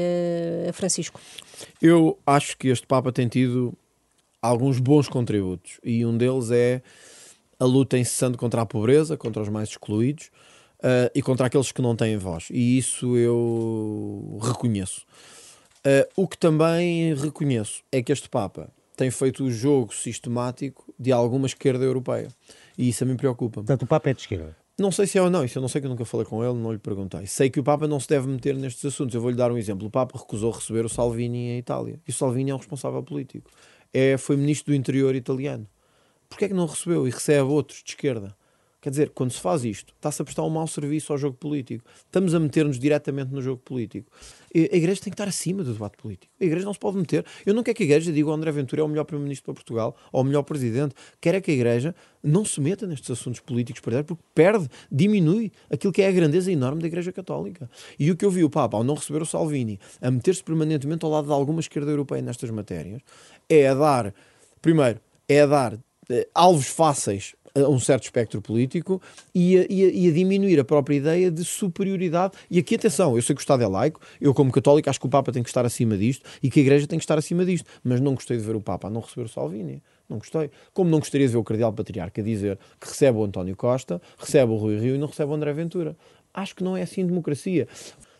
a 0.68 0.72
Francisco? 0.72 1.20
Eu 1.80 2.18
acho 2.26 2.56
que 2.58 2.68
este 2.68 2.86
Papa 2.86 3.12
tem 3.12 3.28
tido 3.28 3.72
alguns 4.42 4.78
bons 4.78 5.08
contributos 5.08 5.78
e 5.84 6.04
um 6.04 6.16
deles 6.16 6.50
é 6.50 6.82
a 7.58 7.64
luta 7.64 7.96
incessante 7.96 8.36
contra 8.36 8.62
a 8.62 8.66
pobreza, 8.66 9.16
contra 9.16 9.42
os 9.42 9.48
mais 9.48 9.70
excluídos 9.70 10.30
uh, 10.78 11.10
e 11.14 11.22
contra 11.22 11.46
aqueles 11.46 11.72
que 11.72 11.80
não 11.80 11.96
têm 11.96 12.16
voz. 12.16 12.48
E 12.50 12.78
isso 12.78 13.16
eu 13.16 14.38
reconheço. 14.42 15.06
Uh, 15.78 16.22
o 16.22 16.28
que 16.28 16.36
também 16.36 17.14
reconheço 17.14 17.82
é 17.92 18.02
que 18.02 18.12
este 18.12 18.28
Papa 18.28 18.70
tem 18.96 19.10
feito 19.10 19.44
o 19.44 19.50
jogo 19.50 19.94
sistemático 19.94 20.92
de 20.98 21.12
alguma 21.12 21.46
esquerda 21.46 21.84
europeia. 21.84 22.28
E 22.76 22.88
isso 22.88 23.04
a 23.04 23.06
mim 23.06 23.16
preocupa. 23.16 23.60
Portanto, 23.60 23.82
o 23.82 23.86
Papa 23.86 24.10
é 24.10 24.14
de 24.14 24.22
esquerda? 24.22 24.56
Não 24.78 24.90
sei 24.90 25.06
se 25.06 25.16
é 25.16 25.22
ou 25.22 25.30
não, 25.30 25.44
isso 25.44 25.56
eu 25.56 25.62
não 25.62 25.68
sei 25.68 25.80
que 25.80 25.86
eu 25.86 25.90
nunca 25.90 26.04
falei 26.04 26.26
com 26.26 26.44
ele, 26.44 26.54
não 26.54 26.72
lhe 26.72 26.78
perguntei. 26.78 27.26
Sei 27.26 27.48
que 27.48 27.58
o 27.60 27.64
Papa 27.64 27.86
não 27.86 27.98
se 27.98 28.08
deve 28.08 28.26
meter 28.26 28.54
nestes 28.54 28.84
assuntos. 28.84 29.14
Eu 29.14 29.20
vou-lhe 29.20 29.36
dar 29.36 29.50
um 29.50 29.56
exemplo. 29.56 29.86
O 29.86 29.90
Papa 29.90 30.18
recusou 30.18 30.50
receber 30.50 30.84
o 30.84 30.88
Salvini 30.88 31.50
em 31.50 31.58
Itália. 31.58 32.00
E 32.06 32.10
o 32.10 32.14
Salvini 32.14 32.50
é 32.50 32.54
um 32.54 32.58
responsável 32.58 33.02
político. 33.02 33.50
É, 33.92 34.18
foi 34.18 34.36
ministro 34.36 34.72
do 34.72 34.76
interior 34.76 35.14
italiano. 35.14 35.66
Porquê 36.28 36.46
é 36.46 36.48
que 36.48 36.54
não 36.54 36.66
recebeu 36.66 37.06
e 37.06 37.10
recebe 37.10 37.48
outros 37.50 37.82
de 37.82 37.90
esquerda? 37.90 38.36
Quer 38.86 38.90
dizer, 38.90 39.10
quando 39.10 39.32
se 39.32 39.40
faz 39.40 39.64
isto, 39.64 39.92
está-se 39.96 40.22
a 40.22 40.24
prestar 40.24 40.44
um 40.44 40.50
mau 40.50 40.66
serviço 40.68 41.12
ao 41.12 41.18
jogo 41.18 41.36
político. 41.36 41.84
Estamos 42.04 42.34
a 42.34 42.38
meter-nos 42.38 42.78
diretamente 42.78 43.32
no 43.32 43.42
jogo 43.42 43.60
político. 43.64 44.10
A 44.72 44.76
igreja 44.76 45.02
tem 45.02 45.10
que 45.10 45.14
estar 45.14 45.28
acima 45.28 45.62
do 45.62 45.72
debate 45.72 45.96
político. 45.98 46.32
A 46.40 46.44
igreja 46.44 46.64
não 46.64 46.72
se 46.72 46.78
pode 46.78 46.96
meter. 46.96 47.24
Eu 47.44 47.52
não 47.52 47.62
quero 47.62 47.76
que 47.76 47.82
a 47.82 47.86
igreja 47.86 48.10
diga 48.10 48.28
o 48.28 48.32
André 48.32 48.50
Ventura 48.50 48.80
é 48.80 48.84
o 48.84 48.88
melhor 48.88 49.04
primeiro-ministro 49.04 49.44
para 49.44 49.54
Portugal 49.54 49.96
ou 50.10 50.22
o 50.22 50.24
melhor 50.24 50.42
presidente. 50.42 50.94
Quero 51.20 51.36
é 51.36 51.40
que 51.40 51.50
a 51.50 51.54
igreja 51.54 51.94
não 52.22 52.44
se 52.44 52.60
meta 52.60 52.86
nestes 52.86 53.10
assuntos 53.10 53.40
políticos, 53.40 53.80
porque 53.80 54.04
perde, 54.34 54.68
diminui 54.90 55.52
aquilo 55.70 55.92
que 55.92 56.00
é 56.00 56.08
a 56.08 56.12
grandeza 56.12 56.50
enorme 56.50 56.80
da 56.80 56.86
igreja 56.86 57.12
católica. 57.12 57.70
E 57.98 58.10
o 58.10 58.16
que 58.16 58.24
eu 58.24 58.30
vi 58.30 58.42
o 58.44 58.50
Papa, 58.50 58.76
ao 58.76 58.82
não 58.82 58.94
receber 58.94 59.20
o 59.20 59.26
Salvini, 59.26 59.78
a 60.00 60.10
meter-se 60.10 60.42
permanentemente 60.42 61.04
ao 61.04 61.10
lado 61.10 61.26
de 61.26 61.32
alguma 61.32 61.60
esquerda 61.60 61.90
europeia 61.90 62.22
nestas 62.22 62.50
matérias, 62.50 63.02
é 63.48 63.68
a 63.68 63.74
dar, 63.74 64.14
primeiro, 64.62 65.00
é 65.28 65.42
a 65.42 65.46
dar 65.46 65.78
eh, 66.08 66.26
alvos 66.34 66.68
fáceis 66.68 67.34
a 67.64 67.68
um 67.68 67.78
certo 67.78 68.04
espectro 68.04 68.42
político 68.42 69.00
e 69.34 69.58
a, 69.58 69.66
e, 69.68 69.84
a, 69.84 69.88
e 69.88 70.08
a, 70.08 70.12
diminuir 70.12 70.60
a 70.60 70.64
própria 70.64 70.96
ideia 70.96 71.30
de 71.30 71.44
superioridade. 71.44 72.34
E 72.50 72.58
aqui, 72.58 72.74
atenção, 72.74 73.16
eu 73.16 73.22
sei 73.22 73.34
que 73.34 73.40
o 73.40 73.42
Estado 73.42 73.62
é 73.62 73.66
laico, 73.66 74.00
eu, 74.20 74.34
como 74.34 74.52
católico, 74.52 74.90
acho 74.90 75.00
que 75.00 75.06
o 75.06 75.08
Papa 75.08 75.32
tem 75.32 75.42
que 75.42 75.48
estar 75.48 75.64
acima 75.64 75.96
disto 75.96 76.28
e 76.42 76.50
que 76.50 76.60
a 76.60 76.62
Igreja 76.62 76.86
tem 76.86 76.98
que 76.98 77.04
estar 77.04 77.18
acima 77.18 77.44
disto, 77.44 77.68
mas 77.82 78.00
não 78.00 78.14
gostei 78.14 78.36
de 78.36 78.42
ver 78.42 78.56
o 78.56 78.60
Papa 78.60 78.88
a 78.88 78.90
não 78.90 79.00
receber 79.00 79.24
o 79.24 79.28
Salvini. 79.28 79.82
Não 80.08 80.18
gostei. 80.18 80.50
Como 80.72 80.88
não 80.88 80.98
gostaria 80.98 81.26
de 81.26 81.32
ver 81.32 81.38
o 81.38 81.44
Cardeal 81.44 81.72
Patriarca 81.72 82.22
dizer 82.22 82.58
que 82.80 82.88
recebe 82.88 83.18
o 83.18 83.24
António 83.24 83.56
Costa, 83.56 84.00
recebe 84.18 84.52
o 84.52 84.56
Rui 84.56 84.78
Rio 84.78 84.94
e 84.94 84.98
não 84.98 85.08
recebe 85.08 85.32
o 85.32 85.34
André 85.34 85.52
Ventura. 85.52 85.96
Acho 86.32 86.54
que 86.54 86.62
não 86.62 86.76
é 86.76 86.82
assim 86.82 87.04
democracia. 87.04 87.66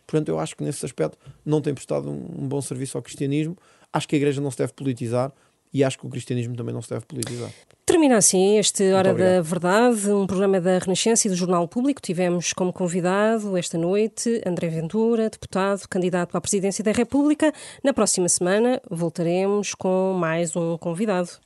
Portanto, 0.07 0.29
eu 0.29 0.39
acho 0.39 0.57
que 0.57 0.65
nesse 0.65 0.85
aspecto 0.85 1.19
não 1.45 1.61
tem 1.61 1.75
prestado 1.75 2.11
um 2.11 2.49
bom 2.49 2.61
serviço 2.61 2.97
ao 2.97 3.03
cristianismo. 3.03 3.57
Acho 3.93 4.09
que 4.09 4.17
a 4.17 4.19
Igreja 4.19 4.41
não 4.41 4.51
se 4.51 4.59
deve 4.59 4.73
politizar 4.73 5.33
e 5.77 5.85
acho 5.85 5.99
que 5.99 6.07
o 6.07 6.09
cristianismo 6.09 6.57
também 6.57 6.73
não 6.73 6.81
se 6.81 6.89
deve 6.89 7.05
politizar. 7.05 7.51
Termina 7.85 8.17
assim 8.17 8.57
este 8.57 8.93
Hora 8.93 9.13
da 9.13 9.43
Verdade, 9.43 10.11
um 10.11 10.27
programa 10.27 10.59
da 10.59 10.79
Renascença 10.79 11.29
e 11.29 11.31
do 11.31 11.37
Jornal 11.37 11.69
Público. 11.69 12.01
Tivemos 12.01 12.55
como 12.55 12.73
convidado 12.73 13.57
esta 13.59 13.77
noite 13.77 14.41
André 14.47 14.69
Ventura, 14.69 15.29
deputado, 15.29 15.87
candidato 15.87 16.35
à 16.35 16.41
presidência 16.41 16.83
da 16.83 16.93
República. 16.93 17.53
Na 17.85 17.93
próxima 17.93 18.29
semana 18.29 18.81
voltaremos 18.91 19.75
com 19.75 20.17
mais 20.19 20.57
um 20.57 20.79
convidado. 20.79 21.46